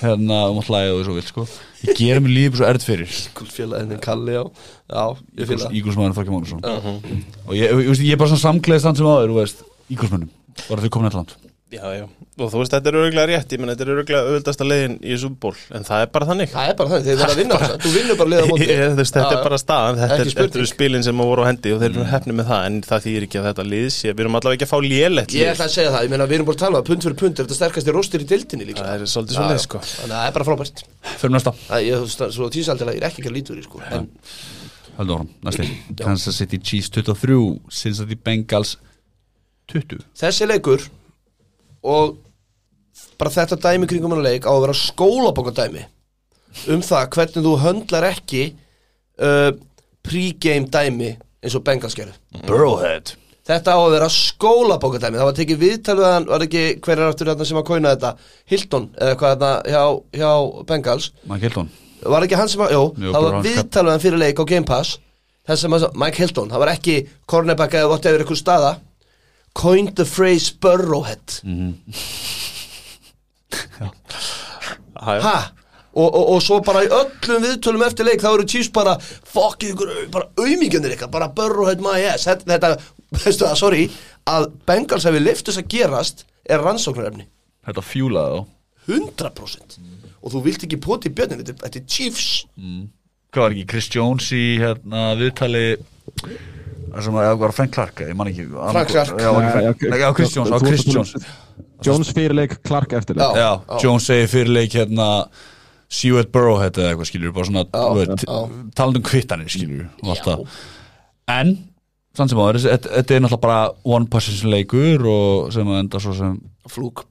Hérna, 0.00 0.38
um 0.50 0.58
að 0.60 0.68
hlæða 0.70 0.90
og 0.94 1.00
þessu 1.00 1.14
vilt 1.18 1.30
sko. 1.30 1.44
Ég 1.84 1.98
gerir 2.00 2.22
mér 2.24 2.34
lífið 2.34 2.50
bara 2.54 2.60
svo 2.60 2.68
erfitt 2.72 2.88
fyrir. 2.88 3.16
Gúlfélaginn 3.38 4.02
Kalli 4.02 4.36
á 4.40 4.44
Já, 4.44 5.04
ég 5.38 5.50
fýla 5.50 5.66
það. 5.66 5.76
Ígulsmaðurinn 5.80 6.16
Þorki 6.18 6.34
Mánuðsson 6.34 6.64
og 6.64 7.54
ég, 7.54 7.66
ég, 7.68 7.82
ég, 7.86 8.02
ég 8.08 8.16
er 8.16 8.20
bara 8.20 8.32
svona 8.32 8.44
samklæðist 8.48 8.88
hann 8.88 8.98
sem 8.98 9.08
áður, 9.10 9.32
þú 9.32 9.38
veist, 9.40 9.62
Ígulsmönnum 9.90 10.30
bara 10.68 10.84
þau 10.84 10.92
komin 10.92 11.10
eitthvað 11.10 11.24
land? 11.24 11.50
Já, 11.70 11.84
já, 11.94 12.02
og 12.42 12.48
þú 12.50 12.58
veist, 12.58 12.72
þetta 12.74 12.88
er 12.90 12.96
öruglega 12.98 13.30
rétt, 13.30 13.52
ég 13.54 13.60
menn, 13.62 13.70
þetta 13.70 13.84
er 13.84 13.90
öruglega 13.92 14.20
auðvitaðsta 14.26 14.64
leiðin 14.66 14.96
í 15.06 15.14
Súból, 15.22 15.52
en 15.70 15.84
það 15.86 16.00
er 16.02 16.08
bara 16.16 16.26
þannig. 16.26 16.48
Það 16.50 16.66
er 16.66 16.74
bara 16.80 16.90
þannig, 16.90 17.04
þeir 17.06 17.14
verða 17.20 17.30
að 17.30 17.38
vinna 17.38 17.54
þess 17.60 17.78
Þú 17.84 17.90
vinnur 17.94 18.16
bara 18.18 18.30
liða 18.32 18.42
á 18.42 18.50
móti. 18.50 18.66
Ég, 18.72 18.82
þú 18.82 18.98
veist, 18.98 19.14
þetta 19.14 19.36
er 19.36 19.44
bara 19.44 19.58
staðan, 19.62 20.00
þetta, 20.00 20.16
er, 20.16 20.26
þetta 20.34 20.58
eru 20.58 20.66
spilin 20.72 21.06
sem 21.06 21.22
voru 21.22 21.46
á 21.46 21.46
hendi 21.46 21.70
og 21.70 21.78
þeir 21.78 21.92
eru 21.94 22.10
hefni 22.10 22.34
með 22.40 22.46
það, 22.50 22.62
en 22.66 22.74
það 22.90 22.98
þýðir 23.06 23.22
ekki 23.28 23.38
að 23.38 23.46
þetta 23.46 23.64
lið 23.70 23.86
sé, 23.94 24.10
við 24.10 24.22
erum 24.26 24.34
allavega 24.40 24.58
ekki 24.58 24.66
að 24.66 24.72
fá 24.74 24.80
lélegt 24.88 25.30
Ég 25.38 25.46
ætla 25.54 25.70
að 25.70 25.74
segja 25.78 25.94
það, 25.94 26.02
ég 26.02 26.10
meina 26.10 26.26
við 26.26 26.34
erum 26.40 26.48
bara 26.50 26.58
að 26.58 26.64
tala 26.66 26.74
um 26.74 26.82
að 26.82 26.88
pund 26.90 27.02
fyrir 27.06 27.18
pund 27.22 27.34
er 27.38 27.46
þetta 27.46 27.54
sterkasti 27.60 27.94
róstir 27.94 28.18
í 28.18 28.28
dildinni 28.34 28.66
líka. 28.66 28.82
Það 28.82 28.94
er 28.98 29.06
svolítið 29.14 29.34
Já, 29.38 29.38
svolítið, 29.38 29.62
sko. 29.70 29.78
Þannig 30.02 30.10
að 30.10 30.18
það 30.18 30.26
er 38.66 38.89
20 39.72 40.02
Þessi 40.20 40.48
leikur 40.50 40.84
og 41.86 42.18
bara 43.20 43.32
þetta 43.32 43.56
dæmi 43.60 43.88
kringum 43.88 44.12
hann 44.14 44.24
leik 44.24 44.44
á 44.48 44.52
að 44.52 44.62
vera 44.66 44.76
skólabókardæmi 44.76 45.86
um 46.74 46.82
það 46.84 47.08
hvernig 47.14 47.44
þú 47.46 47.52
höndlar 47.62 48.06
ekki 48.10 48.42
uh, 49.22 49.50
pre-game 50.04 50.66
dæmi 50.72 51.10
eins 51.40 51.54
og 51.56 51.62
Bengals 51.64 51.94
gerðu. 51.96 52.12
Burrowhead. 52.44 53.14
Þetta 53.48 53.72
á 53.72 53.78
að 53.80 53.92
vera 53.94 54.08
skólabókardæmi. 54.12 55.16
Það 55.20 55.28
var 55.30 55.36
tekið 55.38 55.60
viðtal 55.62 55.94
við 56.00 56.08
hann, 56.10 56.26
var 56.28 56.44
ekki 56.44 56.64
hver 56.84 57.00
er 57.00 57.06
aftur 57.10 57.30
þarna 57.30 57.46
sem 57.48 57.60
að 57.60 57.66
kóina 57.70 57.92
þetta? 57.94 58.10
Hilton, 58.52 58.88
eða 59.00 59.14
hvað 59.22 59.32
þarna 59.44 59.52
hjá, 59.72 59.84
hjá 60.20 60.64
Bengals. 60.68 61.06
Mike 61.30 61.46
Hilton. 61.48 61.70
Var 62.00 62.26
ekki 62.26 62.38
hann 62.40 62.48
sem 62.52 62.64
að, 62.64 62.74
jú, 62.76 62.82
Jú, 62.96 63.08
það 63.08 63.16
var 63.16 63.24
bara 63.30 63.38
hann- 63.38 63.46
viðtal 63.48 63.84
við 63.86 63.90
hann 63.94 64.04
fyrir 64.04 64.22
leik 64.24 64.42
á 64.42 64.44
Game 64.52 64.68
Pass. 64.68 64.92
Þess 65.48 65.64
sem 65.64 65.76
að, 65.78 65.86
Mike 66.02 66.20
Hilton, 66.20 66.50
það 66.52 66.62
var 66.64 66.72
ekki 66.74 66.96
cornerback 67.30 67.78
eða 67.80 67.90
whatever 67.94 68.22
eitthvað 68.24 68.42
staða 68.42 68.74
Coined 69.54 69.96
the 69.96 70.04
phrase 70.04 70.50
Burrowhead. 70.50 71.40
Ha, 75.00 75.14
Ha? 75.20 75.38
Og, 75.90 76.06
og, 76.14 76.26
og 76.36 76.42
svo 76.44 76.60
bara 76.62 76.84
í 76.86 76.90
öllum 76.92 77.42
viðtölum 77.42 77.82
eftir 77.82 78.06
leik 78.06 78.20
þá 78.22 78.28
eru 78.30 78.44
Chiefs 78.46 78.68
bara 78.70 78.92
fuck 79.00 79.64
ykkur, 79.66 79.88
bara 80.12 80.28
auðmíkjöndir 80.38 80.92
ykkar 80.94 81.10
bara 81.10 81.26
Burrowhead 81.34 81.82
my 81.82 81.96
ass. 82.12 82.28
Þetta, 82.28 82.46
þetta, 82.52 82.70
veistu 83.16 83.46
það, 83.48 83.56
sorry 83.58 83.80
að 84.30 84.46
Bengals 84.68 85.06
hefur 85.08 85.24
lift 85.24 85.48
þess 85.48 85.58
að 85.64 85.70
gerast 85.74 86.22
er 86.46 86.62
rannsóknarefni. 86.62 87.26
Þetta 87.66 87.82
fjúlaði 87.88 88.38
þá. 88.38 88.54
100% 88.90 89.80
og 90.20 90.34
þú 90.34 90.44
vilt 90.44 90.64
ekki 90.68 90.78
poti 90.84 91.10
í 91.10 91.14
björnin 91.16 91.40
þetta, 91.42 91.56
þetta 91.64 91.80
er 91.82 91.88
Chiefs. 91.96 92.28
Hvað 93.34 93.44
var 93.46 93.56
ekki 93.56 93.66
Chris 93.72 93.90
Jones 93.96 94.30
í 94.36 94.44
hérna 94.60 95.08
viðtali 95.18 95.64
sem 97.04 97.20
að 97.22 97.36
var 97.44 97.54
Frank 97.54 97.72
Clark 97.74 98.02
ég 98.06 98.16
man 98.18 98.30
ekki 98.30 98.48
Frank 98.50 98.90
Clark. 98.90 99.86
Já, 100.00 100.10
Chris 100.16 100.34
Jones, 100.36 100.50
á 100.50 100.58
Chris 100.64 100.84
Jones 100.88 101.14
Jones 101.84 102.10
fyrirleik, 102.12 102.58
Clark 102.66 102.92
eftirleik 102.98 103.38
Já. 103.38 103.40
Já, 103.40 103.80
Jones 103.84 104.08
segir 104.10 104.28
fyrir 104.32 104.52
leik 104.56 104.76
hérna 104.76 105.08
Seward 105.90 106.30
Burrowhead 106.30 106.78
eða 106.78 106.92
eitthvað 106.92 107.08
skilur 107.10 107.32
bara 107.34 107.48
svona, 107.48 107.64
þú 107.74 107.96
veit, 107.98 108.22
já. 108.22 108.66
talandi 108.78 109.00
um 109.00 109.06
kvittanir 109.08 109.50
skilur 109.50 109.88
og 110.04 110.12
allt 110.14 110.26
það 110.28 110.44
en, 111.34 111.52
samt 112.16 112.32
sem 112.32 112.42
áður, 112.42 112.60
þetta 112.66 112.92
þetta 112.94 113.16
er 113.16 113.24
náttúrulega 113.24 113.44
bara 113.46 113.96
one 113.96 114.10
position 114.12 114.54
leikur 114.54 115.06
og 115.10 115.50
sem 115.54 115.70
að 115.70 115.80
enda 115.82 116.02
svo 116.02 116.14
sem 116.14 116.36
flúk, 116.70 117.04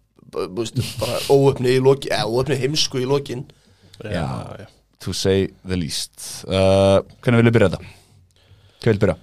óöfni 1.34 1.76
í 1.76 1.84
lokin 1.84 2.16
eða 2.16 2.30
óöfni 2.32 2.60
heimsku 2.62 3.04
í 3.04 3.08
lokin 3.10 3.44
já, 4.00 4.28
já. 4.62 4.68
to 5.04 5.16
say 5.16 5.50
the 5.68 5.76
least 5.76 6.46
uh, 6.48 7.04
hvernig 7.20 7.44
vil 7.44 7.52
ég 7.52 7.58
byrja 7.58 7.74
þetta? 7.74 7.96
Hvað 8.80 8.94
vil 8.94 9.04
byrja? 9.04 9.18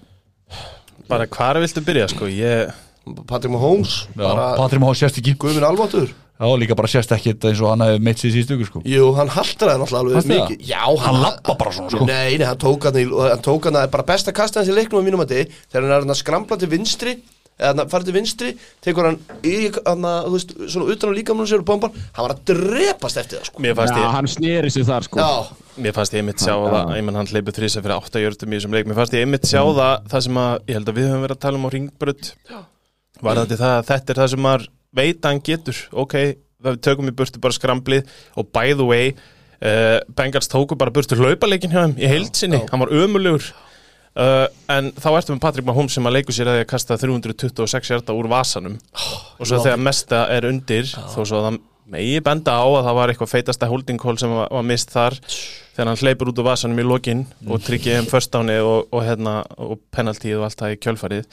Bara 1.09 1.27
hvar 1.31 1.61
viltu 1.62 1.83
byrja 1.87 2.09
sko? 2.12 2.29
Ég, 2.31 2.73
Patrick 3.27 3.53
Mahomes 3.55 4.07
Já, 4.16 4.23
bara 4.27 4.47
Patrik 4.59 4.83
Má 4.83 4.88
sést 4.99 5.21
ekki. 5.21 5.37
Guðminn 5.38 5.66
Almáttur 5.66 6.09
Já, 6.37 6.49
líka 6.61 6.75
bara 6.77 6.88
sést 6.90 7.12
ekki 7.16 7.33
eins 7.33 7.61
og 7.64 7.71
hann 7.73 7.81
hefði 7.87 8.01
meitt 8.05 8.21
sér 8.21 8.33
síðustu 8.35 8.57
ykkur 8.59 8.69
sko. 8.69 8.81
Jú, 8.85 9.07
hann 9.16 9.31
haltraði 9.33 9.81
náttúrulega 9.81 10.03
alveg 10.03 10.27
mikið. 10.29 10.59
það? 10.59 10.66
Já, 10.69 10.83
Hann 11.07 11.21
labba 11.23 11.55
bara 11.62 11.71
svona, 11.73 11.92
sko. 11.95 12.09
Nei, 12.11 12.35
nei, 12.37 12.45
hann 12.51 12.59
tók 12.61 12.85
hann, 12.85 12.99
hann 13.31 13.45
tók 13.47 13.69
hann 13.71 13.79
bara 13.95 14.05
besta 14.11 14.35
kasta 14.37 14.61
hans 14.61 14.69
í 14.69 14.75
leiknum 14.77 15.01
á 15.01 15.07
mínum 15.07 15.23
að 15.25 15.33
þegar 15.47 15.81
hann 15.87 15.95
er 15.95 16.05
hann 16.05 16.12
að 16.12 16.21
skramla 16.21 16.59
til 16.61 16.69
vinstri 16.75 17.14
eða 17.57 17.71
hann 17.73 17.88
farið 17.88 18.11
til 18.11 18.16
vinstri 18.19 18.51
tekur 18.85 19.09
hann 19.09 19.16
í 19.49 19.55
hann 19.79 20.05
að, 20.05 20.27
þú 20.29 20.35
veist, 20.37 20.53
svona 20.75 20.92
utan 20.92 21.09
á 21.09 21.16
líkamunum 21.16 21.49
sér 21.49 21.64
og 21.64 21.69
bombar, 21.73 21.97
hann 22.12 22.27
var 22.29 22.35
að 22.37 22.45
drepast 22.53 23.23
eftir 23.23 23.40
það, 23.40 23.49
sko. 23.49 23.64
Mér 23.64 23.79
fannst 23.81 23.97
Já, 23.97 24.03
ég 24.05 24.16
hann 24.19 24.29
sneri 24.29 24.75
sig 24.77 24.85
þar 24.92 25.09
sko. 25.09 25.25
Já, 25.25 25.33
Mér 25.77 25.93
fannst 25.97 26.15
ég 26.17 26.23
einmitt 26.23 26.41
sjá 26.41 26.55
Já. 26.55 26.65
það, 26.73 26.91
ég 26.97 27.05
menn 27.05 27.19
hann 27.19 27.29
hleypur 27.29 27.55
þrísa 27.57 27.83
fyrir 27.85 27.97
átta 27.97 28.23
jördum 28.23 28.53
í 28.53 28.57
þessum 28.57 28.77
leik, 28.77 28.89
mér 28.89 28.97
fannst 28.97 29.17
ég 29.17 29.27
einmitt 29.27 29.45
sjá 29.49 29.61
það, 29.61 30.07
það 30.12 30.25
sem 30.27 30.41
að, 30.41 30.55
ég 30.71 30.79
held 30.79 30.91
að 30.93 30.97
við 30.99 31.09
höfum 31.11 31.25
verið 31.27 31.37
að 31.37 31.43
tala 31.45 31.61
um 31.61 31.67
á 31.69 31.71
ringbrödd, 31.75 32.31
var 33.27 33.41
þetta 33.43 33.59
það 33.61 33.75
að 33.77 33.87
þetta 33.91 34.15
er 34.15 34.21
það 34.23 34.33
sem 34.33 34.43
maður 34.47 34.67
veit 34.97 35.21
að 35.21 35.29
hann 35.29 35.43
getur, 35.51 35.83
ok, 36.05 36.17
við 36.67 36.81
tökum 36.87 37.12
í 37.12 37.15
burtu 37.21 37.43
bara 37.45 37.59
skramblið 37.59 38.17
og 38.41 38.51
by 38.57 38.73
the 38.73 38.89
way, 38.89 39.12
uh, 39.61 40.01
Bengals 40.17 40.49
tóku 40.53 40.79
bara 40.81 40.95
burtu 40.95 41.21
hlaupaleikin 41.21 41.75
hjá 41.75 41.83
þeim 41.85 41.97
í 42.01 42.11
heilsinni, 42.11 42.65
hann 42.73 42.85
var 42.87 42.97
ömulugur, 42.97 43.51
uh, 44.17 44.47
en 44.73 44.93
þá 44.97 45.09
ertu 45.12 45.37
með 45.37 45.45
Patrick 45.45 45.69
Mahomes 45.69 45.97
sem 45.99 46.09
að 46.09 46.19
leiku 46.19 46.37
sér 46.37 46.55
að 46.55 46.62
að 46.65 46.69
kasta 46.73 46.97
326 47.05 47.93
hjarta 47.93 48.17
úr 48.17 48.33
vasanum. 48.33 48.81
Og 49.37 49.45
svo 49.45 49.61
þegar 49.61 49.83
mesta 49.85 50.25
er 50.33 50.49
undir, 50.49 50.89
þó 50.89 51.21
svo 51.21 51.43
að 51.43 51.51
það 51.51 51.59
megi 51.92 52.20
benda 52.25 52.57
á 52.59 52.66
að 52.66 52.85
það 52.88 52.99
var 52.99 53.12
eitthvað 53.12 53.33
feitasta 53.33 53.70
holding 53.70 54.01
call 54.03 54.16
sem 54.20 54.33
var, 54.33 54.49
var 54.53 54.66
mist 54.66 54.92
þar 54.94 55.18
þegar 55.77 55.90
hann 55.90 56.01
hleypur 56.01 56.31
út 56.33 56.40
úr 56.40 56.49
vasanum 56.49 56.81
í 56.81 56.87
lokin 56.87 57.27
og 57.46 57.61
tryggir 57.64 57.99
þeim 57.99 58.09
förstáni 58.11 58.57
og, 58.64 58.88
og, 58.90 59.03
hérna, 59.07 59.40
og 59.61 59.81
penaltíð 59.94 60.40
og 60.40 60.46
allt 60.49 60.62
það 60.62 60.77
í 60.77 60.79
kjölfarið. 60.87 61.27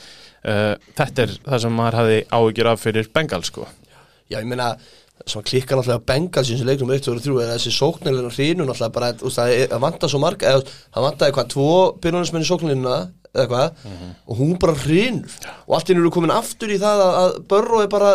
Uh, 0.44 0.74
þetta 0.98 1.24
er 1.24 1.38
það 1.46 1.64
sem 1.64 1.80
maður 1.80 2.00
hafði 2.02 2.20
áhyggjur 2.28 2.72
af 2.74 2.84
fyrir 2.84 3.10
Bengal 3.16 3.46
sko. 3.48 3.70
Já, 4.28 4.42
ég 4.42 4.50
meina 4.50 4.74
sem 5.24 5.40
að 5.40 5.48
klikka 5.48 5.78
náttúrulega 5.78 6.04
Bengals 6.10 6.50
í 6.50 6.56
þessu 6.56 6.68
leiknum 6.68 6.92
1, 6.92 7.04
2 7.06 7.14
og 7.14 7.24
3 7.24 7.36
er 7.44 7.52
þessi 7.54 7.74
sóknarlega 7.74 8.32
hrínu 8.34 8.66
náttúrulega 8.66 8.96
bara, 8.98 9.12
þú 9.20 9.30
veist, 9.30 9.42
það 9.72 9.84
vantar 9.86 10.12
svo 10.12 10.22
marg 10.24 10.46
eða 10.50 10.64
það 10.66 11.06
vantar 11.06 11.30
eitthvað 11.30 11.52
tvo 11.54 11.68
byrjunarsmenn 12.04 12.44
í 12.44 12.50
sóknarlínuna 12.50 12.96
eða 13.34 13.44
eitthvað 13.44 13.94
og 14.28 14.42
hún 14.42 14.58
bara 14.62 14.76
hrínur 14.84 15.38
og 15.64 15.78
allt 15.78 15.92
í 15.94 15.96
eru 15.96 16.12
komin 16.14 16.34
aftur 16.34 16.74
í 16.74 16.80
það 16.82 17.06
að, 17.06 17.20
að 17.22 17.38
Börro 17.54 17.80
er 17.86 17.92
bara 17.94 18.12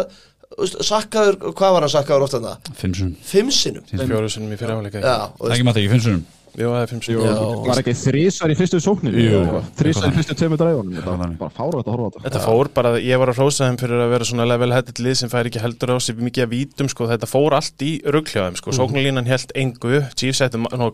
sakkaður, 0.89 1.39
hvað 1.55 1.73
var 1.77 1.87
hann 1.87 1.93
sakkaður 1.95 2.25
ofta 2.27 2.41
þarna? 2.43 2.75
Fimm 2.81 2.95
sunum 2.99 3.15
Fimm 3.23 3.51
sinnum? 3.55 3.85
Fjóru 3.93 4.29
sinni 4.33 4.55
í 4.55 4.59
fyrir 4.59 4.75
áleika. 4.79 4.99
Já, 5.05 5.15
og 5.31 5.39
þú 5.39 5.47
veist, 5.47 5.55
Ekki 5.59 5.67
maður 5.69 5.81
ekki, 5.85 5.93
fimm 5.95 6.05
sunum 6.09 6.27
Jú, 6.59 6.67
það 6.73 6.81
er 6.83 6.89
fimm 6.91 7.03
sinni 7.05 7.23
Já. 7.23 7.33
Var 7.69 7.81
ekki 7.83 7.93
þrísar 8.01 8.51
í 8.51 8.57
fyrstu 8.59 8.79
sókninu? 8.83 9.21
Jú. 9.23 9.61
Þrísar 9.79 10.09
í 10.09 10.15
fyrstu 10.17 10.35
tveimur 10.41 10.59
dræfunum 10.59 10.97
Þetta 10.97 11.13
þannig. 11.21 11.37
bara 11.39 11.53
fára 11.55 11.77
þetta 11.79 11.93
að 11.93 11.95
horfa 11.95 12.09
á 12.09 12.11
þetta. 12.17 12.25
Þetta 12.25 12.41
fór 12.49 12.71
bara, 12.75 12.93
ég 13.05 13.21
var 13.23 13.31
að 13.31 13.39
hrósa 13.39 13.69
þeim 13.69 13.79
fyrir 13.79 14.03
að 14.03 14.11
vera 14.17 14.25
svona 14.27 14.47
level 14.49 14.71
headed 14.75 14.99
lið 15.05 15.15
sem 15.21 15.31
fær 15.31 15.47
ekki 15.53 15.63
heldur 15.63 15.93
á 15.95 15.97
sig 16.03 16.17
mikið 16.19 16.47
að 16.49 16.51
vítum, 16.57 16.89
sko, 16.91 17.07
þetta 17.13 17.29
fór 17.31 17.55
allt 17.61 17.85
í 17.87 17.93
ruggljáðum, 18.09 18.57
sko, 18.59 18.75
sóknarlínan 18.75 19.29
held 19.31 19.55
engu 19.55 20.01
Chiefs 20.19 20.41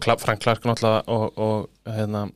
Kla- 0.05 0.19
Frank 0.21 0.43
Clark 0.45 0.67
náttúrulega 0.69 1.01
og, 1.09 1.33
og 1.39 1.69
hérna 1.97 2.27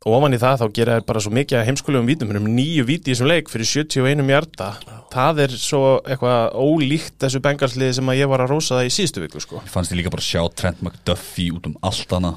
og, 0.00 0.14
ofan 0.16 0.32
í 0.32 0.38
það 0.40 0.60
þá 0.62 0.66
gera 0.78 0.94
þær 0.96 1.04
bara 1.10 1.20
svo 1.20 1.30
mikið 1.36 1.58
að 1.60 1.66
heimskulegum 1.68 2.06
vítum, 2.08 2.30
um 2.38 2.46
nýju 2.56 2.84
víti 2.88 3.10
í 3.10 3.14
þessum 3.14 3.28
leik 3.28 3.50
fyrir 3.52 3.68
71 3.68 4.22
hjarta, 4.30 4.68
það 5.12 5.42
er 5.44 5.54
svo 5.60 5.80
eitthvað 6.08 6.56
ólíkt 6.56 7.18
þessu 7.20 7.42
bengalsliði 7.44 7.98
sem 7.98 8.08
að 8.08 8.20
ég 8.22 8.30
var 8.32 8.44
að 8.46 8.52
rósa 8.54 8.78
það 8.78 8.88
í 8.88 8.94
síðustu 8.96 9.24
viku 9.26 9.42
sko. 9.44 9.60
Ég 9.60 9.74
fannst 9.74 9.92
ég 9.92 10.00
líka 10.00 10.12
bara 10.14 10.24
að 10.24 10.30
sjá 10.30 10.42
Trent 10.56 10.80
McDuffie 10.86 11.52
út 11.52 11.68
um 11.68 11.76
allt 11.84 12.16
hana 12.16 12.32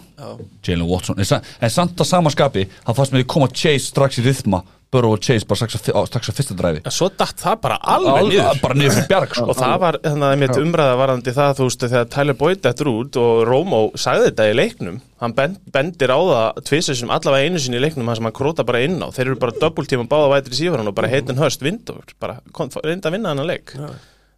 Jalen 0.67 0.87
Watson. 0.89 1.19
En, 1.23 1.25
sa- 1.29 1.39
en 1.63 1.71
samt 1.71 1.95
að 2.03 2.09
samaskapi, 2.11 2.67
hann 2.83 2.95
fannst 2.99 3.15
með 3.15 3.23
því 3.23 3.29
koma 3.37 3.47
Chase 3.53 3.87
strax 3.93 4.19
í 4.19 4.25
rithma 4.27 4.63
Burrow 4.93 5.15
og 5.17 5.23
Chase 5.25 5.47
bara 5.49 5.57
strax 5.57 6.29
á- 6.29 6.35
fyrsta 6.37 6.55
dræfi 6.59 6.81
en 6.85 6.93
svo 6.93 7.09
datt 7.17 7.41
það 7.41 7.55
bara 7.63 7.77
alveg 7.95 8.27
niður. 8.29 8.59
Bara 8.61 8.77
niður 8.77 8.93
fyrir 8.99 9.09
bjarg 9.09 9.33
sko. 9.35 9.45
og 9.49 9.57
það 9.57 9.75
var 9.83 9.97
þannig 10.05 10.27
að 10.29 10.39
mitt 10.43 10.59
umræða 10.63 10.95
varandi 11.01 11.33
það 11.35 11.57
þú 11.59 11.67
veist 11.67 11.85
þegar 11.87 12.07
Tyler 12.15 12.37
Boyd 12.43 12.61
dettur 12.67 12.91
út 12.93 13.19
og 13.23 13.43
Romo 13.49 13.81
sagði 13.99 14.29
þetta 14.29 14.47
í 14.51 14.55
leiknum 14.61 15.01
hann 15.23 15.33
ben, 15.37 15.57
bendir 15.73 16.11
á 16.13 16.19
það 16.19 16.63
tvisar 16.69 16.99
sem 16.99 17.13
allavega 17.15 17.47
einu 17.49 17.59
sinni 17.63 17.79
í 17.79 17.83
leiknum 17.83 18.07
hann 18.11 18.19
sem 18.21 18.27
hann 18.29 18.35
króta 18.37 18.65
bara 18.67 18.81
inn 18.85 18.99
á. 19.01 19.07
Þeir 19.09 19.31
eru 19.33 19.39
bara 19.41 19.57
double 19.59 19.85
tíma 19.89 20.07
báða 20.07 20.31
vætri 20.37 20.57
síðan 20.61 20.87
og 20.91 20.95
bara 20.95 21.07
heitin 21.11 21.39
höst 21.39 21.61
vindur 21.65 22.03
bara 22.19 22.39
kom, 22.51 22.69
reynda 22.83 23.09
að 23.09 23.17
vinna 23.17 23.33
hann 23.33 23.43
að 23.43 23.51
leik 23.53 23.73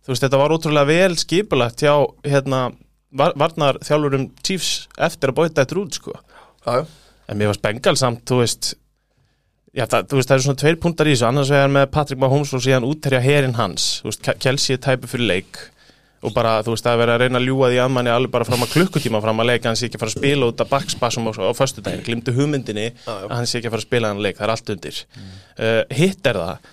þú 0.06 0.14
veist 0.14 0.22
þetta 0.28 0.38
var 0.42 0.54
ótrúlega 0.54 0.86
vel 0.88 1.16
skipulagt 1.18 1.82
hjá 1.82 1.96
hérna 2.24 2.68
var, 3.16 3.34
varnar 3.40 3.80
þjálfurum 3.82 4.30
Chiefs 4.46 4.88
eftir 5.02 5.32
að 5.32 5.38
Boyd 5.40 5.54
dettur 5.58 5.80
út 5.86 5.96
sko. 5.98 6.14
Já, 6.66 6.82
já. 6.82 6.86
En 7.32 7.40
mér 7.40 7.50
varst 7.50 7.62
Bengal 7.64 7.96
samt, 7.98 8.22
þú 8.30 8.42
veist 8.44 8.76
Já, 9.76 9.84
það, 9.92 10.06
þú 10.12 10.18
veist, 10.20 10.30
það 10.30 10.36
eru 10.38 10.46
svona 10.46 10.60
tveir 10.62 10.78
punktar 10.80 11.08
í 11.10 11.14
þessu. 11.16 11.26
Annars 11.28 11.50
vegar 11.52 11.72
með 11.76 11.88
Patrick 11.92 12.20
Mahomes 12.22 12.54
og 12.56 12.62
síðan 12.64 12.86
útterja 12.88 13.20
herin 13.26 13.56
hans, 13.58 13.88
þú 14.02 14.08
veist, 14.12 14.22
Ke- 14.24 14.38
Kelsey 14.46 14.78
er 14.78 14.84
tæpu 14.86 15.10
fyrir 15.12 15.28
leik. 15.34 15.60
Og 16.26 16.32
bara, 16.34 16.54
þú 16.66 16.72
veist, 16.74 16.86
það 16.88 16.96
er 16.96 17.02
verið 17.04 17.16
að 17.16 17.22
reyna 17.26 17.42
að 17.42 17.48
ljúga 17.50 17.68
því 17.74 17.82
að 17.84 17.92
manni 17.94 18.10
alveg 18.14 18.32
bara 18.34 18.48
fram 18.48 18.64
að 18.66 18.72
klukkutíma 18.72 19.20
fram 19.22 19.44
að 19.44 19.50
leika, 19.52 19.68
hann 19.70 19.76
sé 19.78 19.86
ekki 19.90 20.00
að 20.00 20.06
fara 20.06 20.14
að 20.14 20.18
spila 20.22 20.48
út 20.50 20.64
af 20.64 20.72
bakspassum 20.72 21.28
á, 21.30 21.34
föstudaginn, 21.60 22.06
glimtu 22.08 22.34
hugmyndinni 22.34 22.88
að 23.28 23.36
hann 23.36 23.46
sé 23.52 23.60
ekki 23.60 23.68
að 23.70 23.76
fara 23.76 23.84
að 23.84 23.90
spila 23.90 24.10
hann 24.14 24.24
leik, 24.26 24.40
það 24.40 24.48
er 24.48 24.54
allt 24.56 24.72
undir. 24.74 25.02
Uh, 25.60 25.84
hitt 26.00 26.32
er 26.32 26.40
það 26.40 26.72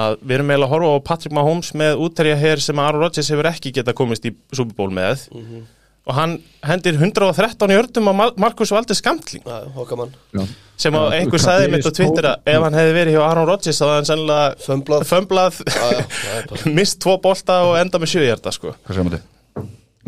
að 0.00 0.18
við 0.20 0.36
erum 0.36 0.50
eiginlega 0.52 0.68
að 0.68 0.74
horfa 0.74 0.90
á 1.00 1.06
Patrick 1.08 1.34
Mahomes 1.38 1.70
með 1.80 2.02
útterja 2.04 2.36
her 2.42 2.60
sem 2.66 2.78
Aaron 2.82 3.00
Rodgers 3.06 3.30
hefur 3.32 3.48
ekki 3.54 3.72
geta 3.78 3.94
komist 3.96 4.26
í 4.28 4.34
Super 4.52 4.74
Bowl 4.76 4.92
með 4.94 5.24
og 6.08 6.14
hann 6.16 6.38
hendir 6.64 6.96
113 6.96 7.70
jördum 7.74 8.08
á 8.08 8.12
Mar- 8.16 8.36
Marcus 8.40 8.70
Valdes 8.72 8.98
Skamtling 9.02 9.44
mann 9.46 10.14
sem 10.80 10.94
að 10.96 11.10
Já, 11.12 11.18
einhver 11.20 11.42
gerist 11.44 11.72
mitt 11.74 11.88
á 11.88 11.92
Twitter 11.92 12.28
að 12.30 12.48
ef 12.54 12.62
hann 12.64 12.78
hefði 12.78 12.94
verið 12.96 13.16
hjá 13.18 13.24
Aaron 13.26 13.48
Rodgers 13.50 13.80
þá 13.80 13.84
hefði 13.84 13.98
hann 13.98 14.08
sennilega 14.08 15.04
Fömblað. 15.10 15.60
er 16.64 16.72
mist 16.78 17.00
tvo 17.04 17.18
bolta 17.20 17.58
og 17.68 17.76
enda 17.82 18.00
með 18.00 18.14
sjöhjarta 18.14 18.52
sko. 18.56 18.72
Hvað 18.86 18.96
segir 18.96 19.10
maður 19.10 19.26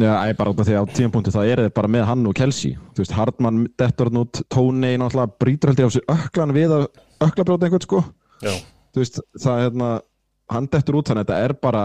Já, 0.01 0.13
ég 0.25 0.37
bara 0.39 0.49
út 0.55 0.61
af 0.63 0.67
því 0.67 0.73
að 0.79 0.87
á 0.89 0.95
tímapunktu 0.97 1.33
það 1.35 1.51
er 1.53 1.61
þið 1.67 1.73
bara 1.77 1.89
með 1.93 2.07
hann 2.09 2.23
og 2.31 2.35
Kelsey 2.39 2.71
Þú 2.97 3.03
veist, 3.03 3.13
Hardman 3.13 3.59
dettur 3.77 4.09
hann 4.09 4.23
út 4.23 4.41
Tóni 4.49 4.95
náttúrulega 4.97 5.37
brýtur 5.45 5.69
held 5.75 5.83
ég 5.83 5.91
á 5.93 5.97
sig 5.99 6.07
öklan 6.09 6.55
við 6.57 6.73
að 6.79 6.87
ökla 7.27 7.45
brjóta 7.45 7.69
einhvern 7.69 7.85
sko 7.85 8.01
Já. 8.41 8.55
Þú 8.97 9.03
veist, 9.05 9.21
það 9.45 9.53
er 9.59 9.67
hérna 9.69 9.91
hann 10.57 10.71
dettur 10.73 10.97
út 11.03 11.13
þannig 11.13 11.27
að 11.27 11.29
þetta 11.29 11.45
er 11.51 11.55
bara 11.69 11.85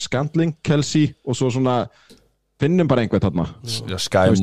Skandling, 0.00 0.54
Kelsey 0.64 1.10
og 1.28 1.36
svo 1.36 1.50
svona 1.52 1.82
finnum 2.60 2.88
bara 2.90 3.02
einhvern 3.04 3.22
þarna. 3.24 3.44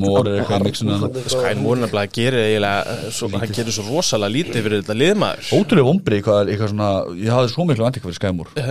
Moore 0.02 0.32
er 0.34 0.40
eitthvað 0.42 0.64
mixin 0.66 0.90
að 0.96 1.18
Skæn 1.32 1.62
Mór 1.64 1.80
nefnilega 1.82 2.12
gerir 2.18 2.40
eiginlega 2.44 2.96
eh, 2.96 3.10
svo, 3.14 3.30
hann 3.34 3.54
gerir 3.56 3.76
svo 3.76 3.86
rosalega 3.88 4.34
lítið 4.36 4.66
fyrir 4.68 4.82
þetta 4.82 4.96
liðmaður 4.98 5.52
Ótrúlega 5.58 5.88
vombri, 5.90 6.20
eitthvað, 6.22 6.52
eitthvað 6.54 6.72
svona 6.74 6.90
Ég 7.22 7.32
hafði 7.36 7.52
svo 7.54 7.66
miklu 7.70 7.88
antík 7.88 8.06
fyrir 8.08 8.18
Sky 8.20 8.32
Moore. 8.38 8.66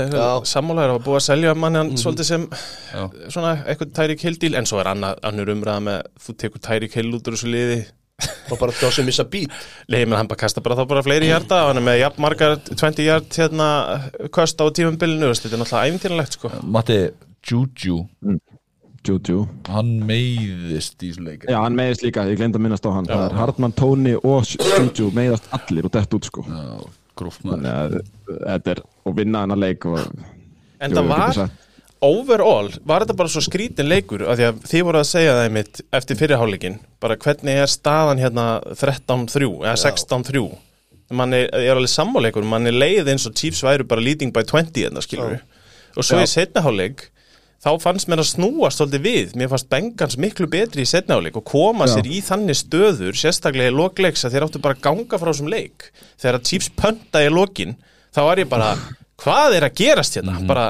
Sammálaður 0.53 0.97
var 0.97 1.05
búið 1.07 1.21
að 1.21 1.27
selja 1.29 1.55
manni 1.55 1.79
hann 1.83 1.93
Mhm. 1.95 2.01
svolítið 2.03 2.25
sem 2.33 2.49
Já. 2.51 3.05
svona 3.37 3.53
eitthvað 3.67 3.93
Tyreek 4.01 4.21
Hill 4.27 4.37
díl 4.43 4.57
en 4.59 4.67
svo 4.67 4.81
er 4.83 4.91
annað, 4.93 5.21
annur 5.23 5.53
umræða 5.55 5.83
með 5.87 6.03
þú 6.27 6.37
tekur 6.43 6.61
Tyreek 6.67 6.93
Hill 6.99 7.13
út 7.15 7.27
úr 7.31 7.37
þessu 7.39 7.51
liði. 7.53 7.79
Og 8.51 8.59
bara 8.59 8.73
það 8.73 8.93
sem 8.97 9.05
missa 9.05 9.25
bít 9.29 9.51
Nei, 9.93 10.05
menn 10.07 10.17
hann 10.17 10.27
bara 10.31 10.39
kasta 10.41 10.63
bara 10.65 10.75
þá 10.79 10.87
bara 10.89 11.03
fleiri 11.05 11.29
hjarta. 11.29 11.63
Og 11.67 11.75
hann 11.75 11.83
er 11.83 11.85
með 11.85 11.99
jafn 12.01 12.23
margar 12.25 12.57
20 12.65 13.05
hjart 13.05 13.37
hérna 13.37 13.67
Juju. 19.07 19.43
Hann 19.71 19.93
meiðist 20.07 21.01
í 21.01 21.11
þessum 21.11 21.29
leik 21.31 21.47
Já, 21.49 21.59
hann 21.63 21.77
meiðist 21.79 22.05
líka, 22.07 22.25
ég 22.31 22.41
glemt 22.41 22.59
að 22.59 22.65
minnast 22.67 22.87
á 22.87 22.91
hann. 22.95 23.09
Það 23.11 23.25
er 23.27 23.37
Hardman, 23.41 23.75
Tony 23.77 24.15
og 24.21 24.49
Juju 24.51 25.11
meiðast 25.17 25.51
allir 25.57 25.89
og 25.89 25.95
dett 25.97 26.17
út 26.19 26.29
sko. 26.29 26.47
Já, 26.49 26.81
að 27.73 28.01
þetta 28.29 28.75
er 28.75 28.83
og 29.07 29.17
vinna 29.17 29.47
hennar 29.47 29.63
leik 29.63 29.87
og 29.89 30.03
En 30.77 30.93
Jú, 30.93 30.99
það 30.99 31.07
var, 31.09 31.39
overall, 32.05 32.67
var 32.85 33.05
þetta 33.07 33.17
bara 33.17 33.33
svo 33.33 33.41
skrítin 33.41 33.89
leikur? 33.89 34.27
Af 34.29 34.37
því 34.37 34.45
að 34.51 34.59
þið 34.69 34.83
voru 34.85 35.01
að 35.01 35.09
segja 35.09 35.37
það 35.39 35.55
mitt 35.55 35.81
eftir 35.97 36.19
fyrirháleikin, 36.21 36.79
bara 37.01 37.17
hvernig 37.17 37.63
er 37.63 37.73
staðan 37.73 38.21
hérna 38.21 38.47
13-3 38.77 39.49
eða 39.65 39.77
16-3 39.81 40.43
mann 41.15 41.35
er, 41.37 41.47
ég 41.47 41.71
er 41.71 41.79
alveg 41.79 41.93
sammáleikur, 41.93 42.47
mann 42.49 42.67
er 42.67 42.75
leið 42.75 43.13
eins 43.13 43.27
og 43.29 43.37
Chiefs 43.39 43.63
væru 43.65 43.87
bara 43.89 44.03
leading 44.03 44.33
by 44.35 44.43
20 44.47 44.89
en 44.89 44.99
það 44.99 45.07
skilur 45.07 45.37
og 45.97 46.05
svo 46.05 46.19
í 46.21 46.29
setnaháleik 46.29 47.07
þá 47.65 47.71
fannst 47.83 48.09
mér 48.11 48.23
að 48.23 48.29
snúast 48.31 48.81
svolítið 48.81 49.05
við 49.07 49.37
mér 49.41 49.51
fannst 49.53 49.69
Bengals 49.73 50.19
miklu 50.21 50.49
betri 50.51 50.85
í 50.85 50.91
setnaháleik 50.91 51.39
og 51.41 51.47
koma 51.49 51.87
Já. 51.89 51.97
sér 51.97 52.11
í 52.11 52.21
þannig 52.25 52.59
stöður 52.61 53.17
sérstaklega 53.19 53.73
í 53.73 53.77
lokleiks 53.77 54.27
að 54.27 54.37
þeir 54.37 54.47
áttu 54.49 54.63
bara 54.65 54.77
að 54.77 54.85
ganga 54.87 55.21
frá 55.23 55.31
þessum 55.33 55.51
leik 55.53 55.89
þegar 56.21 56.39
að 56.39 56.51
Chiefs 56.51 56.69
pönta 56.77 57.25
í 57.25 57.33
lokin 57.33 57.75
þá 58.15 58.21
var 58.29 58.43
ég 58.43 58.51
bara, 58.53 58.69
hvað 59.23 59.57
er 59.59 59.67
að 59.69 59.75
gerast 59.81 60.19
hérna 60.19 60.39
bara, 60.49 60.67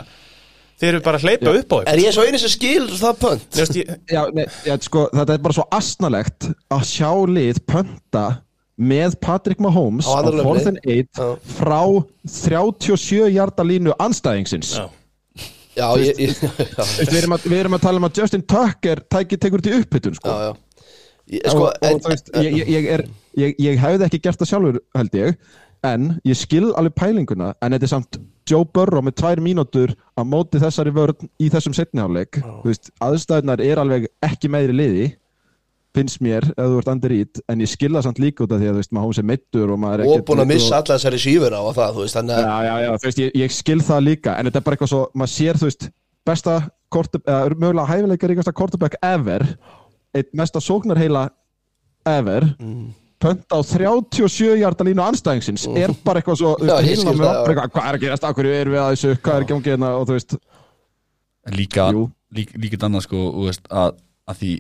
þeir 0.80 0.90
eru 0.94 1.04
bara 1.04 1.20
að 1.20 1.28
hleypa 1.28 1.54
upp 1.60 1.74
á 1.74 1.76
Er 1.76 1.84
eitthvað 1.84 2.02
ég 2.06 2.16
svo 2.16 2.26
eini 2.26 2.42
sem 2.42 2.54
skil 2.54 2.88
það 2.94 3.20
pönt? 3.26 3.60
Ég, 3.60 3.94
Já, 4.10 4.22
nei, 4.34 4.44
já, 4.66 4.74
sko, 4.86 5.06
þetta 5.14 5.36
er 5.36 5.46
bara 5.46 5.58
svo 5.58 5.68
asnalegt 5.74 6.50
að 6.74 6.84
sjá 6.90 7.10
lið 7.30 7.62
pönta 7.68 8.26
með 8.76 9.16
Patrick 9.24 9.62
Mahomes 9.64 10.06
Á 10.06 10.12
á 10.12 10.16
annarri 10.20 10.44
4th 10.44 10.70
and 10.72 10.80
8 10.84 11.20
Já. 11.20 11.28
frá 11.56 11.80
37 12.28 13.30
hjarta 13.32 13.64
línu 13.64 13.94
anstæðingsins 14.02 14.74
Já. 14.76 14.86
Já, 15.76 15.88
ég, 16.00 16.20
ég, 16.24 16.38
já, 16.78 16.84
við 17.02 17.18
erum, 17.20 17.36
að, 17.36 17.48
við 17.50 17.58
erum 17.60 17.76
að 17.76 17.84
tala 17.84 18.00
um 18.00 18.08
að 18.08 18.22
Justin 18.22 18.44
Tucker 18.48 19.02
tæki, 19.12 19.38
tekur 19.40 19.64
til 19.64 19.76
uppbytun 19.80 20.16
sko. 20.16 20.32
já, 20.32 20.48
já. 20.48 20.62
Ég, 21.26 21.42
sko, 21.50 21.68
ég, 22.38 22.52
ég, 22.54 22.68
ég, 22.70 22.88
er, 22.94 23.02
ég, 23.34 23.56
ég 23.58 23.80
hefði 23.82 24.06
ekki 24.06 24.20
gert 24.22 24.38
það 24.38 24.50
sjálfur 24.52 24.76
held 24.94 25.16
ég 25.18 25.38
en 25.86 26.08
ég 26.26 26.38
skil 26.38 26.70
alveg 26.78 26.94
pælinguna 26.96 27.50
en 27.60 27.74
þetta 27.74 27.88
er 27.88 27.92
samt 27.92 28.18
Joe 28.46 28.66
Burrow 28.70 29.02
með 29.02 29.16
tvær 29.20 29.42
mínútur 29.42 29.92
á 30.14 30.22
móti 30.22 30.60
þessari 30.62 30.92
vörn 30.94 31.28
í 31.42 31.50
þessum 31.50 31.74
setniháleik 31.76 32.38
aðstæðunar 33.02 33.62
er 33.64 33.82
alveg 33.82 34.06
ekki 34.24 34.50
meðri 34.54 34.78
liði 34.78 35.08
finnst 35.96 36.20
mér 36.24 36.44
ef 36.52 36.66
þú 36.70 36.78
ert 36.82 36.90
andir 36.92 37.14
ít 37.16 37.40
en 37.52 37.60
ég 37.64 37.70
skil 37.72 37.90
það 37.96 38.04
samt 38.06 38.20
líka 38.22 38.44
út 38.46 38.52
af 38.54 38.60
því 38.60 38.68
að 38.68 38.74
þú 38.76 38.80
veist 38.82 38.94
maður 38.96 39.16
sem 39.18 39.26
meittur 39.32 39.72
og 39.74 39.78
maður 39.82 40.02
er 40.02 40.06
og 40.06 40.12
ekkert- 40.14 40.28
búin 40.30 40.42
að 40.44 40.50
missa 40.52 40.76
alla 40.80 40.96
þessari 40.98 41.20
sífur 41.24 41.56
á 41.56 41.62
það, 41.76 41.94
þú 41.96 42.04
veist, 42.04 42.16
þannig 42.18 42.36
að 42.36 42.44
Já, 42.46 42.56
já, 42.68 42.74
já, 42.84 42.90
þú 42.96 43.08
veist, 43.08 43.22
ég, 43.24 43.30
ég 43.42 43.54
skil 43.56 43.80
það 43.88 44.04
líka 44.10 44.36
en 44.38 44.46
þetta 44.50 44.60
er 44.62 44.66
bara 44.68 44.76
eitthvað 44.76 44.92
svo, 44.92 45.02
maður 45.16 45.32
sér, 45.36 45.60
þú 45.62 45.70
veist 45.70 45.88
besta, 46.26 46.54
quarter- 46.92 47.24
eða 47.26 47.56
mögulega 47.56 47.88
hæfileika 47.90 48.30
ríkasta 48.30 48.52
quarterback 48.54 48.94
ever 49.02 49.46
eitt 50.14 50.30
mesta 50.34 50.60
sóknarheila 50.60 51.26
ever 52.06 52.44
Mm. 52.60 52.92
pönt 53.20 53.48
á 53.48 53.58
37 53.64 54.58
hjarta 54.60 54.84
línu 54.84 55.00
anstæðingsins 55.02 55.64
er 55.76 55.90
bara 56.04 56.20
eitthvað 56.20 56.36
svo, 56.38 56.52
þú 56.60 56.66
Já, 56.70 56.76
já. 56.84 57.04
bara 57.16 57.54
eitthvað, 57.54 57.70
hvað 57.72 57.88
er 57.88 57.96
að 57.96 58.02
gerast, 58.04 58.24
af 58.28 58.34
hverju 58.36 58.52
erum 58.60 58.72
við 58.76 58.82
að 58.84 58.92
þessu? 58.94 59.14
Hvað 59.24 59.36
er 59.36 59.42
ekki 59.46 59.56
ángið 59.56 59.72
hérna? 59.72 59.90
Og 59.96 60.06
þú 60.06 60.16
veist 60.18 60.36
Líka, 61.56 61.84
líka, 62.34 62.58
líka 62.58 62.78
annað 62.86 63.04
sko 63.06 63.18
þú 63.36 63.44
veist, 63.46 63.68
að, 63.70 63.92
að 64.26 64.38
því 64.40 64.52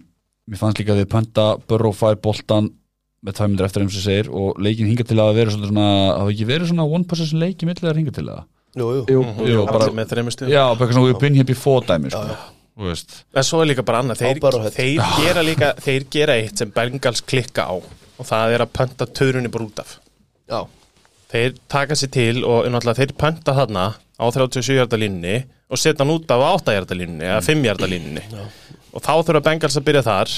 Mér 0.46 0.60
fannst 0.60 0.78
líka 0.80 0.94
að 0.94 1.00
við 1.02 1.08
pönta 1.10 1.46
Burrow 1.66 1.94
fær 1.96 2.18
boltan 2.22 2.68
með 3.26 3.38
tvæmyndir 3.38 3.66
eftir 3.66 3.82
eins 3.82 3.96
og 3.98 4.04
segir 4.04 4.28
og 4.30 4.60
leikin 4.62 4.86
hinga 4.90 5.06
til 5.08 5.18
að 5.18 5.32
vera 5.40 5.54
svona 5.54 5.86
hafa 6.20 6.30
ekki 6.34 6.46
verið 6.46 6.70
svona 6.70 6.86
one 6.86 7.08
possession 7.10 7.40
leiki 7.42 7.66
millilega 7.66 7.98
hinga 7.98 8.14
til 8.14 8.28
það 8.28 8.44
Jú, 8.76 8.86
jú, 8.92 9.06
Jú, 9.08 9.48
Jú, 9.48 9.64
bara, 9.64 9.86
allir 9.86 9.96
með 9.96 10.10
þreymur 10.12 10.34
stuð 10.36 10.52
já, 10.52 10.62
bara 10.76 10.92
svona 10.92 11.08
við 11.10 11.20
binn 11.24 11.38
hér 11.40 11.46
before 11.48 11.86
dæmi 11.88 12.10
sko. 12.12 12.36
Þú 12.76 12.90
veist. 12.90 13.14
En 13.32 13.46
svo 13.48 13.62
er 13.64 13.70
líka 13.70 13.82
bara 13.88 14.02
annað, 14.04 14.20
þeir, 14.20 14.40
bara 14.44 14.70
þeir, 14.74 14.98
gera 15.16 15.44
líka, 15.46 15.70
þeir 15.80 16.04
gera 16.12 16.34
eitt 16.36 16.60
sem 16.60 16.72
Bengals 16.76 17.22
klikka 17.24 17.64
á 17.72 17.74
og 17.80 18.28
það 18.28 18.52
er 18.52 18.64
að 18.66 18.74
pönta 18.76 19.06
törunni 19.08 19.48
bara 19.52 19.64
út 19.64 19.80
af. 19.80 19.94
Já, 20.44 20.60
Þeir 21.32 21.56
taka 21.72 21.96
sér 21.98 22.10
til 22.14 22.44
og 22.46 22.68
náttúrulega 22.70 23.00
þeir 23.00 23.14
pönta 23.18 23.54
þarna 23.56 23.86
á 23.96 24.24
37 24.30 24.76
hjarta 24.76 24.98
línunni 25.00 25.40
og 25.66 25.80
setja 25.80 26.04
hann 26.04 26.12
út 26.14 26.30
af 26.30 26.44
8 26.52 26.76
hjarta 26.76 26.94
línunni 27.00 27.26
eða 27.26 27.40
5 27.48 27.64
hjarta 27.66 27.88
línunni 27.90 28.22
og 28.96 29.02
þá 29.04 29.12
þurfa 29.28 29.44
Bengals 29.50 29.76
að 29.80 29.86
byrja 29.90 30.04
þar 30.06 30.32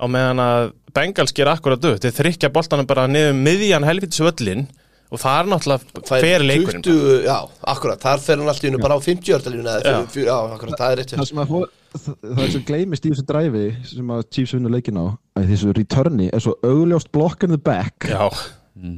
á 0.00 0.04
meðan 0.08 0.42
að 0.44 0.68
Bengals 0.96 1.34
gera 1.36 1.56
akkurat 1.58 1.80
dögt 1.82 2.06
þeir 2.06 2.16
þrykja 2.20 2.50
boltanum 2.54 2.86
bara 2.88 3.08
niður 3.10 3.34
um 3.34 3.42
miðjan 3.46 3.84
helvitis 3.86 4.22
völlin 4.24 4.64
og 5.10 5.18
það 5.18 5.40
er 5.42 5.48
náttúrulega 5.50 6.18
er 6.30 6.44
leikurinn 6.46 6.84
20, 6.86 7.24
já, 7.26 7.36
akkurat, 7.72 7.98
þar 8.04 8.20
fer 8.22 8.38
hann 8.38 8.48
alltaf 8.52 8.68
innu 8.68 8.78
bara 8.82 8.94
á 8.94 9.00
50 9.02 9.34
örtalínu 9.36 9.64
eða, 9.66 9.80
Já. 9.82 9.96
fyrir- 10.14 10.28
já, 10.30 10.36
akkurat, 10.54 10.76
það 10.78 10.92
er 10.94 11.00
rétt 11.02 11.14
það 11.18 11.26
sem 11.32 11.40
að 11.42 11.48
fór, 11.50 11.64
það, 11.96 12.14
það 12.22 12.42
er 12.44 12.52
svo 12.54 12.60
gleymist 12.68 13.08
í 13.08 13.10
þessu 13.10 13.24
dræfi 13.26 13.64
sem 13.90 14.12
að 14.14 14.22
Chiefs 14.30 14.54
vinna 14.54 14.70
leikin 14.76 15.00
á 15.02 15.06
þessu 15.50 15.74
returni 15.80 16.28
er 16.30 16.44
svo 16.46 16.54
augljóst 16.62 17.10
block 17.10 17.42
in 17.42 17.50
the 17.56 17.58
back 17.58 18.06
Já, 18.06 18.22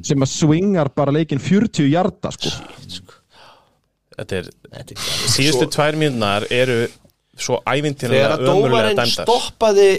sem 0.04 0.20
að 0.28 0.32
swingar 0.36 0.92
bara 0.94 1.16
leikin 1.16 1.40
40 1.40 1.88
hjarta 1.94 2.34
sko. 2.36 2.52
þetta 4.18 4.42
er 4.42 4.50
Þetta 4.72 4.92
er- 4.92 5.06
síðustu 5.32 5.64
Svo- 5.66 5.72
tvær 5.78 5.96
mínúnar 6.00 6.46
eru 6.52 6.78
svo 7.38 7.60
þegar 7.62 7.78
ævintinlega 7.78 8.32
að 8.32 8.42
ömurlega 8.42 8.66
dómarinn 8.68 8.98
dæmdar. 8.98 9.26
stoppaði 9.26 9.90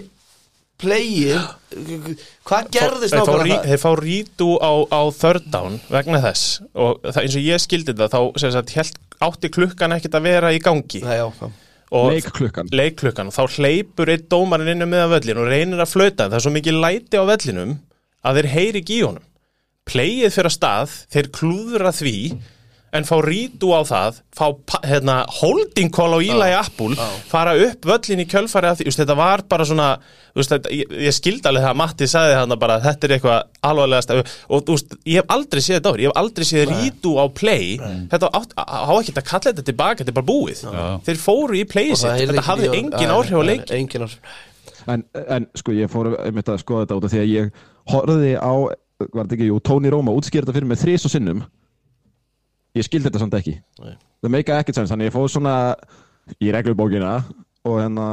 playið 0.84 1.36
hvað 2.48 2.70
gerðist 2.74 3.16
nákvæmlega 3.16 3.58
það? 3.58 3.68
þeir 3.72 3.82
fá 3.82 3.92
rítu 4.00 4.50
á, 4.60 4.72
á 4.90 5.02
third 5.16 5.50
down 5.54 5.80
vegna 5.92 6.22
þess. 6.24 6.62
Og 6.74 7.04
það, 7.06 7.20
eins 7.24 7.38
og 7.40 7.46
ég 7.48 7.64
skildi 7.64 7.98
það 7.98 8.16
þá 8.16 8.42
sem 8.44 8.56
sagt, 8.56 8.74
held, 8.78 8.98
átti 9.28 9.52
klukkan 9.54 9.96
ekkert 9.98 10.18
að 10.20 10.28
vera 10.28 10.54
í 10.54 10.62
gangi. 10.64 11.04
Nei, 11.06 11.18
já, 11.20 11.28
leikklukkan 11.94 12.72
leikklukkan 12.74 13.30
og 13.30 13.36
þá 13.36 13.60
hleypur 13.60 14.10
einn 14.10 14.26
dómarinn 14.32 14.72
inn 14.74 14.86
um 14.86 14.90
meðan 14.90 15.12
völlin 15.14 15.44
og 15.44 15.50
reynir 15.52 15.84
að 15.84 15.92
flauta. 15.94 16.26
Það 16.26 16.40
er 16.40 16.46
svo 16.46 16.54
mikið 16.56 16.80
læti 16.82 17.22
á 17.22 17.24
vellinum 17.30 17.78
að 18.24 18.40
þeir 18.40 18.50
heyri 18.56 18.82
ekki 18.82 18.98
í 18.98 19.06
honum. 19.06 19.30
Playið 19.90 20.34
fyrir 20.34 20.50
að 20.50 20.56
stað, 20.58 20.98
þeir 21.14 21.30
klúðra 21.38 21.92
því 21.94 22.18
en 22.94 23.06
fá 23.10 23.16
rítu 23.26 23.72
á 23.74 23.82
það 23.90 24.20
fá 24.38 24.46
hérna, 24.86 25.16
holding 25.40 25.90
call 25.94 26.14
á 26.14 26.20
Eli 26.22 26.52
Apple 26.54 26.94
fara 27.30 27.56
upp 27.58 27.88
völlin 27.90 28.22
í 28.22 28.28
kjölfari 28.30 28.70
að 28.70 28.78
því, 28.82 28.86
just, 28.92 29.00
þetta 29.02 29.16
var 29.18 29.42
bara 29.50 29.66
svona 29.66 29.88
just, 30.38 30.52
þetta, 30.54 30.70
ég, 30.74 30.94
ég 31.08 31.16
skildi 31.18 31.50
alveg 31.50 31.66
það 31.66 31.72
að 31.74 31.80
Matti 31.82 32.08
sagði 32.12 32.36
þarna 32.38 32.58
bara 32.62 32.78
að 32.78 32.86
þetta 32.90 33.08
er 33.10 33.16
eitthvað 33.18 33.40
alvarlegast 33.72 34.14
og 34.14 34.72
just, 34.76 34.94
ég 35.10 35.20
hef 35.24 35.34
aldrei 35.38 35.62
séð 35.66 35.80
þetta 35.80 35.94
ári, 35.96 36.06
ég 36.06 36.14
hef 36.14 36.22
aldrei 36.24 36.48
séð 36.52 36.74
rítu 36.74 37.16
á 37.18 37.26
play. 37.34 37.68
Þetta 38.14 38.30
átt- 38.40 38.56
á 38.62 38.94
ekki 39.00 39.16
að 39.18 39.28
kalla 39.32 39.48
þetta 39.52 39.66
tilbaka, 39.72 40.00
þetta 40.04 40.14
er 40.14 40.18
bara 40.22 40.30
búið. 40.30 40.64
Þeir 41.10 41.22
fóru 41.26 41.58
í 41.58 41.66
það 41.66 41.98
sitt, 42.04 42.30
þetta 42.30 42.46
hafði 42.50 42.70
í- 42.70 42.78
engin 42.84 43.10
Nei, 43.10 43.16
áhrif 43.18 43.34
á 43.34 43.42
nei, 43.44 43.50
leik 43.54 43.74
engin 43.80 44.06
áhrif. 44.08 44.20
En, 44.94 45.04
en 45.38 45.46
sko 45.56 45.72
ég 45.74 45.90
fór 45.90 46.12
einmitt 46.28 46.50
að 46.52 46.62
skoða 46.62 46.86
þetta 46.86 46.98
út 47.00 47.06
af 47.08 47.14
því 47.14 47.20
að 47.24 47.30
ég 47.34 47.52
horfði 47.94 48.32
á, 48.38 48.54
var 49.14 49.26
þetta 49.26 49.38
ekki, 49.38 49.48
jú, 49.50 49.60
Tony 49.64 49.90
Roma 49.94 50.12
útskýrði 50.18 50.46
þetta 50.50 50.58
fyrir 50.58 50.68
mig 50.74 50.82
þrís 50.82 51.06
og 51.08 51.14
sinnum 51.14 51.44
ég 52.78 52.86
skildi 52.88 53.10
þetta 53.10 53.22
samt 53.22 53.38
ekki. 53.38 53.56
Nei. 53.84 53.96
það 54.24 54.34
meika 54.36 54.60
ekkert 54.60 54.80
sens, 54.80 54.92
þannig 54.94 55.10
ég 55.12 55.16
fór 55.16 55.30
svona 55.32 55.56
í 56.40 56.52
reglubókina 56.56 57.16
og 57.68 57.80
hérna 57.80 58.08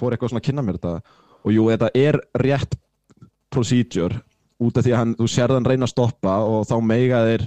fór 0.00 0.14
eitthvað 0.14 0.32
svona 0.34 0.42
að 0.42 0.48
kynna 0.48 0.64
mér 0.66 0.78
þetta. 0.80 1.18
Og 1.46 1.54
jú, 1.54 1.66
þetta 1.70 1.90
er 1.94 2.18
rétt 2.42 2.76
procedure 3.54 4.20
út 4.62 4.78
af 4.78 4.86
því 4.86 4.92
að 4.94 5.00
hann, 5.02 5.12
þú 5.18 5.28
sérð 5.30 5.58
hann 5.58 5.68
reyna 5.68 5.86
að 5.86 5.92
stoppa 5.92 6.38
og 6.48 6.64
þá 6.68 6.76
meiga 6.84 7.20
þeir 7.28 7.44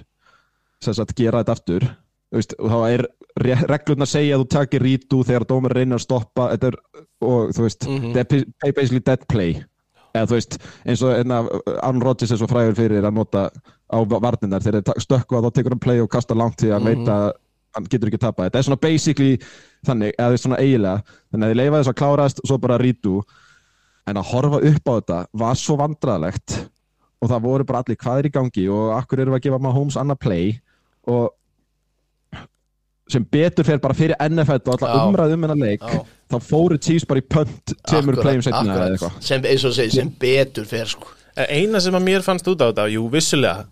sagt 0.86 1.16
gera 1.18 1.42
þetta 1.42 1.56
aftur. 1.58 1.88
Veist, 2.30 2.54
og 2.62 2.70
þá 2.70 2.80
er 2.94 3.04
re- 3.42 3.66
reglurnar 3.72 4.10
segja 4.10 4.38
að 4.38 4.44
þú 4.44 4.50
takir 4.54 4.86
rítu 4.86 5.24
þegar 5.26 5.48
dómur 5.50 5.74
reynir 5.76 5.98
að 5.98 6.06
stoppa. 6.06 6.52
Er, 6.56 6.78
og 7.26 7.52
þú 7.58 7.66
veist, 7.66 7.88
þetta 8.16 8.40
er 8.70 8.76
basically 8.78 9.02
dead 9.06 9.26
play. 9.32 9.58
Eða 10.14 10.30
þú 10.30 10.38
veist, 10.38 10.58
eins 10.86 11.04
og 11.06 11.14
enna, 11.18 11.42
Aaron 11.76 12.02
Rodgers 12.06 12.32
er 12.34 12.40
svo 12.42 12.48
frægur 12.50 12.78
fyrir 12.78 13.06
að 13.06 13.18
nota 13.18 13.50
á 13.90 13.98
varninar 14.06 14.64
þegar 14.64 14.84
þeir 14.86 15.04
stökku 15.06 15.38
að 15.38 15.48
þá 15.48 15.56
tekur 15.58 15.76
hann 15.76 15.84
play 15.84 16.02
og 16.04 16.10
kasta 16.14 16.38
langt 16.38 16.62
því 16.62 16.74
að 16.74 16.82
mm 16.84 16.90
veita 16.90 17.20
að 17.20 17.30
hann 17.78 17.86
getur 17.90 18.10
ekki 18.10 18.22
tapað. 18.22 18.50
Þetta 18.50 18.60
er 18.60 18.66
svona 18.66 18.82
basically 18.82 19.34
þannig, 19.86 20.16
eða 20.18 20.42
svona 20.42 20.60
eiginlega. 20.62 21.18
Þannig 21.30 21.46
að 21.46 21.52
þið 21.52 21.60
leifa 21.60 21.80
þess 21.80 21.92
að 21.92 22.00
klárast 22.02 22.42
og 22.42 22.50
svo 22.50 22.58
bara 22.64 22.80
rítu 22.82 23.16
en 24.10 24.18
að 24.18 24.30
horfa 24.32 24.62
upp 24.72 24.90
á 24.90 24.94
þetta 24.96 25.20
var 25.44 25.60
svo 25.60 25.76
vandræðalegt 25.78 26.56
og 27.20 27.30
það 27.30 27.44
voru 27.46 27.68
bara 27.68 27.84
allir 27.84 28.00
hvað 28.00 28.22
er 28.22 28.30
í 28.30 28.34
gangi? 28.34 28.66
Og 28.74 28.96
akkur 28.96 29.22
eru 29.22 29.36
að 29.38 29.44
gefa 29.46 29.62
Mahomes 29.62 30.00
annað 30.02 30.22
play? 30.24 30.56
Og 31.10 31.30
sem 33.10 33.26
betur 33.26 33.66
fer 33.66 33.80
bara 33.82 33.98
fyrir 33.98 34.18
NFL 34.22 34.62
og 34.62 34.74
alltaf 34.76 35.08
umræð 35.08 35.36
um 35.36 35.46
hennar 35.46 35.60
leik 35.60 35.86
Já. 35.86 36.02
þá 36.30 36.36
fóru 36.46 36.78
Chiefs 36.78 37.08
bara 37.10 37.24
í 37.24 37.26
punt 37.26 37.74
tveimur 37.90 38.20
playum 38.22 38.44
setna 38.46 38.98
sem, 39.18 39.46
sem 39.96 40.12
betur 40.22 40.68
fer 40.70 40.90
sko. 40.90 41.10
Eina 41.48 41.80
sem 41.80 41.96
að 41.96 42.06
mér 42.08 42.26
fannst 42.26 42.48
út 42.52 42.60
á 42.60 42.68
þetta, 42.70 42.90
jú, 42.92 43.06
vissulega 43.14 43.68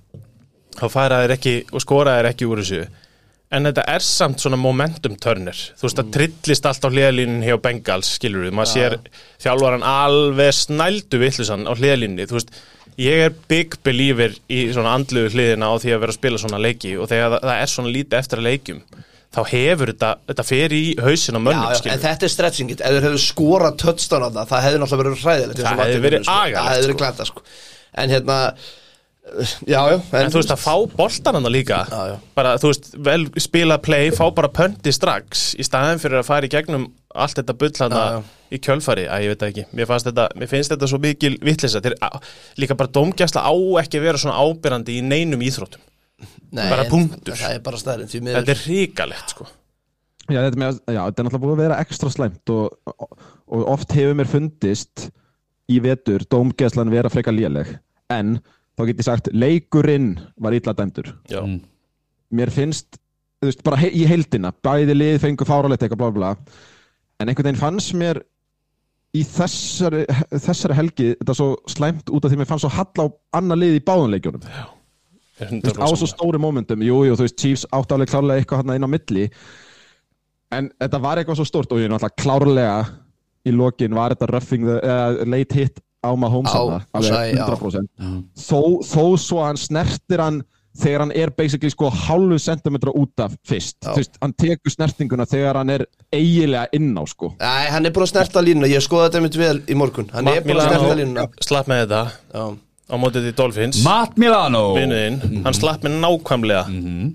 þá 0.77 0.87
fara 0.93 1.19
þér 1.23 1.33
ekki 1.37 1.57
og 1.73 1.83
skora 1.83 2.17
þér 2.19 2.29
ekki 2.31 2.47
úr 2.47 2.61
þessu. 2.61 2.85
En 3.47 3.63
þetta 3.63 3.85
er 3.87 4.03
samt 4.03 4.43
svona 4.43 4.59
momentum 4.59 5.15
törnir 5.23 5.55
þú 5.79 5.85
veist 5.87 6.01
að 6.01 6.09
trillist 6.15 6.65
allt 6.67 6.83
á 6.83 6.91
hliðalínin 6.91 7.45
hjá 7.47 7.55
Bengals, 7.63 8.09
skilur 8.17 8.43
við, 8.43 8.55
maður 8.55 8.73
sér 8.73 8.97
þjálfaran 9.43 9.85
alveg 9.87 10.51
snældu 10.57 11.21
vittlisann 11.21 11.63
á 11.63 11.71
hliðalínni, 11.71 12.27
þú 12.27 12.39
veist. 12.39 12.57
Ég 12.97 13.27
er 13.27 13.35
big 13.47 13.75
believer 13.85 14.33
í 14.49 14.63
svona 14.73 14.95
andluðu 14.97 15.29
hliðina 15.35 15.69
á 15.69 15.73
því 15.77 15.91
að 15.93 15.99
vera 16.01 16.13
að 16.13 16.17
spila 16.17 16.39
svona 16.41 16.61
leiki 16.63 16.95
og 16.97 17.11
þegar 17.11 17.35
það, 17.35 17.43
það 17.45 17.59
er 17.61 17.71
svona 17.73 17.91
lítið 17.93 18.17
eftir 18.17 18.41
að 18.41 18.47
leikjum 18.47 18.79
þá 19.37 19.41
hefur 19.51 19.91
þetta, 19.93 20.09
þetta 20.31 20.45
fer 20.47 20.73
í 20.73 20.81
hausin 21.03 21.37
á 21.37 21.41
mönnum, 21.41 21.69
já, 21.69 21.77
já, 21.85 21.93
en 21.93 22.01
þetta 22.03 22.27
er 22.27 22.33
stretchingit 22.33 22.81
ef 22.81 22.95
þeir 22.97 23.07
hefðu 23.07 23.21
skorað 23.21 23.77
touchdown 23.83 24.25
á 24.25 24.29
það 24.33 24.51
það 24.51 24.65
hefði 24.67 24.81
náttúrulega 24.81 25.03
verið 25.03 25.15
og 25.53 25.61
Það 25.61 25.81
hefði 25.85 26.03
verið 26.07 26.25
sko. 26.25 26.35
agalegt, 26.41 26.57
það 26.57 26.73
hefði 26.73 26.87
verið 26.87 26.97
sko. 26.97 27.01
glata 27.03 27.29
sko. 27.29 27.45
en 27.97 28.13
hérna 28.15 28.37
já, 29.67 29.81
já, 29.91 29.97
En 30.15 30.31
þú 30.31 30.39
veist 30.39 30.53
að 30.55 30.61
fá 30.63 30.73
boltan 30.97 31.37
hann 31.37 31.49
líka 31.51 31.81
Já, 31.91 31.99
já. 32.13 32.15
bara, 32.37 32.55
þú 32.61 32.71
veist, 32.71 32.89
vel 33.09 33.27
spila 33.43 33.77
play 33.83 34.11
fá 34.15 34.25
bara 34.35 34.49
pönti 34.53 34.93
strax 34.95 35.49
í 35.59 35.65
staðin 35.67 36.01
fyrir 36.01 36.21
að 36.21 36.29
fara 36.29 36.47
í 36.47 36.51
gegnum 36.53 36.87
allt 37.17 37.39
þetta 37.41 37.55
já. 38.15 38.21
í 38.53 38.59
kjölfari, 38.63 39.05
að 39.11 39.25
ég 39.25 39.33
veit 39.33 39.45
ekki 39.49 39.65
mér, 39.75 39.91
þetta, 40.07 40.27
mér 40.39 40.51
finnst 40.51 40.73
þetta 40.73 40.89
svo 40.89 40.99
mikil 41.03 41.35
vittlisa 41.43 41.81
líka 42.61 42.77
bara 42.79 42.93
dómgæsla 42.93 43.43
á 43.43 43.53
ekki 43.83 43.99
að 43.99 44.07
vera 44.07 44.21
svona 44.21 44.39
ábyrrandi 44.39 44.97
í 44.99 45.03
neinum 45.05 45.43
íþróttum 45.43 45.83
Nei, 46.51 46.65
bara 46.71 46.87
punktur. 46.89 47.37
það 47.37 47.55
er 47.55 47.63
bara 47.65 47.79
miður 48.25 48.39
þetta 48.39 48.53
er 48.55 48.61
ríkalegt 48.65 49.33
sko 49.35 49.47
Já, 50.27 50.41
þetta 50.41 50.59
með, 50.59 50.79
já, 50.91 50.99
þetta 50.99 51.21
er 51.21 51.25
náttúrulega 51.27 51.43
búið 51.45 51.53
að 51.53 51.61
vera 51.61 51.79
ekstra 51.85 52.09
slæmt 52.11 52.51
og, 52.51 52.95
og, 52.99 53.61
oft 53.71 53.93
hefur 53.95 54.17
mér 54.19 54.27
fundist 54.27 55.05
í 55.71 55.77
vetur 55.83 56.25
dómgeðslan 56.27 56.91
vera 56.91 57.11
frekar 57.11 57.35
léleg 57.35 57.69
en 58.11 58.37
þá 58.75 58.83
get 58.89 59.01
ég 59.03 59.07
sagt 59.07 59.29
leikurinn 59.31 60.09
var 60.43 60.55
illa 60.57 60.73
dæmdur 60.75 61.13
Já. 61.31 61.39
Mm. 61.39 61.61
mér 62.35 62.51
finnst, 62.51 62.99
þú 63.39 63.51
veist, 63.51 63.63
bara 63.63 63.79
he 63.79 63.91
í 63.95 64.03
heildina 64.09 64.51
bæði 64.65 64.97
lið 64.97 65.21
fengu 65.23 65.47
fáralegt 65.47 65.85
eitthvað 65.85 66.03
blá 66.03 66.15
blá 66.17 66.29
en 67.21 67.31
einhvern 67.31 67.47
veginn 67.47 67.61
fannst 67.61 67.95
mér 67.97 68.19
í 69.15 69.23
þessari, 69.23 70.03
þessari 70.33 70.75
helgi 70.77 71.13
þetta 71.15 71.37
svo 71.39 71.53
slæmt 71.71 72.11
út 72.11 72.27
af 72.27 72.33
því 72.33 72.41
mér 72.41 72.49
fannst 72.49 72.67
svo 72.67 72.73
hall 72.75 73.05
á 73.05 73.07
annar 73.39 73.61
lið 73.63 73.79
í 73.79 73.85
Þú 73.87 74.41
veist, 74.43 74.76
á 75.37 75.45
100% 75.51 75.97
svo 76.01 76.09
stóri 76.09 76.39
momentum, 76.41 76.81
jú, 76.81 77.03
jú, 77.07 77.15
þú 77.17 77.25
veist, 77.27 77.37
Chiefs 77.39 77.65
áttalega 77.71 78.11
klárlega 78.13 78.41
eitthvað 78.41 78.63
hann 78.63 78.75
inn 78.77 78.87
á 78.87 78.93
milli. 78.95 79.27
En 80.57 80.69
þetta 80.79 81.01
var 81.03 81.19
eitthvað 81.19 81.41
svo 81.41 81.47
stórt 81.49 81.73
og 81.75 81.81
ég 81.81 81.89
er 81.89 81.93
náttúrulega 81.93 82.21
klárlega 82.23 82.77
í 83.47 83.53
lokin 83.55 83.95
var 83.95 84.15
þetta 84.15 84.29
roughing 84.31 84.67
the, 84.67 84.77
uh, 84.81 85.23
late 85.27 85.55
hit 85.55 85.81
á 86.03 86.11
Mahomes 86.15 86.51
Á, 86.51 86.59
hana, 86.59 86.83
alveg 86.95 87.13
sagði, 87.13 87.33
já. 87.35 87.47
100% 87.47 87.89
þó, 88.47 88.61
þó 88.85 89.03
svo 89.19 89.41
hann 89.43 89.59
snertir 89.59 90.23
hann 90.23 90.41
þegar 90.77 91.03
hann 91.05 91.13
er 91.17 91.31
basically 91.33 91.71
sko 91.73 91.89
hálfu 91.89 92.37
sentimetra 92.41 92.91
út 92.93 93.23
af 93.23 93.33
fyrst, 93.49 93.79
þú 93.81 93.95
veist, 93.97 94.19
hann 94.21 94.35
tekur 94.37 94.73
snertinguna 94.73 95.25
þegar 95.29 95.57
hann 95.57 95.73
er 95.73 95.85
eiginlega 96.13 96.67
inn 96.77 96.91
á 96.93 97.03
sko. 97.09 97.31
Æ, 97.41 97.71
hann 97.73 97.89
er 97.89 97.95
búin 97.95 98.05
að 98.05 98.11
snerta 98.13 98.43
línuna, 98.45 98.69
ég 98.69 98.83
skoða 98.85 99.07
þetta 99.09 99.23
mitt 99.25 99.39
vel 99.41 99.55
í 99.65 99.77
morgun. 99.79 100.09
Hann 100.13 100.29
er 100.29 100.43
búin 100.45 100.61
að 100.61 100.69
snerta 100.69 100.99
línuna. 100.99 101.25
slapp 101.41 101.71
með 101.71 101.81
þetta. 101.87 102.01
Já, 102.29 102.45
á 102.87 102.95
mótið 102.95 103.27
því 103.27 103.33
Dolphins. 103.37 103.81
Matt 103.85 104.17
Milano. 104.21 104.63
Vinnuðinn, 104.77 105.43
hann 105.45 105.55
slapp 105.57 105.83
með 105.85 105.97
nákvæmlega 106.01 106.65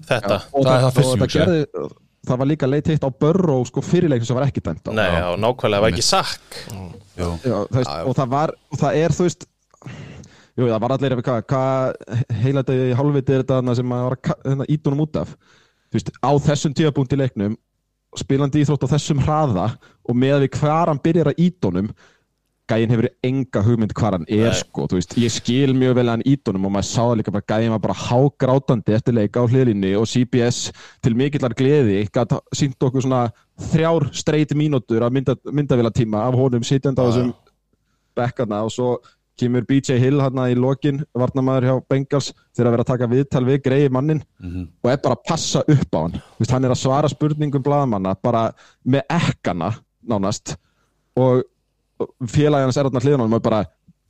þetta. 0.09 0.41
Og 0.53 0.67
Það 0.67 0.75
er 0.77 0.83
það 0.87 0.97
fyrst 0.99 1.09
og 1.09 1.13
sem 1.13 1.23
ég 1.23 1.23
það, 1.23 1.37
gerði, 1.37 1.89
það 2.29 2.41
var 2.43 2.51
líka 2.53 2.69
late 2.71 2.93
hit 2.97 3.07
á 3.07 3.11
Burrow 3.25 3.65
sko 3.71 3.83
fyrirleikin 3.83 4.29
sem 4.29 4.37
var 4.39 4.47
ekki 4.49 4.63
dæmt 4.63 4.87
á. 4.87 4.91
Nei, 4.95 5.09
já, 5.17 5.29
nákvæmlega, 5.47 5.81
var 5.87 5.95
ekki 5.95 6.05
sakk 6.07 6.61
og 7.23 8.15
það 8.17 8.29
var 8.33 8.53
og 8.73 8.79
það 8.81 9.01
er 9.03 9.15
þú 9.17 9.27
veist 9.27 9.47
jú, 10.57 10.69
það 10.69 10.79
var 10.85 10.95
allir 10.97 11.15
ef 11.17 11.23
hvað 11.27 11.43
hva, 11.53 11.65
heila 12.43 12.63
þetta 12.63 12.77
í 12.93 12.95
hálfviti 12.99 13.35
er 13.35 13.43
þetta 13.45 13.59
þarna 13.59 13.75
sem 13.79 13.89
maður 13.89 14.09
var 14.09 14.17
að 14.17 14.23
ka- 14.29 14.39
hérna, 14.47 15.03
út 15.07 15.21
af? 15.23 15.35
Þú 15.93 15.99
veist, 15.99 16.11
á 16.25 16.31
þessum 16.47 16.75
tíðabúnt 16.77 17.13
í 17.17 17.21
leiknum 17.21 17.57
spilandi 18.21 18.61
íþrótt 18.63 18.85
á 18.85 18.93
þessum 18.93 19.23
hraða 19.25 19.67
og 20.05 20.17
með 20.21 20.45
við 20.45 20.59
hvar 20.61 20.91
hann 20.93 21.01
byrjar 21.05 21.33
að 21.33 21.41
ítunum 21.47 21.89
gæinn 22.73 22.93
hefur 22.95 23.09
enga 23.29 23.63
hugmynd 23.67 23.95
hvar 23.99 24.17
hann 24.17 24.27
er 24.29 24.49
Nei. 24.49 24.59
sko, 24.59 24.89
þú 24.91 24.99
veist, 24.99 25.17
ég 25.21 25.33
skil 25.37 25.77
mjög 25.77 25.97
vel 26.01 26.07
að 26.09 26.13
hann 26.17 26.27
ítunum 26.33 26.67
og 26.69 26.75
maður 26.75 26.89
sá 26.91 27.01
það 27.05 27.17
líka 27.21 27.37
bara 27.37 27.49
gæinn 27.53 27.75
var 27.77 27.85
bara 27.87 27.99
hágrátandi 28.03 28.97
eftir 28.99 29.19
leika 29.21 29.45
á 29.45 29.47
hliðlinni 29.47 29.95
og 30.01 30.09
CBS 30.11 30.61
til 31.05 31.17
mikillar 31.19 31.55
gleði 31.59 32.03
gætt 32.13 32.37
sínt 32.57 32.89
okkur 32.89 33.05
svona 33.07 33.25
þrjár 33.73 34.09
streyti 34.17 34.57
mínútur 34.59 35.05
af 35.07 35.13
mynda, 35.15 35.37
myndavélatíma 35.45 36.27
af 36.27 36.39
honum 36.41 36.65
sitjandi 36.67 36.99
á 36.99 37.07
þessum 37.09 37.35
bekkarna 38.17 38.65
og 38.67 38.73
svo 38.75 38.95
kemur 39.41 39.65
BJ 39.65 39.97
Hill 39.97 40.21
hérna 40.21 40.49
í 40.53 40.57
lokin 40.59 40.99
varnamaður 41.17 41.65
hjá 41.69 41.77
Bengals 41.89 42.33
þegar 42.53 42.69
að 42.69 42.75
vera 42.75 42.85
að 42.85 42.91
taka 42.91 43.09
viðtal 43.09 43.45
við 43.47 43.63
greiði 43.65 43.93
mannin 43.97 44.21
og 44.85 44.91
er 44.93 45.01
bara 45.03 45.17
að 45.17 45.23
passa 45.29 45.63
upp 45.65 45.97
á 45.97 46.01
hann. 46.03 46.19
Vist, 46.39 46.53
hann 46.53 46.65
er 46.69 46.75
að 46.75 46.83
svara 46.83 47.09
spurningum 47.09 47.65
blaðamanna 47.65 48.13
bara 48.23 48.43
með 48.85 49.03
ekkana 49.09 49.71
nánast 50.05 50.57
og 51.17 51.45
félagi 52.31 52.67
hans 52.69 52.79
er 52.81 52.89
þarna 52.89 53.05
hliðan 53.05 53.23
á 53.23 53.27
og 53.29 53.39
er 53.39 53.47
bara 53.47 53.63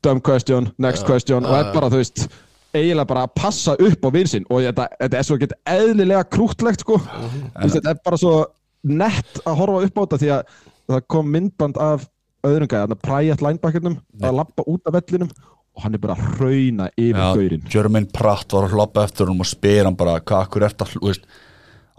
dumb 0.03 0.23
question, 0.27 0.71
next 0.83 1.07
question 1.07 1.47
og 1.47 1.55
er 1.59 1.71
bara 1.75 1.91
þú 1.93 2.01
veist 2.03 2.25
eiginlega 2.73 3.09
bara 3.11 3.27
að 3.27 3.35
passa 3.37 3.77
upp 3.77 4.07
á 4.07 4.11
vinsinn 4.15 4.47
og 4.49 4.65
þetta, 4.65 4.89
þetta 5.03 5.19
er 5.19 5.29
svo 5.29 5.37
ekki 5.39 5.49
eðlilega 5.69 6.25
krútlegt 6.33 6.83
sko. 6.85 6.97
Vist, 7.61 7.77
þetta 7.77 7.93
er 7.93 8.01
bara 8.05 8.19
svo 8.21 8.35
nett 8.89 9.43
að 9.45 9.59
horfa 9.61 9.87
upp 9.87 10.01
á 10.01 10.03
þetta 10.03 10.21
því 10.23 10.31
að 10.39 10.57
það 10.93 11.07
kom 11.15 11.31
myndband 11.35 11.81
af 11.81 12.09
öðrum 12.43 12.71
gæði, 12.71 12.83
þannig 12.87 12.99
að 12.99 13.05
præjast 13.07 13.45
linebackernum 13.45 13.99
að 14.25 14.39
lappa 14.41 14.65
út 14.67 14.89
af 14.89 14.97
vellinum 14.97 15.31
og 15.73 15.85
hann 15.87 15.95
er 15.97 16.03
bara 16.03 16.17
að 16.17 16.25
hrauna 16.37 16.89
yfir 16.99 17.21
Já, 17.23 17.29
gaurinn. 17.37 17.63
Jermaine 17.73 18.11
Pratt 18.13 18.53
var 18.53 18.67
að 18.67 18.75
hloppa 18.77 19.07
eftir 19.07 19.31
hún 19.31 19.41
og 19.41 19.49
spyr 19.49 19.87
hann 19.87 19.97
bara 19.97 20.19
hvað 20.21 20.49
akkur 20.49 20.67
ert 20.67 20.83
að, 20.85 21.23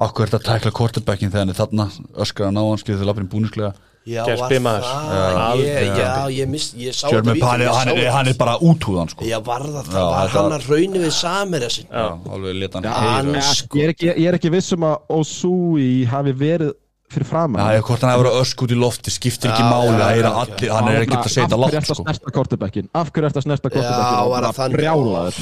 akkur 0.04 0.28
ert 0.28 0.38
að 0.38 0.46
tækla 0.50 0.74
quarterbackin 0.78 1.32
þegar 1.34 1.46
hann 1.46 1.54
er 1.54 1.58
þarna? 1.58 1.88
Öskar 2.22 2.50
að 2.50 2.58
ná 2.58 2.62
hann 2.68 2.82
skilur 2.82 3.00
þegar 3.00 3.10
lappin 3.14 3.32
búnislega 3.32 3.72
já 4.06 4.24
bimaður. 4.52 4.84
það 4.84 5.34
Já, 5.34 5.64
ég. 5.64 5.98
Já, 5.98 6.28
ég 6.38 6.48
miss, 6.52 6.74
ég 6.76 6.94
sá 6.94 7.08
Jermaine 7.10 7.34
vídeó, 7.38 7.40
Pratt, 7.40 7.52
hann, 7.52 7.62
er- 7.62 7.74
hann, 7.74 7.88
er, 7.88 7.96
þetta. 7.96 8.12
hann 8.18 8.28
er 8.28 8.38
bara 8.42 8.56
úthúðan 8.60 9.10
sko. 9.14 9.24
Já, 9.26 9.40
var 9.40 9.62
það, 9.62 9.74
Já, 9.74 9.92
það 9.94 10.12
var 10.12 10.30
þetta- 10.30 10.44
hann 10.44 10.56
að 10.60 10.68
raunni 10.74 11.00
við 11.06 11.12
samir 11.18 11.60
þessin 11.68 11.88
Já, 11.90 12.06
alveg 12.36 12.56
leta 12.60 12.78
hann 12.80 12.84
Já, 12.84 12.94
heyra 13.00 13.38
ég, 13.40 13.50
sko. 13.56 13.78
ég, 13.78 13.84
er 13.84 13.94
ekki, 13.96 14.08
ég 14.14 14.28
er 14.28 14.34
ekki 14.40 14.52
viss 14.52 14.74
um 14.74 14.84
að 14.90 14.98
Osui 15.10 16.06
hafi 16.06 16.34
verið 16.34 16.74
fyrir 17.14 17.28
framan 17.30 17.62
Já, 17.62 17.78
ég, 17.78 17.84
hvort 17.88 18.02
hann 18.02 18.12
hefur 18.12 18.26
verið 18.28 18.42
ösk 18.44 18.64
út 18.66 18.72
í 18.74 18.78
lofti 18.84 19.12
skiptir 19.14 19.52
ekki 19.54 19.64
Já, 19.64 19.70
máli, 19.72 19.94
já, 19.94 20.00
já, 20.00 20.10
er 20.10 20.68
já. 20.68 20.74
hann 20.74 20.88
er 20.90 21.02
ekkert 21.06 21.24
að 21.24 21.34
segja 21.34 21.48
þetta 21.48 21.54
Af 21.54 21.60
hverju 21.60 21.64
látt 21.64 21.78
ertu 21.80 21.94
að 21.94 21.96
sko. 21.96 22.04
snerta 22.04 22.32
kortebekkin? 22.38 22.90
Af 22.94 23.12
hverju 23.14 23.28
ertu 23.30 23.40
að 23.40 23.46
snerta 23.48 23.70
Já, 23.70 23.76
kortebekkin? 23.78 24.30
var 24.34 24.44
það 24.44 24.56
þannig? 24.60 24.78
Brjálaður 24.78 25.36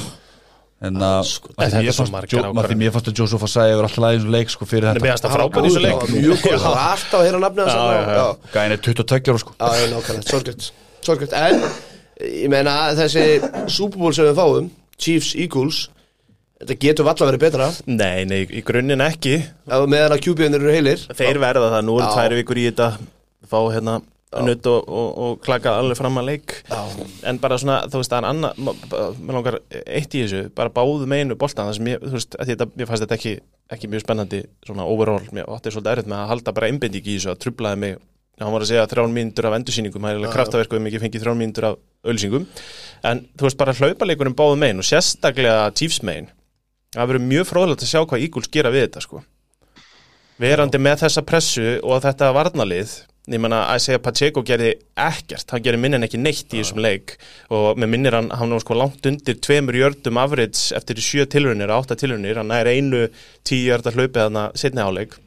en 0.82 0.96
að 1.06 1.20
sko, 1.30 1.52
að 1.56 1.72
því 1.72 1.78
er 1.78 1.84
mér 1.86 1.96
fannst 1.98 2.32
Jo- 2.34 2.42
að 2.52 2.66
því 2.72 2.76
mér 2.82 2.92
fannst 2.96 3.08
að 3.12 3.18
Joseph 3.22 3.44
að 3.46 3.52
segja 3.52 3.74
yfir 3.76 3.86
alltaf 3.88 4.02
lægins 4.04 4.26
leik 4.34 4.50
sko 4.54 4.66
fyrir 4.66 4.88
Hann 4.88 4.96
er 4.96 5.00
þetta. 5.00 5.06
beðast 5.08 5.26
að 5.28 5.34
frábæð 5.36 5.62
í 5.62 5.70
þessu 5.70 5.82
leik. 5.84 6.02
Það 6.02 6.14
mjög 6.16 6.42
góð, 6.42 6.58
það 6.58 6.68
var 6.72 6.82
alltaf 6.92 7.18
að 7.20 7.24
heyra 7.28 7.40
nafnið 7.44 7.62
hans 7.62 7.72
Já, 7.72 7.82
þarna, 7.82 8.02
já, 8.02 8.18
já. 8.18 8.52
Gæin 8.56 8.72
er 8.76 8.82
22 8.88 9.32
ára 9.32 9.42
sko. 9.44 9.54
Já, 9.58 9.68
já, 9.78 9.86
nákvæmlega, 9.92 10.28
sorgjöld 10.32 10.70
Sorgjöld, 11.02 11.32
en 11.32 11.64
ég 12.42 12.48
meina 12.52 12.74
þessi 12.98 13.24
Super 13.78 13.98
Bowl 13.98 14.12
sem 14.14 14.26
við 14.30 14.38
fáum 14.42 14.70
Chiefs 14.98 15.34
Eagles 15.38 15.88
Þetta 16.62 16.76
getur 16.78 17.06
valla 17.08 17.26
verið 17.26 17.40
betra. 17.42 17.64
Nei, 17.90 18.22
nei, 18.24 18.44
í 18.46 18.60
grunninn 18.62 19.00
ekki. 19.02 19.32
Ef 19.66 19.80
meðan 19.90 20.12
að 20.14 20.20
QB-inir 20.22 20.62
eru 20.62 20.70
heilir. 20.70 21.00
Þeir 21.18 21.40
verða 21.42 21.72
það, 21.72 21.82
nú 21.88 21.96
eru 21.98 22.10
tvær 22.14 22.34
vikur 22.38 22.60
í 22.62 22.66
þetta. 22.68 22.86
Fá 23.50 23.58
hérna 23.74 23.96
nutt 24.46 24.68
og, 24.70 24.88
og, 24.88 25.08
og 25.24 25.40
klaka 25.44 25.74
alveg 25.80 25.98
fram 25.98 26.20
að 26.20 26.28
leik. 26.30 26.54
Já. 26.70 27.08
en 27.28 27.40
bara 27.42 27.58
svona, 27.60 27.80
þú 27.92 28.00
veist, 28.00 28.12
það 28.12 28.20
er 28.20 28.28
annað 28.30 28.62
mér 29.20 29.38
langar 29.38 29.58
eitt 29.82 30.16
í 30.16 30.22
þessu, 30.24 30.44
bara 30.56 30.72
báðu 30.72 31.08
meginu 31.10 31.36
boltan, 31.40 31.68
það 31.68 31.78
sem 31.78 31.90
ég, 31.92 32.06
þú 32.06 32.16
veist, 32.16 32.38
þetta, 32.52 32.68
mér 32.72 32.90
fannst 32.90 33.06
þetta 33.06 33.18
ekki, 33.18 33.34
ekki 33.76 33.92
mjög 33.92 34.06
spennandi, 34.06 34.42
svona 34.66 34.88
overall. 34.88 35.28
Mér 35.36 35.50
átti 35.52 35.74
svolítið 35.74 35.96
erfitt 35.96 36.12
með 36.12 36.22
að 36.22 36.32
halda 36.32 36.56
bara 36.56 36.72
einbindík 36.72 37.08
í 37.08 37.18
þessu 37.18 37.32
að 37.34 37.42
trublaði 37.44 37.82
mig, 37.84 37.98
hann 38.42 38.54
var 38.54 38.64
að 38.64 38.72
segja 38.72 38.88
þrján 38.90 39.12
mínútur 39.14 39.46
af 39.46 39.56
endursýningum, 39.58 40.02
það 40.02 40.14
er 40.14 40.20
alveg 40.20 40.32
kraftaverku 40.34 40.78
um 40.78 40.86
ekki 40.88 41.00
fengið 41.02 41.22
þrján 41.26 41.38
mínútur 41.38 41.66
af 41.68 41.76
ölsingum 42.10 42.46
en 43.06 43.20
þú 43.38 43.46
veist, 43.46 43.58
bara 43.60 43.74
hlaupaleikurum 43.76 44.34
báðu 44.38 44.56
megin 44.58 44.82
og 44.82 44.88
sérstaklega 44.88 45.68
Chiefs 45.78 46.00
megin 46.06 46.30
það 46.92 47.12
verður 47.12 47.28
mjög 47.28 47.48
fróðilegt 47.48 47.84
að 47.84 47.92
sjá 47.92 48.00
hvað 48.02 48.24
Eagles 48.26 48.50
gera 48.52 48.72
við 48.72 48.86
þetta, 48.86 49.04
sko. 49.04 49.22
Verandi 50.42 50.80
með 50.82 51.04
þessa 51.04 51.24
pressu 51.28 51.66
og 51.86 52.02
þetta 52.04 52.32
varnalið 52.34 52.94
ég 53.30 53.38
menna 53.38 53.60
að 53.70 53.82
segja 53.84 54.02
Pacheco 54.02 54.42
gerði 54.46 54.72
ekkert 54.98 55.52
hann 55.54 55.62
gerði 55.62 55.82
minn 55.84 55.94
en 55.98 56.06
ekki 56.06 56.18
neitt 56.18 56.50
í 56.50 56.58
þessum 56.58 56.82
leik. 56.82 57.16
Og 57.54 57.78
með 57.78 57.92
minnir 57.94 58.16
hann, 58.18 58.30
hann 58.34 58.54
var 58.54 58.64
sko 58.64 58.78
langt 58.78 59.06
undir 59.06 59.38
tveimur 59.38 59.78
jördum 59.78 60.18
afrits 60.18 60.70
eftir 60.74 60.98
sjö 61.02 61.26
tilraunir, 61.30 61.70
átta 61.70 61.98
tilraunir, 61.98 62.40
hann 62.42 62.50
er 62.56 62.72
einu 62.72 63.04
tíu 63.46 63.68
jörda 63.68 63.94
hlaupið 63.94 64.24
hann 64.26 64.40
að 64.46 64.56
setni 64.64 64.82
áleik 64.82 65.20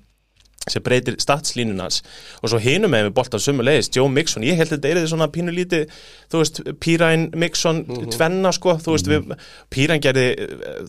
sem 0.65 0.81
breytir 0.81 1.13
statslínunans 1.21 1.99
og 2.41 2.49
svo 2.49 2.57
hinum 2.57 2.89
með 2.89 3.03
við 3.05 3.11
boltan 3.19 3.41
sömu 3.43 3.61
leiðis 3.61 3.91
Joe 3.93 4.09
Mixon, 4.09 4.45
ég 4.47 4.57
held 4.57 4.71
að 4.71 4.79
þetta 4.79 4.89
er 4.89 4.97
því 4.97 5.11
svona 5.11 5.27
pínu 5.29 5.53
lítið 5.53 5.99
þú 6.33 6.41
veist, 6.41 6.61
Píræn, 6.81 7.27
Mixon 7.37 7.83
tvenna 8.15 8.49
sko, 8.55 8.73
þú 8.81 8.95
veist, 8.95 9.11
við 9.11 9.35
Píræn 9.69 10.01
gerði, 10.01 10.25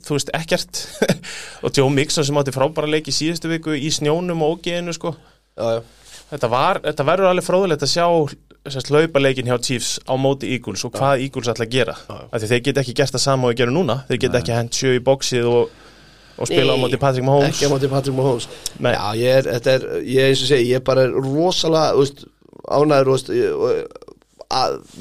þú 0.07 0.17
veist, 0.17 0.33
ekkert. 0.37 0.81
Og 1.65 1.77
Joe 1.77 1.93
Mixon 1.93 2.25
sem 2.25 2.41
átti 2.41 2.57
frábæra 2.57 2.89
leik 2.89 3.13
í 3.13 3.15
síðustu 3.15 3.53
viku 3.53 3.77
í 3.77 3.93
snjónum 3.93 4.47
og 4.47 4.57
ógeðinu 4.57 4.97
sko. 4.97 5.13
Já, 5.61 5.77
já 5.77 6.06
Þetta, 6.27 6.51
var, 6.51 6.83
þetta 6.83 7.07
verður 7.07 7.31
alveg 7.31 7.47
fróðulegt 7.47 7.85
að 7.87 7.93
sjá 7.93 8.07
sérst, 8.67 8.91
laupaleikin 8.91 9.47
hjá 9.47 9.57
Chiefs 9.63 9.91
á 10.11 10.15
móti 10.19 10.51
Eagles 10.57 10.83
og 10.87 10.95
hvað 10.97 11.23
Eagles 11.23 11.51
ætla 11.53 11.67
að 11.67 11.75
gera. 11.77 11.95
Því 12.35 12.49
þeir 12.51 12.63
geta 12.69 12.83
ekki 12.83 12.95
gert 12.99 13.15
það 13.15 13.23
sama 13.23 13.47
og 13.47 13.53
þeir 13.53 13.61
gera 13.63 13.75
núna. 13.77 13.97
Þeir 14.09 14.23
geta 14.25 14.41
ekki 14.41 14.57
hent 14.57 14.79
sjö 14.81 14.95
í 14.97 15.03
bóksið 15.07 15.51
og, 15.51 15.75
og 16.37 16.51
spila 16.51 16.75
á 16.75 16.77
Nei, 16.77 16.83
móti 16.83 17.01
Patrick 17.03 17.27
Mahomes. 17.29 17.53
Ekki 17.53 17.71
á 17.71 17.75
móti 17.75 17.91
Patrick 17.93 18.17
Mahomes. 18.19 18.49
Nei. 18.83 18.95
Já, 18.97 19.05
ég 19.21 19.39
er, 19.41 19.51
þetta 19.55 19.77
er, 19.77 19.87
ég 20.03 20.33
eins 20.33 20.43
og 20.43 20.51
segi, 20.51 20.71
ég 20.73 20.81
er 20.81 20.87
bara 20.87 21.07
rosalega, 21.15 21.95
þú 21.95 22.03
veist, 22.03 22.25
ánæður, 22.75 23.13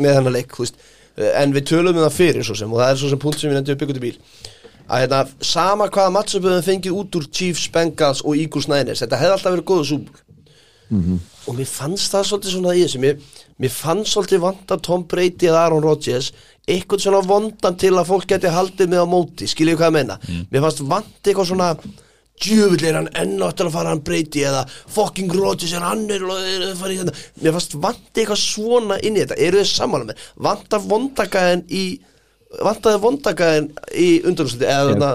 með 0.01 0.19
hennar 0.19 0.35
leik, 0.35 0.53
veist, 0.59 0.77
en 1.15 1.55
við 1.55 1.71
tölum 1.71 1.95
um 1.95 2.05
það 2.05 2.19
fyrir 2.19 2.45
svo 2.45 2.57
sem, 2.57 2.69
og 2.69 2.81
það 2.81 2.91
er 2.91 3.01
svo 3.01 3.09
sem 3.11 3.21
punkt 3.21 3.41
sem 3.41 3.51
við 3.51 3.59
nefndum 3.59 3.81
byggjum 3.81 3.97
til 3.97 4.03
bíl, 4.03 4.15
að 4.85 5.03
hérna, 5.03 5.19
sama 5.41 5.87
hvaða 5.89 6.23
höfum 6.25 6.65
fengið 6.65 6.97
út 6.97 7.17
úr 7.17 7.27
Chiefs, 7.29 7.67
Bengals 7.73 8.21
og 8.25 8.37
Eagles 8.37 8.67
Niners, 8.69 9.01
þetta 9.03 9.21
hefði 9.21 9.35
alltaf 9.37 9.55
verið 9.55 10.09
góðu 10.89 11.03
súbúl. 11.05 11.19
Og 11.45 11.57
mér 11.59 11.67
fannst 11.69 12.13
það 12.13 12.23
svolítið 12.29 12.53
svona 12.55 12.73
í 12.73 12.83
þessu, 12.85 13.01
mér, 13.03 13.19
mér 13.61 13.73
fannst 13.73 14.15
svolítið 14.15 14.41
vanda 14.41 14.77
Tom 14.81 15.03
Brady 15.09 15.49
eða 15.49 15.65
Aaron 15.67 15.83
Rodgers, 15.85 16.31
eitthvað 16.65 17.03
svona 17.03 17.21
vondan 17.29 17.77
til 17.77 17.93
að 17.93 18.09
fólk 18.09 18.25
geti 18.31 18.49
haldið 18.49 18.89
með 18.89 19.03
á 19.05 19.07
móti, 19.09 19.49
skiljið 19.51 19.77
hvað 19.77 19.91
ég 19.91 19.95
meina. 19.99 20.17
Mér 20.49 20.65
fannst 20.65 20.81
vandi 20.81 21.29
eitthvað 21.29 21.51
svona, 21.51 21.69
djöfull 22.41 22.81
er 22.83 22.97
hann 22.97 23.11
enn 23.21 23.45
áttur 23.45 23.69
að 23.69 23.77
fara 23.77 23.93
hann 23.93 24.01
Brady 24.03 24.41
eða 24.49 24.65
fucking 24.67 25.31
Rodgers 25.37 25.75
er 25.77 25.85
hann 25.85 26.03
er 26.11 26.25
að 26.25 26.73
fara 26.81 26.95
í 26.95 26.99
þetta. 27.03 27.15
Mér 27.45 27.55
fannst 27.59 27.77
vandi 27.85 28.23
eitthvað 28.23 28.41
svona 28.41 28.99
inn 29.05 29.15
í 29.15 29.23
þetta, 29.23 29.39
eru 29.45 29.61
þið 29.61 29.71
sammála 29.71 30.09
með, 30.09 30.27
vanda 30.49 30.81
vondagæðin 30.89 31.65
í, 31.69 31.85
vandaði 32.65 33.03
vondagæðin 33.05 33.71
í 33.93 34.09
þarna, 34.25 35.11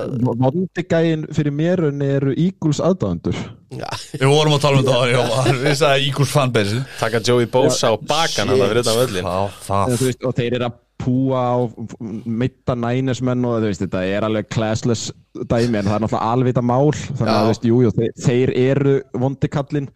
Vondigægin 0.46 1.26
fyrir 1.34 1.56
mérunni 1.56 2.14
eru 2.20 2.36
Eagles 2.38 2.80
aðdáðandur 2.84 3.36
Við 3.70 4.26
vorum 4.26 4.56
að 4.56 4.62
tala 4.64 4.80
um 4.80 4.86
það 4.88 5.12
Jóa. 5.14 5.42
Við 5.62 5.74
sagði 5.78 6.06
Eagles 6.08 6.32
fanbase 6.34 6.84
taka 6.98 7.20
Joey 7.26 7.46
Bosa 7.50 7.92
og 7.94 8.06
bakan 8.10 8.50
og 8.54 10.34
þeir 10.38 10.56
eru 10.58 10.66
að 10.68 10.78
púa 11.00 11.40
á 11.40 11.56
mitta 12.28 12.74
nænesmenn 12.76 13.46
og 13.48 13.62
þú 13.62 13.70
veist, 13.70 13.84
þetta 13.86 14.02
er 14.04 14.26
alveg 14.26 14.50
classless 14.52 15.10
dæmi 15.48 15.80
en 15.80 15.86
það 15.88 15.94
er 15.96 16.02
náttúrulega 16.04 16.32
alvita 16.34 16.64
mál 16.66 16.90
þannig 16.92 17.30
að 17.32 17.40
þú 17.40 17.52
veist, 17.52 17.64
jú, 17.70 17.78
jú, 17.86 17.92
þeir, 17.96 18.12
þeir 18.26 18.52
eru 18.66 18.94
vondikallin 19.22 19.88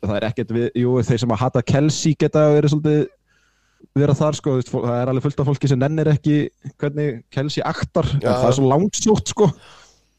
það 0.00 0.16
er 0.16 0.26
ekkert 0.32 0.50
við, 0.56 0.66
jú, 0.82 0.96
þeir 1.06 1.22
sem 1.22 1.34
að 1.36 1.42
hata 1.44 1.62
Kelsey 1.68 2.16
geta 2.18 2.48
verið 2.56 2.74
svolítið 2.74 3.04
vera 3.98 4.14
þar 4.18 4.38
sko, 4.38 4.56
veist, 4.58 4.72
það 4.74 4.96
er 4.98 5.12
alveg 5.12 5.26
fullt 5.28 5.42
af 5.44 5.50
fólki 5.52 5.70
sem 5.70 5.78
nennir 5.80 6.10
ekki 6.10 6.38
hvernig 6.80 7.20
Kelsey 7.34 7.62
aktar, 7.66 8.08
það 8.18 8.48
er 8.50 8.56
svo 8.58 8.72
langsótt 8.72 9.30
sko, 9.34 9.52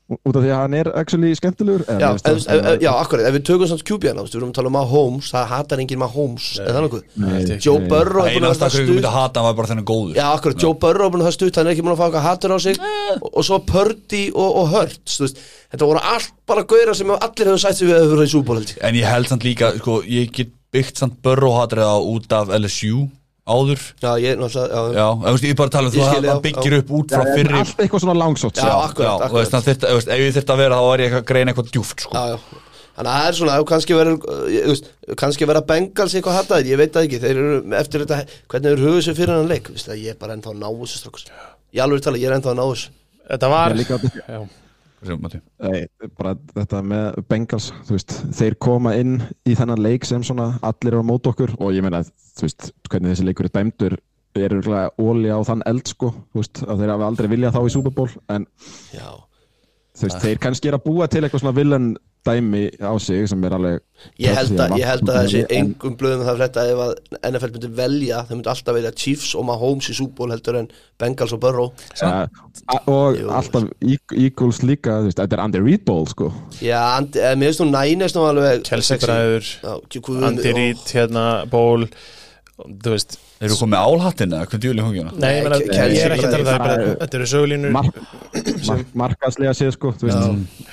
út 0.10 0.36
af 0.36 0.42
því 0.42 0.50
að 0.50 0.60
hann 0.64 0.74
er 0.80 0.88
actually 0.98 1.32
skemmtilegur 1.38 1.84
eða, 1.86 2.00
já, 2.02 2.08
ef, 2.16 2.24
það- 2.26 2.68
ef, 2.74 2.80
já, 2.82 2.90
akkurat, 2.98 3.26
ef 3.30 3.36
við 3.36 3.44
tökum 3.50 3.68
samt 3.70 3.84
QB-ana, 3.86 4.24
við 4.26 4.38
erum 4.40 4.50
að 4.50 4.56
tala 4.58 4.72
um 4.72 4.76
Mahomes, 4.80 5.28
það 5.36 5.46
hatar 5.54 5.84
enginn 5.84 6.02
Mahomes, 6.02 6.48
eða 6.64 6.74
þannig 6.80 6.96
Nei, 7.16 7.58
Joe. 7.62 7.78
Burrow 7.92 8.26
er 8.26 8.32
Það 8.32 8.40
búin 8.40 8.48
að 8.50 8.56
myndi 8.64 8.88
stutt. 8.96 9.06
að 9.06 9.18
hata 9.20 9.40
hann 9.44 9.48
var 9.50 9.58
bara 9.60 9.70
þennan 9.74 9.88
góður 9.92 10.16
Já, 10.18 10.26
akkurat, 10.34 10.62
Joe 10.66 10.74
Burrow 10.82 11.06
er 11.06 11.14
búin 11.14 11.22
að 11.22 11.30
það 11.30 11.38
stutt, 11.38 11.56
hann 11.62 11.68
er 11.70 11.76
ekki 11.76 11.86
búin 11.86 11.94
að 11.94 12.02
fá 12.02 12.06
eitthvað 12.10 12.28
hatur 12.30 12.56
á 12.56 12.60
sig 12.66 12.80
og, 13.22 13.30
og 13.38 13.44
svo 13.46 13.60
Purdy 13.70 14.24
og, 14.34 14.50
og 14.64 14.72
Hurts, 14.74 15.20
Þetta 15.70 15.86
voru 15.86 16.02
allt 16.02 16.32
bara 16.50 16.64
gauðra 16.66 16.96
sem 16.98 17.12
allir 17.14 17.46
hefur 17.52 17.62
sætt 17.62 17.78
sig 17.78 17.88
við 17.92 18.00
að 18.02 18.10
vera 18.16 18.26
í 18.26 18.34
súbólhaldi 18.34 18.80
En 18.82 18.96
ég 18.98 19.06
held 19.06 19.30
samt 19.30 19.44
líka, 19.46 19.70
sko, 19.78 20.00
ég 20.10 20.32
get 20.34 20.50
byggt 20.74 20.98
samt 20.98 21.20
Burrow 21.22 21.54
hatrið 21.60 21.86
á 21.86 21.98
út 22.02 22.34
af 22.34 22.50
LSU 22.58 23.06
áður 23.50 23.84
Já, 24.04 24.10
ég, 24.24 24.40
náttúrulega, 24.40 24.70
já, 24.70 25.00
Já, 25.00 25.08
en 25.10 25.28
veist, 25.34 25.46
ég 25.48 25.54
er 25.54 25.60
bara 25.60 25.70
að 25.72 25.76
tala 25.76 25.90
um 25.90 25.96
þú 25.96 26.02
að 26.06 26.16
já, 26.16 26.22
það 26.30 26.42
byggir 26.48 26.76
já. 26.76 26.80
upp 26.84 26.96
út 27.00 27.10
Já, 27.10 27.18
frá 27.18 27.24
þetta 27.26 27.34
er 27.34 27.40
fyrri 27.42 27.60
allt 27.60 27.84
eitthvað 27.84 28.04
svona 28.06 28.18
langsótt 28.22 28.56
Já, 28.60 28.64
sko. 28.64 28.80
akkurat, 28.88 29.10
Já, 29.10 29.14
akkurat. 29.16 29.30
og 29.30 29.94
veist, 29.94 30.10
ef 30.10 30.24
ég 30.24 30.34
þyrfti 30.40 30.56
að 30.56 30.62
vera 30.64 30.80
þá 30.80 30.88
var 30.90 31.04
ég 31.06 31.16
að 31.20 31.28
greina 31.34 31.54
eitthvað 31.54 31.72
djúft 31.74 32.06
sko. 32.06 32.14
já, 32.16 32.36
já 32.36 32.66
Þannig 33.00 33.14
að 33.14 33.20
það 33.22 33.30
er 33.30 33.36
svona, 33.38 33.54
kannski 33.70 33.96
verður, 33.96 34.16
ég 34.52 34.66
veist, 34.68 34.88
kannski 35.22 35.46
verða 35.48 35.62
Bengals 35.70 36.16
eitthvað 36.20 36.36
hataðir, 36.36 36.68
ég 36.74 36.80
veit 36.82 36.92
það 36.98 37.06
ekki, 37.08 37.20
þeir 37.24 37.38
eru 37.40 37.60
eftir 37.80 38.04
þetta, 38.04 38.18
hvernig 38.52 38.74
eru 38.74 38.90
hugið 38.90 39.06
sér 39.06 39.16
fyrir 39.16 39.32
hann 39.38 39.48
leik, 39.48 39.70
veist 39.72 39.88
það, 39.88 40.02
ég 40.04 40.12
er 40.12 40.18
bara 40.20 40.36
ennþá 40.36 40.52
að 40.52 40.58
ná 40.60 40.68
þessu 40.82 41.00
stróks. 41.00 41.24
Ég 41.72 41.84
alveg 41.86 42.04
tala, 42.04 42.20
ég 42.20 42.28
er 42.28 42.36
ennþá 42.36 42.52
að 42.52 42.58
ná 42.60 42.66
þessu. 42.66 42.92
Þetta 43.30 43.52
var 43.54 43.78
Já. 43.80 44.42
Nei, 45.64 45.86
bara 46.18 46.36
þetta 46.56 46.82
með 46.84 47.20
Bengals 47.32 47.70
þú 47.88 47.96
veist, 47.96 48.16
þeir 48.36 48.58
koma 48.60 48.96
inn 49.00 49.20
í 49.48 49.56
þennan 49.56 49.82
leik 49.84 50.08
sem 50.08 50.24
svona 50.26 50.52
allir 50.66 50.94
eru 50.94 51.04
á 51.06 51.10
mót 51.10 51.30
okkur 51.32 51.56
og 51.58 51.72
ég 51.76 51.86
meina, 51.86 52.02
þú 52.04 52.48
veist, 52.48 52.72
hvernig 52.90 53.14
þessi 53.14 53.28
leikur 53.30 53.48
er 53.48 53.56
dæmdur 53.56 53.96
er 54.40 54.56
örgulega 54.60 54.92
óli 55.02 55.32
á 55.32 55.40
þann 55.48 55.64
eld 55.70 55.90
sko, 55.90 56.12
þú 56.34 56.44
veist, 56.44 56.62
að 56.66 56.84
þeir 56.84 56.94
hafa 56.94 57.08
aldrei 57.10 57.32
viljað 57.32 57.56
þá 57.56 57.62
í 57.64 57.74
Super 57.74 57.96
Bowl, 57.96 58.12
en 58.30 58.46
Já. 58.94 59.08
þú 59.98 60.08
veist, 60.08 60.22
þeir 60.26 60.44
kannski 60.44 60.70
er 60.70 60.78
að 60.78 60.86
búa 60.86 61.08
til 61.10 61.24
eitthvað 61.24 61.44
svona 61.46 61.58
villan 61.58 61.90
dæmi 62.30 62.64
á 62.80 62.92
sig 63.02 63.28
sem 63.30 63.44
er 63.48 63.56
alveg 63.58 63.80
Ég 64.22 64.32
held 64.32 64.62
að, 64.64 64.74
ég 64.80 64.88
held 64.88 65.10
að 65.12 65.18
þessi 65.26 65.40
en, 65.44 65.50
engum 65.60 65.96
blöðum 66.00 66.22
það 66.24 66.38
frétta 66.40 66.64
ef 66.72 66.82
að 66.86 66.94
NFL 67.34 67.52
myndi 67.56 67.70
velja, 67.82 68.22
þau 68.30 68.36
myndi 68.38 68.52
alltaf 68.54 68.78
velja 68.78 68.92
Chiefs 68.96 69.34
og 69.36 69.48
Mahomes 69.50 69.90
í 69.92 69.96
súból 69.98 70.32
heldur 70.32 70.60
en 70.62 70.70
Bengals 71.00 71.34
og 71.36 71.42
Burrow. 71.44 71.74
ja, 72.00 72.28
og 72.86 73.18
Jú. 73.20 73.28
alltaf 73.36 73.68
Eag- 73.84 74.16
Eagles 74.16 74.62
líka, 74.64 75.02
þú 75.02 75.10
veist, 75.10 75.20
þetta 75.20 75.36
er 75.40 75.44
Andy 75.44 75.64
Reid 75.66 75.84
Bowl 75.86 76.08
sko 76.08 76.32
Já, 76.64 76.80
andi, 76.98 77.20
eh, 77.20 77.36
mér 77.36 77.52
finnst 77.52 77.64
nú 77.66 77.70
nænest 77.74 78.20
Chelsea 78.68 78.98
bræður 78.98 79.52
Andy. 80.24 80.54
Reid, 80.54 80.86
hérna, 80.94 81.26
Ból 81.50 81.90
Þú 82.60 82.92
veist 82.96 83.18
Þeir 83.40 83.48
eru 83.50 83.58
komið 83.62 83.84
álhattin 83.88 84.34
eða 84.36 84.48
hvað 84.52 84.64
djúli 84.66 84.84
hungina 84.84 85.12
Nei, 85.16 85.30
ég, 85.38 85.44
meina, 85.46 85.60
Ke- 85.64 85.90
ég 85.96 86.06
er 86.06 86.16
ekki 86.18 86.28
að 86.28 86.34
tala 86.34 86.44
um 86.44 86.64
það 86.64 86.88
Þetta 87.04 87.20
eru 87.20 87.28
sögulínur 87.34 87.72
Mark, 87.76 88.00
mark, 88.70 88.90
markaslega 89.04 89.54
séð 89.56 89.76
sko, 89.78 89.94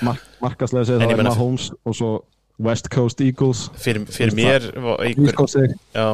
mark, 0.03 0.25
markaslega 0.43 0.89
séð 0.89 0.99
En 1.05 1.07
ég 1.07 1.15
það 1.15 1.23
er 1.23 1.29
Mahomes 1.31 1.69
og 1.87 1.95
svo 1.95 2.09
West 2.57 2.87
Coast 2.89 3.21
Eagles. 3.21 3.67
Fyrir, 3.77 4.07
fyrir 4.09 4.33
mér 4.33 4.63
einhver, 5.05 5.75
já, 5.93 6.07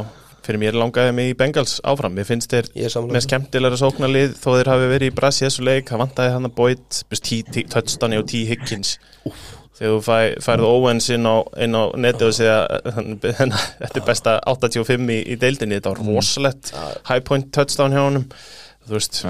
Fyrir 0.43 0.60
mér 0.60 0.76
langaði 0.76 1.14
mig 1.16 1.30
í 1.32 1.36
Bengals 1.39 1.78
áfram. 1.88 2.12
Mér 2.18 2.26
finnst 2.28 2.51
þeir 2.51 2.68
Ég 2.76 2.89
er 2.89 2.91
sammála. 2.91 3.16
með 3.16 3.24
skemmtilega 3.30 3.78
sóknarlið 3.80 4.34
þó 4.41 4.49
þeir 4.58 4.70
hafi 4.74 4.89
verið 4.91 5.08
í 5.08 5.16
Brass 5.16 5.39
í 5.39 5.45
þessu 5.47 5.64
leik. 5.64 5.86
Það 5.88 6.01
vantaði 6.04 6.34
hann 6.36 6.49
að 6.49 6.56
Boyd 6.58 6.99
touchdowni 7.72 8.20
og 8.20 8.28
T. 8.28 8.41
Higgins 8.49 8.97
þegar 9.78 9.93
þú 9.93 10.01
fæ, 10.05 10.17
færið 10.45 10.67
Owens 10.69 11.09
inn 11.13 11.30
á, 11.30 11.36
inn 11.65 11.78
á 11.78 11.84
netið 12.05 12.28
og 12.28 12.36
segja 12.38 12.57
þetta 12.89 14.01
er 14.01 14.05
besta 14.07 14.36
85 14.51 15.15
í, 15.15 15.19
í 15.34 15.39
deildinni. 15.41 15.80
Þetta 15.80 15.95
var 15.95 16.03
rosalett 16.09 16.74
high 17.09 17.24
point 17.26 17.49
touchdown 17.55 17.95
hjá 17.95 18.03
honum. 18.03 18.28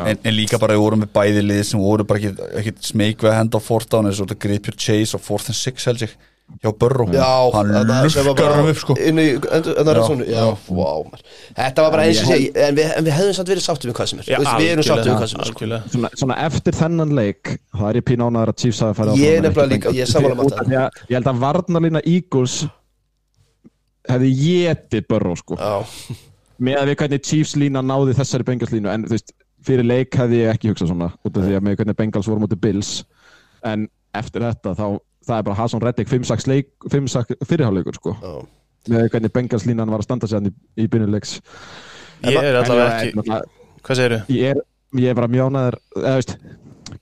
En, 0.09 0.17
en 0.17 0.33
líka 0.33 0.57
bara 0.57 0.73
við 0.73 0.81
vorum 0.81 1.03
með 1.03 1.11
bæði 1.13 1.41
lið 1.45 1.63
sem 1.69 1.81
voru 1.81 2.05
bara 2.09 2.19
ekki, 2.19 2.47
ekki 2.57 3.27
að 3.29 3.35
henda 3.37 3.59
á 3.61 3.67
eins 4.09 4.19
og 4.19 4.25
þetta 4.25 4.45
Gripjur 4.47 4.77
Chase 4.81 5.17
og 5.17 5.21
fourth 5.21 5.51
and 5.53 5.59
six 5.59 5.85
held 5.85 6.01
ég 6.07 6.15
hjá 6.63 6.71
Burrow. 6.79 7.09
Já, 7.13 7.51
hann 7.53 7.71
bara 8.37 8.55
hann 8.57 8.69
upp 8.69 8.79
sko. 8.79 8.95
inn 8.99 9.19
í 9.19 9.25
endur, 9.35 9.77
endur, 9.79 9.99
Já, 9.99 10.03
svona, 10.07 10.25
já, 10.27 10.41
já. 10.43 10.57
wow. 10.69 11.05
Þetta 11.57 11.85
var 11.85 11.95
bara 11.95 12.05
eins 12.07 12.21
og 12.23 12.29
sé 12.29 12.37
en 12.67 12.77
við, 12.77 12.91
en 12.97 13.07
við 13.07 13.15
hefðum 13.17 13.37
samt 13.39 13.51
verið 13.53 13.65
sáttum 13.65 13.91
við 13.91 13.97
hvað 13.99 14.11
sem 14.11 14.21
er. 14.21 14.29
Já, 14.29 14.37
Þú 14.37 14.43
veist, 14.43 14.59
Við 14.61 14.71
erum 14.73 14.87
sáttum 14.87 15.09
við 15.09 15.17
hvað 15.19 15.31
sem 15.33 15.43
er 15.43 15.51
sko. 15.51 15.69
svona, 15.95 16.11
svona 16.21 16.37
eftir 16.47 16.77
þennan 16.79 17.15
leik 17.17 17.53
það 17.73 17.87
er 17.89 17.99
ég 17.99 18.05
pín 18.09 18.25
ánæður 18.27 18.53
að 18.53 18.59
Chiefs 18.63 18.83
hafi 18.85 18.99
farið 18.99 19.21
Ég 19.23 19.23
áfram 19.23 19.37
en 19.37 19.47
nefnilega 19.47 19.73
líka, 19.73 19.95
ég 19.97 20.05
er 20.07 20.11
sammála 20.13 20.35
með 20.39 20.45
Út 20.45 20.57
af 20.59 20.67
því 20.67 20.79
að 20.83 21.01
ég 21.09 21.15
held 21.17 21.31
að 21.33 21.41
varnarlína 21.43 22.03
Eagles 22.13 22.57
hefði 24.13 24.31
getið 24.43 25.07
Burrow 25.09 25.35
sko. 25.39 25.57
Já, 25.59 26.17
með 26.63 26.79
að 26.81 26.91
við 26.91 26.99
hvernig 27.01 27.23
Chiefs 27.27 27.55
lína 27.59 27.81
náði 27.85 28.15
þessari 28.19 28.47
Bengals 28.47 28.73
línu 28.75 28.91
en 28.91 29.07
þú 29.07 29.15
veist, 29.15 29.33
fyrir 29.63 29.87
leik 29.87 30.15
hefði 30.19 30.41
ég 30.43 30.51
ekki 30.53 30.71
hugsað 30.73 30.91
svona 30.91 31.09
út 31.23 31.37
af 31.39 31.45
því 31.47 31.55
að 31.57 31.63
með 31.63 31.77
hvernig 31.79 31.97
Bengals 31.99 32.27
voru 32.29 32.43
mútið 32.43 32.61
Bills. 32.65 32.91
En 33.63 33.87
eftir 34.13 34.43
þetta 34.43 34.73
þá 34.75 34.85
það 35.27 35.37
er 35.39 35.45
bara 35.47 35.55
Hassan 35.59 35.81
Reddick 35.83 36.09
5-6 36.11 36.47
leik 36.51 36.69
5-6 36.91 37.37
fyrirháleikur 37.47 37.95
sko. 37.99 38.15
Já. 38.21 38.33
Með 38.91 39.05
hvernig 39.13 39.31
Bengals 39.31 39.65
línan 39.69 39.89
var 39.93 40.01
að 40.03 40.07
standa 40.09 40.27
sér 40.27 40.49
í, 40.49 40.51
í 40.83 40.87
byrjuleiks 40.91 41.37
ég 42.27 42.37
er 42.39 42.57
allavega 42.59 42.97
ekki 42.99 43.23
ég- 43.29 43.47
hvað 43.83 43.99
segirðu? 43.99 44.19
ég 44.35 44.49
er, 44.53 44.59
ég 44.99 45.09
er 45.13 45.15
bara 45.19 45.31
mjónaður 45.31 45.77
eða 46.01 46.15
veist, 46.19 46.35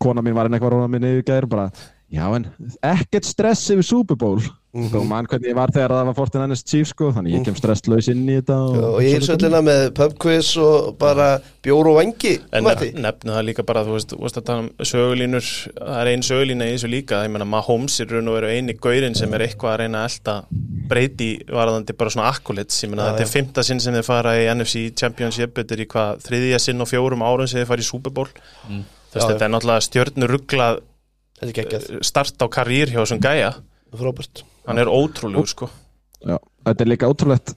kona 0.01 0.21
mín 0.25 0.33
var 0.37 0.45
inn 0.49 0.53
eitthvað 0.57 0.75
róna 0.75 0.87
minni 0.93 1.09
yfir 1.15 1.25
gæður 1.31 1.47
bara, 1.49 1.65
já 2.13 2.25
en 2.37 2.45
ekkert 2.85 3.25
stress 3.25 3.65
yfir 3.73 3.85
Super 3.85 4.15
Bowl 4.21 4.39
Mhm. 4.71 4.95
og 4.95 5.05
mann 5.05 5.27
hvernig 5.27 5.49
ég 5.51 5.55
var 5.57 5.71
þegar 5.73 5.91
það 5.91 6.05
var 6.07 6.15
49ers 6.15 6.61
Chiefs 6.63 6.91
sko, 6.93 7.09
þannig 7.11 7.33
ég 7.35 7.43
kem 7.43 7.55
stresslaus 7.59 8.07
inn 8.07 8.21
í 8.23 8.37
þetta 8.37 8.55
og, 8.55 8.75
Og 8.95 8.99
ég 9.03 9.15
er 9.17 9.25
svolítið. 9.25 9.55
með 9.67 9.81
pubquiz 9.97 10.51
og 10.63 10.97
bara 10.97 11.41
bjór 11.61 11.89
og 11.91 11.97
vangi 11.97 12.37
En 12.53 12.63
nefnu 12.63 13.33
það 13.35 13.47
líka 13.49 13.65
bara, 13.67 13.83
þú 13.83 13.97
veist, 13.97 14.13
þú 14.15 14.21
veist 14.21 14.37
að 14.39 14.45
tala 14.47 14.59
um 14.63 14.69
sögulínur, 14.79 15.49
það 15.75 15.99
er 16.01 16.11
ein 16.13 16.23
sögulína 16.23 16.67
í 16.69 16.75
þessu 16.77 16.89
líka, 16.89 17.23
ég 17.25 17.31
meina 17.33 17.45
Mahomes 17.45 17.99
er 17.99 18.07
raun 18.07 18.27
og 18.31 18.37
veru 18.39 18.47
eini 18.47 18.77
gaurin 18.79 19.15
sem 19.15 19.33
er 19.33 19.39
eitthvað 19.47 19.73
að 19.73 19.79
reyna 19.83 20.05
elda 20.07 20.35
breyti 20.87 21.29
varðandi 21.51 21.97
bara 21.97 22.09
svona 22.09 22.29
akkulits, 22.31 22.83
ég 22.85 22.89
meina 22.93 23.09
Já, 23.09 23.11
þetta 23.11 23.25
er 23.27 23.33
fymta 23.33 23.63
sinn 23.63 23.79
sem 23.79 23.93
þeir 23.93 24.07
fara 24.07 24.37
í 24.39 24.47
NFC 24.55 24.95
Championship, 24.95 25.53
þetta 25.53 25.75
er 25.75 25.83
í 25.83 25.87
hvað 25.91 26.23
þriðja 26.23 26.59
sinn 26.59 26.79
og 26.79 26.87
fjórum 26.87 27.23
árum 27.27 27.47
sem 27.47 27.59
þeir 27.59 27.67
fara 27.67 27.83
í 27.83 27.89
Super 27.91 28.11
Bowl. 28.11 28.27
Já. 29.11 29.19
þetta 29.19 29.43
er 29.43 29.51
náttúrulega 29.51 30.79
er 31.41 31.51
geggjað, 31.57 31.89
start 32.05 32.37
á 32.37 32.47
karýr 32.53 32.91
hjá 32.93 33.01
þessum 33.01 33.21
gæja, 33.23 33.55
frábært 33.97 34.43
hann 34.69 34.81
er 34.81 34.91
ótrúlegur 34.91 35.49
sko, 35.49 35.69
já, 36.21 36.37
þetta 36.67 36.85
er 36.85 36.91
líka 36.91 37.09
ótrúlegt 37.11 37.53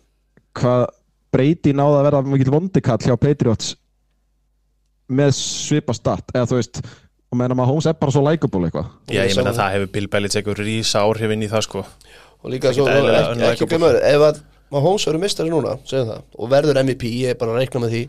hvað 0.55 0.85
breyti 1.35 1.75
náða 1.75 2.01
að 2.01 2.07
vera 2.09 2.21
mikil 2.31 2.53
vondikall 2.55 3.01
hjá 3.03 3.17
Patriots 3.21 3.75
með 5.15 5.35
svipa 5.37 5.95
start 5.97 6.33
eða 6.35 6.49
þú 6.53 6.61
veist, 6.61 6.81
og 7.29 7.39
meðan 7.39 7.57
að 7.57 7.61
Mahomes 7.61 7.89
er 7.91 7.99
bara 7.99 8.15
svo 8.15 8.23
likeable 8.25 8.69
eitthvað 8.69 8.89
já, 9.13 9.21
ég 9.27 9.35
saman. 9.37 9.57
það 9.59 9.75
hefur 9.77 9.93
Bill 9.99 10.11
Belichick 10.15 10.53
rísa 10.61 11.03
áhrifin 11.05 11.45
í 11.45 11.51
það 11.51 11.67
sko 11.67 11.85
og 11.85 12.53
líka 12.53 12.73
svo, 12.77 12.87
ekki, 12.89 13.05
ekki 13.11 13.51
Ekkaból. 13.51 13.71
glemur 13.75 14.01
ef 14.01 14.27
að 14.31 14.41
Mahomes 14.75 15.05
verður 15.07 15.23
mistari 15.23 15.53
núna, 15.53 15.77
segjum 15.87 16.09
það 16.09 16.23
og 16.41 16.51
verður 16.51 16.81
MVP, 16.83 17.11
ég 17.21 17.35
er 17.35 17.39
bara 17.39 17.53
að 17.55 17.61
reikna 17.63 17.83
með 17.85 17.95
því 17.95 18.03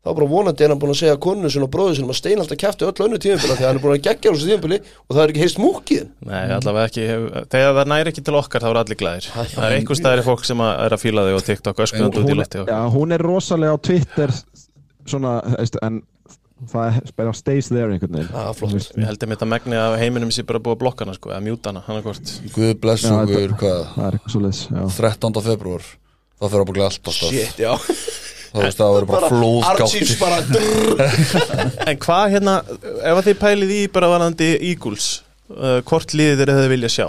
þá 0.00 0.14
bara 0.16 0.26
vonandi 0.30 0.64
er 0.64 0.72
hann 0.72 0.80
búin 0.80 0.94
að 0.94 1.00
segja 1.02 1.16
konu 1.20 1.50
sinni 1.52 1.66
og 1.66 1.72
bróðu 1.74 1.96
sinni 1.98 2.08
að 2.08 2.16
steina 2.20 2.40
alltaf 2.44 2.56
kæfti 2.62 2.86
öll 2.88 3.04
önnu 3.04 3.18
tímabila 3.20 3.56
því 3.58 3.64
að 3.64 3.68
hann 3.68 3.76
er 3.80 3.82
búin 3.84 3.96
að 3.98 4.04
gegja 4.06 4.30
á 4.30 4.32
þessu 4.32 4.48
tímabili 4.48 4.78
og 4.80 5.10
það 5.16 5.22
er 5.26 5.32
ekki 5.34 5.42
heist 5.44 5.58
múkið 5.60 6.06
Nei, 6.30 6.44
allavega 6.56 6.86
ekki, 6.88 7.04
hef- 7.10 7.50
þegar 7.52 7.74
það 7.80 7.90
næri 7.92 8.12
ekki 8.14 8.24
til 8.24 8.36
okkar 8.40 8.64
þá 8.64 8.68
er 8.70 8.80
allir 8.80 9.00
glæðir 9.02 9.28
Það 9.34 9.66
er 9.66 9.76
einhver 9.76 10.00
staðar 10.00 10.22
fólk 10.30 10.46
sem 10.48 10.62
að- 10.64 10.78
er 10.86 10.96
að 10.96 11.02
fíla 11.04 11.26
þig 11.28 11.36
og 11.36 11.44
TikTok 11.50 11.82
öskunandi 11.84 12.22
út 12.24 12.32
í 12.32 12.62
og- 12.64 12.72
já, 12.72 12.80
hún 12.96 13.12
er 13.12 13.26
rosalega 13.28 13.76
á 13.76 13.78
Twitter 13.90 14.32
svona, 15.10 15.34
veist, 15.58 15.76
en 15.82 16.00
það 16.70 16.96
er 17.00 17.12
bara 17.16 17.32
stays 17.32 17.68
there 17.72 17.88
einhvern 17.92 18.12
veginn. 18.12 18.28
Já, 18.32 18.52
flott. 18.56 18.90
Ég 18.96 19.06
held 19.08 19.22
að 19.24 19.28
mitt 19.32 19.40
að 19.44 19.48
megni 19.48 19.76
að 19.80 19.94
heiminum 20.00 20.30
sé 20.32 20.44
bara 20.46 20.60
búið 20.60 20.76
að 20.76 20.82
blokka 20.82 21.04
hana 21.06 21.14
sko, 21.16 21.30
eða 21.32 21.44
mjúta 21.44 21.72
hana, 21.72 21.80
hann 21.86 22.02
hvort 22.04 22.34
Guð 22.54 22.74
bless 22.82 23.04
Já, 23.04 23.14
okkur, 23.16 23.40
þetta- 23.40 23.58
hvað? 23.62 23.86
það 23.96 24.12
eitthvað 24.12 24.34
svo 24.34 24.40
leis 24.44 24.60
13. 24.96 25.42
februar 25.48 25.82
Það 26.40 26.50
fyrir 26.54 26.62
að 26.64 26.68
búið 26.70 26.84
allt 26.84 27.04
á 27.04 27.10
stað. 27.12 27.32
Shit, 27.36 27.56
já 27.60 27.72
Það 28.50 28.64
veist 28.66 28.80
það 28.80 28.94
verður 28.96 29.10
bara 29.12 29.28
flóðgátt 29.30 30.20
bara. 30.20 30.38
En 31.90 31.98
hvað 32.02 32.24
hérna, 32.34 32.54
ef 32.98 33.16
að 33.20 33.26
þið 33.30 33.36
pælið 33.44 33.74
í 33.76 33.80
bara 33.94 34.08
varandi 34.10 34.48
Eagles 34.72 35.10
uh, 35.54 35.78
hvort 35.86 36.14
liðið 36.18 36.44
er 36.46 36.52
að 36.54 36.62
þið 36.64 36.72
vilja 36.74 36.90
sjá 36.96 37.08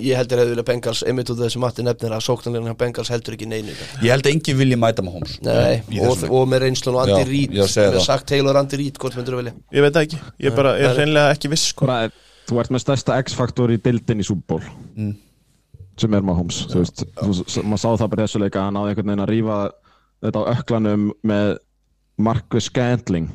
Ég 0.00 0.16
heldur 0.16 0.40
hefði 0.40 0.54
vilja 0.54 0.64
Bengals 0.64 1.02
einmitt 1.04 1.28
af 1.34 1.36
þessu 1.42 1.60
Matti 1.60 1.84
nefnir 1.84 2.14
að 2.16 2.22
sóknarleginn 2.24 2.76
Bengals 2.80 3.10
heldur 3.12 3.34
ekki 3.36 3.44
neinu. 3.50 3.74
Ég 4.00 4.08
held 4.14 4.24
að 4.24 4.30
enginn 4.30 4.56
vilji 4.62 4.78
mæta 4.80 5.04
með 5.04 5.18
Holmes 5.18 5.34
Nei, 5.44 5.82
og, 6.06 6.22
og 6.32 6.46
með 6.48 6.62
reynslun 6.64 6.96
og 6.96 7.02
Andy 7.02 7.26
Reid 7.28 7.52
ég 7.58 7.66
með 7.66 7.98
það. 7.98 8.06
sagt 8.06 8.28
Taylor 8.30 8.56
Andy 8.62 8.78
Reid, 8.80 8.96
hvort 9.02 9.18
myndur 9.18 9.36
þú 9.36 9.42
vilja 9.42 9.52
Ég 9.76 9.84
veit 9.84 9.92
það 9.98 10.06
ekki, 10.06 10.20
ég 10.46 10.56
bara 10.56 10.72
er 10.78 10.86
Nei. 10.88 10.96
reynilega 11.02 11.34
ekki 11.36 11.50
viss 11.52 11.66
sko. 11.74 11.90
þú 12.48 12.62
ert 12.62 12.72
með 12.72 12.84
stærsta 12.86 13.18
X-faktor 13.26 13.74
í 13.74 13.80
dildin 13.84 14.22
í 14.24 14.28
Súból 14.30 14.62
Mm. 14.96 15.12
Sem 16.00 16.14
er 16.16 16.24
Mahomes 16.24 16.64
maður 16.72 17.80
sá 17.82 17.88
það 17.90 18.10
bara 18.14 18.26
þessu 18.26 18.42
leika 18.42 18.66
hann 18.66 18.76
náði 18.78 18.92
einhvern 18.92 19.10
veginn 19.12 19.24
að 19.26 19.32
rífa 19.32 19.58
þetta 20.22 20.42
á 20.42 20.50
öklanum 20.56 21.08
með 21.26 21.56
Marcus 22.22 22.68
Scantling 22.70 23.30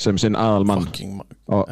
sem 0.00 0.18
sinn 0.18 0.36
aðal 0.38 0.66
mann 0.68 0.88
Fucking 0.88 1.20
og, 1.52 1.68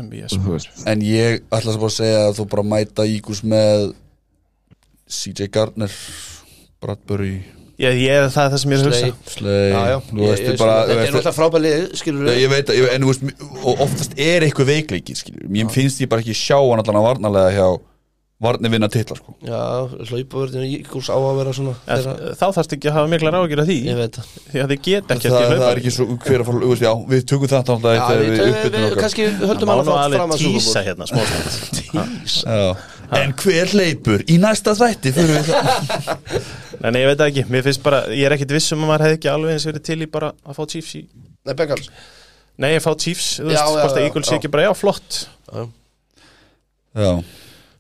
En 0.87 1.03
ég 1.05 1.43
ætla 1.51 1.75
að 1.75 1.81
bara 1.81 1.91
að 1.91 1.97
segja 1.97 2.21
að 2.29 2.37
þú 2.39 2.47
bara 2.53 2.67
mæta 2.75 3.09
Ígus 3.09 3.43
með 3.45 3.91
CJ 5.13 5.49
Gardner 5.53 5.93
Bradbury. 6.83 7.35
Ég, 7.83 7.99
ég, 8.05 8.27
það 8.31 8.45
er 8.45 8.51
það 8.53 8.61
sem 8.63 8.73
ég 8.73 8.81
er 8.81 8.83
að 8.83 8.89
hugsa. 8.89 9.07
Ég, 9.07 9.15
ég, 10.23 10.43
þetta. 10.43 10.67
er 10.93 11.01
náttúrulega 11.01 11.33
frábælið, 11.35 11.87
skilur 11.99 12.29
Ég, 12.31 12.41
ég 12.45 12.53
veit, 12.53 12.69
að- 12.69 12.79
ég, 12.79 12.89
en 12.93 13.07
þú 13.07 13.11
veist, 13.11 13.47
og 13.63 13.83
oftast 13.87 14.15
er 14.21 14.47
eitthvað 14.47 14.71
veikleiki, 14.71 15.17
skilur 15.19 15.49
Mér 15.51 15.73
finnst 15.73 16.03
ég 16.03 16.11
bara 16.13 16.23
ekki 16.23 16.37
sjá 16.37 16.59
hann 16.61 16.83
allan 16.83 17.01
að 17.01 17.09
varnarlega 17.09 17.57
hjá 17.57 17.67
varni 18.43 18.71
vinna 18.73 18.89
titla, 18.93 19.17
sko. 19.19 19.35
Já, 19.47 19.61
hlaupaverðinu 20.11 20.67
Ígúls 20.79 21.09
á 21.09 21.17
að 21.17 21.37
vera 21.39 21.53
svona 21.57 21.75
En 21.87 22.01
þeirra, 22.03 22.33
Þá 22.39 22.47
þarfst 22.57 22.73
ekki 22.77 22.89
að 22.91 22.97
hafa 22.99 23.11
mikla 23.13 23.31
ráðgjur 23.35 23.63
af 23.63 23.67
því. 23.69 23.79
Ég 23.87 23.97
veit 24.01 24.15
það. 24.19 24.27
Því 24.49 24.59
að 24.63 24.69
þið 24.73 24.81
get 24.89 25.07
ekki 25.15 25.29
það, 25.29 25.37
að 25.43 25.53
það 25.53 25.69
er 25.69 25.79
ekki 25.83 25.93
svo 25.97 26.05
hver 26.13 26.41
að 26.43 26.47
fara, 26.49 26.59
veist, 26.73 26.83
já, 26.83 26.93
við 27.13 27.21
tökum 27.33 27.49
þetta 27.53 27.73
alltaf 27.77 27.93
Já, 27.93 28.03
þegar 28.03 28.23
við, 28.23 28.27
við 28.33 28.39
við, 28.39 28.49
uppbytum 28.53 28.79
við 28.79 28.87
okkar. 28.89 29.03
kannski 29.03 29.23
höldum 29.43 29.69
nú 29.69 29.75
að 29.77 29.79
alveg 30.03 30.19
fram 30.19 30.33
að 30.33 30.39
tísa 30.43 30.81
hérna 30.87 31.05
smá 31.11 31.21
Já. 32.53 32.63
En 33.13 33.31
hver 33.37 33.69
hleypur? 33.77 34.21
Í 34.25 34.37
næsta 34.41 34.73
þvætti 34.79 35.11
fyrir 35.13 35.35
við 35.37 35.45
það. 35.53 35.65
Nei, 36.83 36.91
nei, 36.91 37.01
ég 37.05 37.09
veit 37.13 37.21
ekki, 37.29 37.43
mér 37.53 37.63
finnst 37.63 37.83
bara 37.85 37.99
Ég 38.11 38.25
er 38.27 38.33
ekkit 38.35 38.55
viss 38.57 38.73
um 38.75 38.81
að 38.83 38.89
maður 38.91 39.05
hefði 39.07 39.19
ekki 39.21 39.31
alveg 39.31 39.53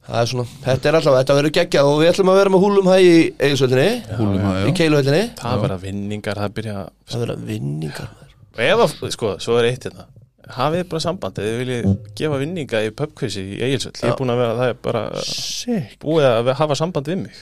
Það 0.03 0.19
er 0.19 0.31
svona, 0.33 0.45
þetta 0.65 0.89
er 0.91 0.97
alltaf, 0.99 1.17
þetta 1.21 1.35
verður 1.39 1.53
geggjað 1.59 1.89
og 1.89 2.01
við 2.01 2.09
ætlum 2.11 2.31
að 2.33 2.39
vera 2.41 2.53
með 2.53 2.63
húlum 2.65 2.89
hæ 2.91 2.95
í 2.99 3.13
eigisvöldinni 3.39 4.17
húlum 4.19 4.49
í 4.67 4.73
keiluhöllinni. 4.81 5.21
Það 5.39 5.61
verða 5.63 5.77
vinningar, 5.85 6.41
það 6.43 6.57
byrja 6.57 6.75
Það 7.13 7.23
verður 7.23 7.45
vinningar. 7.53 8.11
Og 8.53 8.65
ef 8.67 8.83
að, 8.83 8.97
sko, 9.15 9.31
svo 9.45 9.61
er 9.61 9.69
eitt 9.71 9.87
hérna. 9.87 10.09
Hafið 10.53 10.83
bara 10.91 11.05
samband, 11.07 11.39
ef 11.39 11.47
þið 11.47 11.61
viljið 11.63 11.87
gefa 12.19 12.41
vinninga 12.43 12.83
í 12.83 12.91
pubquizi 12.99 13.45
í 13.47 13.61
Egilsvöld 13.63 14.03
Ég 14.03 14.11
er 14.11 14.19
búin 14.19 14.33
að 14.35 14.43
vera, 14.43 14.57
það 14.59 14.73
er 14.73 14.81
bara 14.89 15.05
Sick. 15.23 15.95
búið 16.03 16.27
að 16.33 16.51
hafa 16.59 16.77
samband 16.83 17.09
við 17.13 17.23
mig. 17.23 17.39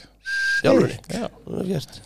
Já, 0.60 0.70
það 0.76 1.62
er 1.64 1.70
gert 1.72 2.02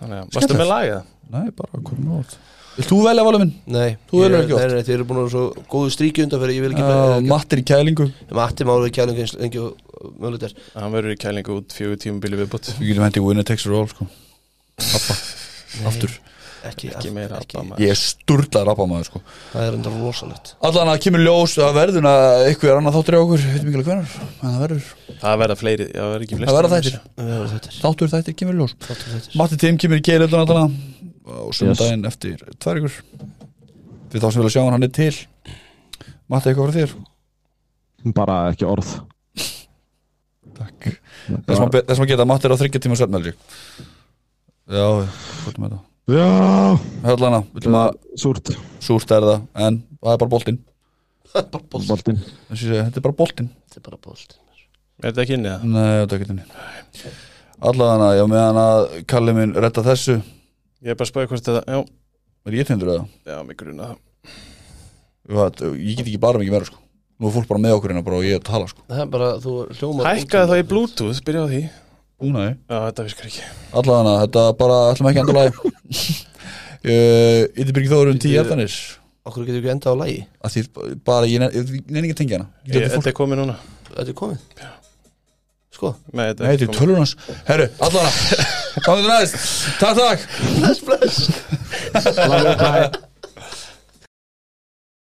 þannig 0.00 0.18
að, 0.20 0.28
varstu 0.36 0.58
með 0.58 0.70
lagið? 0.72 1.00
Nei, 1.34 1.46
bara 1.58 1.80
komum 1.86 2.10
nót 2.10 2.36
Vilt 2.74 2.88
þú 2.90 2.96
velja 3.04 3.22
valið 3.22 3.42
minn? 3.44 3.50
Nei, 3.70 3.90
Þú 4.10 4.20
velur 4.24 4.40
ekki 4.40 4.54
oft. 4.56 4.64
Nei, 4.64 4.74
nei, 4.74 4.82
þið 4.88 4.94
eru 4.96 5.04
búin 5.06 5.18
að 5.20 5.26
vera 5.28 5.32
svo 5.36 5.66
góðu 5.70 5.92
stríki 5.94 6.24
undan 6.24 6.40
fyrir 6.42 6.56
Ég 6.56 6.64
vil 6.64 6.72
ekki 6.74 6.86
Uh, 6.88 7.20
Mattir 7.30 7.60
í 7.60 7.64
kælingu. 7.70 8.06
Matti 8.34 8.66
máluði 8.66 8.90
kælingu 8.96 9.22
eins 9.22 9.34
og 9.62 9.76
mögulegt 10.18 10.46
er. 10.48 10.56
Hann 10.74 10.90
verður 10.96 11.14
í 11.14 11.18
kælingu 11.22 11.54
út 11.60 11.76
fjögur 11.76 12.00
tímubili 12.02 12.40
viðbútt 12.42 12.72
Við 12.80 12.90
getum 12.90 13.06
hendi 13.06 13.22
winner 13.22 13.46
takes 13.46 13.68
all, 13.70 13.86
sko. 13.92 14.08
Appa, 14.82 15.16
aftur 15.92 16.16
Ekki, 16.64 16.90
Ekki 16.94 17.10
meira 17.12 17.38
maður. 17.40 17.80
Ég 17.82 17.92
er 17.92 17.98
sturlað 18.00 18.64
rappa 18.68 18.86
maður, 18.88 19.08
sko. 19.10 19.20
Það 19.52 19.66
er 19.66 19.76
enda 19.78 19.92
rosalegt. 19.98 20.52
Allan 20.64 20.90
að 20.92 21.00
kemur 21.04 21.22
ljós 21.24 21.56
að 21.60 21.76
verðun 21.76 22.08
að 22.08 22.44
eitthvað 22.48 22.72
er 22.72 22.80
annað 22.80 22.96
þáttur 22.98 23.16
í 23.16 23.20
okkur, 23.20 23.44
veitum 23.50 23.68
ekki 23.68 23.80
alveg 23.80 23.90
hvernar 23.90 24.16
en 24.24 24.54
það 24.54 24.58
verður, 24.64 24.88
Það 25.20 25.38
verða 25.42 25.56
fleiri, 25.60 25.88
það 25.92 26.10
verður 26.14 26.26
ekki 26.26 26.38
flest 26.40 26.50
það 26.50 26.58
verða 26.58 26.72
þættir. 26.74 26.98
Það 27.04 27.30
verður 27.32 27.52
þetta 27.54 27.74
þáttur 27.84 28.12
þættir 28.14 28.36
kemur 28.40 28.58
ljós. 28.60 28.76
Matti 29.40 29.60
Tim 29.64 29.80
kemur 29.84 30.00
í 30.00 30.04
keiri 30.08 30.28
allan 30.28 30.44
allan 30.44 30.76
og 31.34 31.54
sundaginn 31.56 32.08
eftir 32.08 32.44
tvær 32.60 32.80
ykkur 32.82 32.98
fyrir 32.98 34.24
þá 34.24 34.28
sem 34.28 34.40
vilja 34.42 34.54
sjá 34.56 34.62
hann 34.64 34.76
hann 34.76 34.88
er 34.88 34.94
til. 34.94 35.14
Matti 36.32 36.50
eitthvað 36.52 36.70
frá 36.70 36.78
þér? 36.80 36.94
Bara 38.14 38.38
ekki 38.52 38.68
orð. 38.68 38.92
Takk. 40.54 40.92
Þess 41.48 41.98
maður 41.98 42.10
geta 42.12 42.26
er 42.28 42.54
á 42.54 42.60
þryggja 42.60 42.82
tíma 42.84 42.98
svefnmelgi 42.98 43.32
Já, 44.68 44.84
hvað 44.84 45.50
er 45.50 45.60
með 45.60 45.74
það 45.74 45.82
já, 46.10 46.78
Hörlana, 47.04 47.42
að 47.54 47.98
súrt. 48.20 48.52
Súrt 48.84 49.12
er 49.14 49.24
það 49.24 49.44
en 49.66 49.78
það 50.00 50.12
er 50.14 50.22
bara 50.22 50.32
boltinn. 50.34 50.58
Það 51.32 51.40
er 51.40 51.50
bara 51.54 51.68
bolt 51.72 51.88
boltinn. 51.90 52.18
Þetta 52.52 53.00
er 53.00 53.04
bara 53.06 53.16
boltinn. 53.18 53.50
Þetta 53.72 53.80
er 53.80 53.86
bara 53.88 54.00
bolt 54.04 54.36
Er 55.02 55.10
þetta 55.10 55.22
ekki 55.24 55.34
inni 55.34 55.50
það? 55.50 55.64
Nei, 55.74 55.88
þetta 56.04 56.14
er 56.14 56.20
ekki 56.22 57.14
Allan 57.64 58.02
að, 58.04 58.12
já, 58.18 58.24
meðan 58.30 58.60
að 58.60 58.80
Kalli 59.10 59.34
minn 59.34 59.54
retta 59.58 59.82
þessu. 59.86 60.18
Ég 60.84 60.92
er 60.92 60.98
bara 61.00 61.08
að 61.08 61.10
spáði 61.10 61.30
hvort 61.32 61.48
þetta, 61.48 61.62
já, 61.66 61.80
Er 62.44 62.56
ég 62.58 62.68
tindur 62.68 62.92
eða? 62.92 63.04
já, 63.24 63.36
mig 63.48 63.58
gruna 63.58 63.90
það. 63.90 64.00
Ég 65.80 65.96
get 65.96 66.04
ekki 66.06 66.20
bara 66.20 66.38
mikið 66.42 66.54
meira 66.54 66.68
sko. 66.68 66.78
Nú 67.18 67.30
er 67.30 67.34
fólk 67.38 67.48
bara 67.48 67.62
með 67.64 67.76
okkur 67.78 67.94
hérna 67.94 68.04
bara 68.04 68.20
og 68.20 68.26
ég 68.28 68.42
tala 68.44 68.68
sko. 68.68 68.84
Það 68.90 69.00
er 69.00 69.10
bara, 69.14 69.30
þú 69.40 69.54
hljómar 69.78 70.08
Hækkaði 70.10 70.50
þá 70.50 70.56
í 70.60 70.68
Bluetooth, 70.68 71.22
byrja 71.24 71.44
á 71.46 71.48
því 71.48 71.62
Búnaði 72.24 72.52
Já, 72.56 72.76
þetta 72.88 73.06
virkar 73.08 73.30
ekki. 73.30 73.46
Allan 73.80 74.10
að, 74.10 74.20
þetta 74.24 74.44
bara, 74.60 74.78
ætlum 74.92 75.10
ekki 75.10 75.22
endur 75.24 75.38
lagi. 75.38 76.20
Ítti 76.84 77.72
Byrgi 77.72 77.90
Þórun 77.92 78.20
tíu 78.20 78.36
eftanis 78.42 78.74
Okkur 79.24 79.46
getur 79.46 79.62
ekki 79.62 79.72
endað 79.72 79.94
á 79.96 80.02
lægi 80.02 80.18
að 80.44 80.52
því 80.52 80.62
bara, 81.06 81.28
ég 81.30 81.40
nenni 81.40 82.02
ekki 82.02 82.12
að 82.12 82.18
tengja 82.18 82.40
hana. 82.40 82.50
Ég 82.68 82.74
Þetta 82.74 82.98
fólk 82.98 83.08
er 83.08 83.16
komið 83.16 83.40
núna. 83.40 83.54
Þetta 83.88 84.10
er 84.12 84.18
komið? 84.18 84.42
Sko? 85.74 85.94
Nei, 86.12 86.26
þetta 86.28 86.44
Nei, 86.44 86.58
þetta 86.60 86.84
er 86.84 86.92
hans. 86.98 87.14
Herru, 87.48 87.70
allan 87.88 88.10
að 88.10 88.18
Þá 88.74 88.90
er 88.90 89.00
þetta 89.00 89.08
næst. 89.08 89.40
Takk, 89.80 89.96
takk. 90.02 90.20
Bless, 90.60 90.80
bless. 90.84 91.16
Bye. 92.60 92.92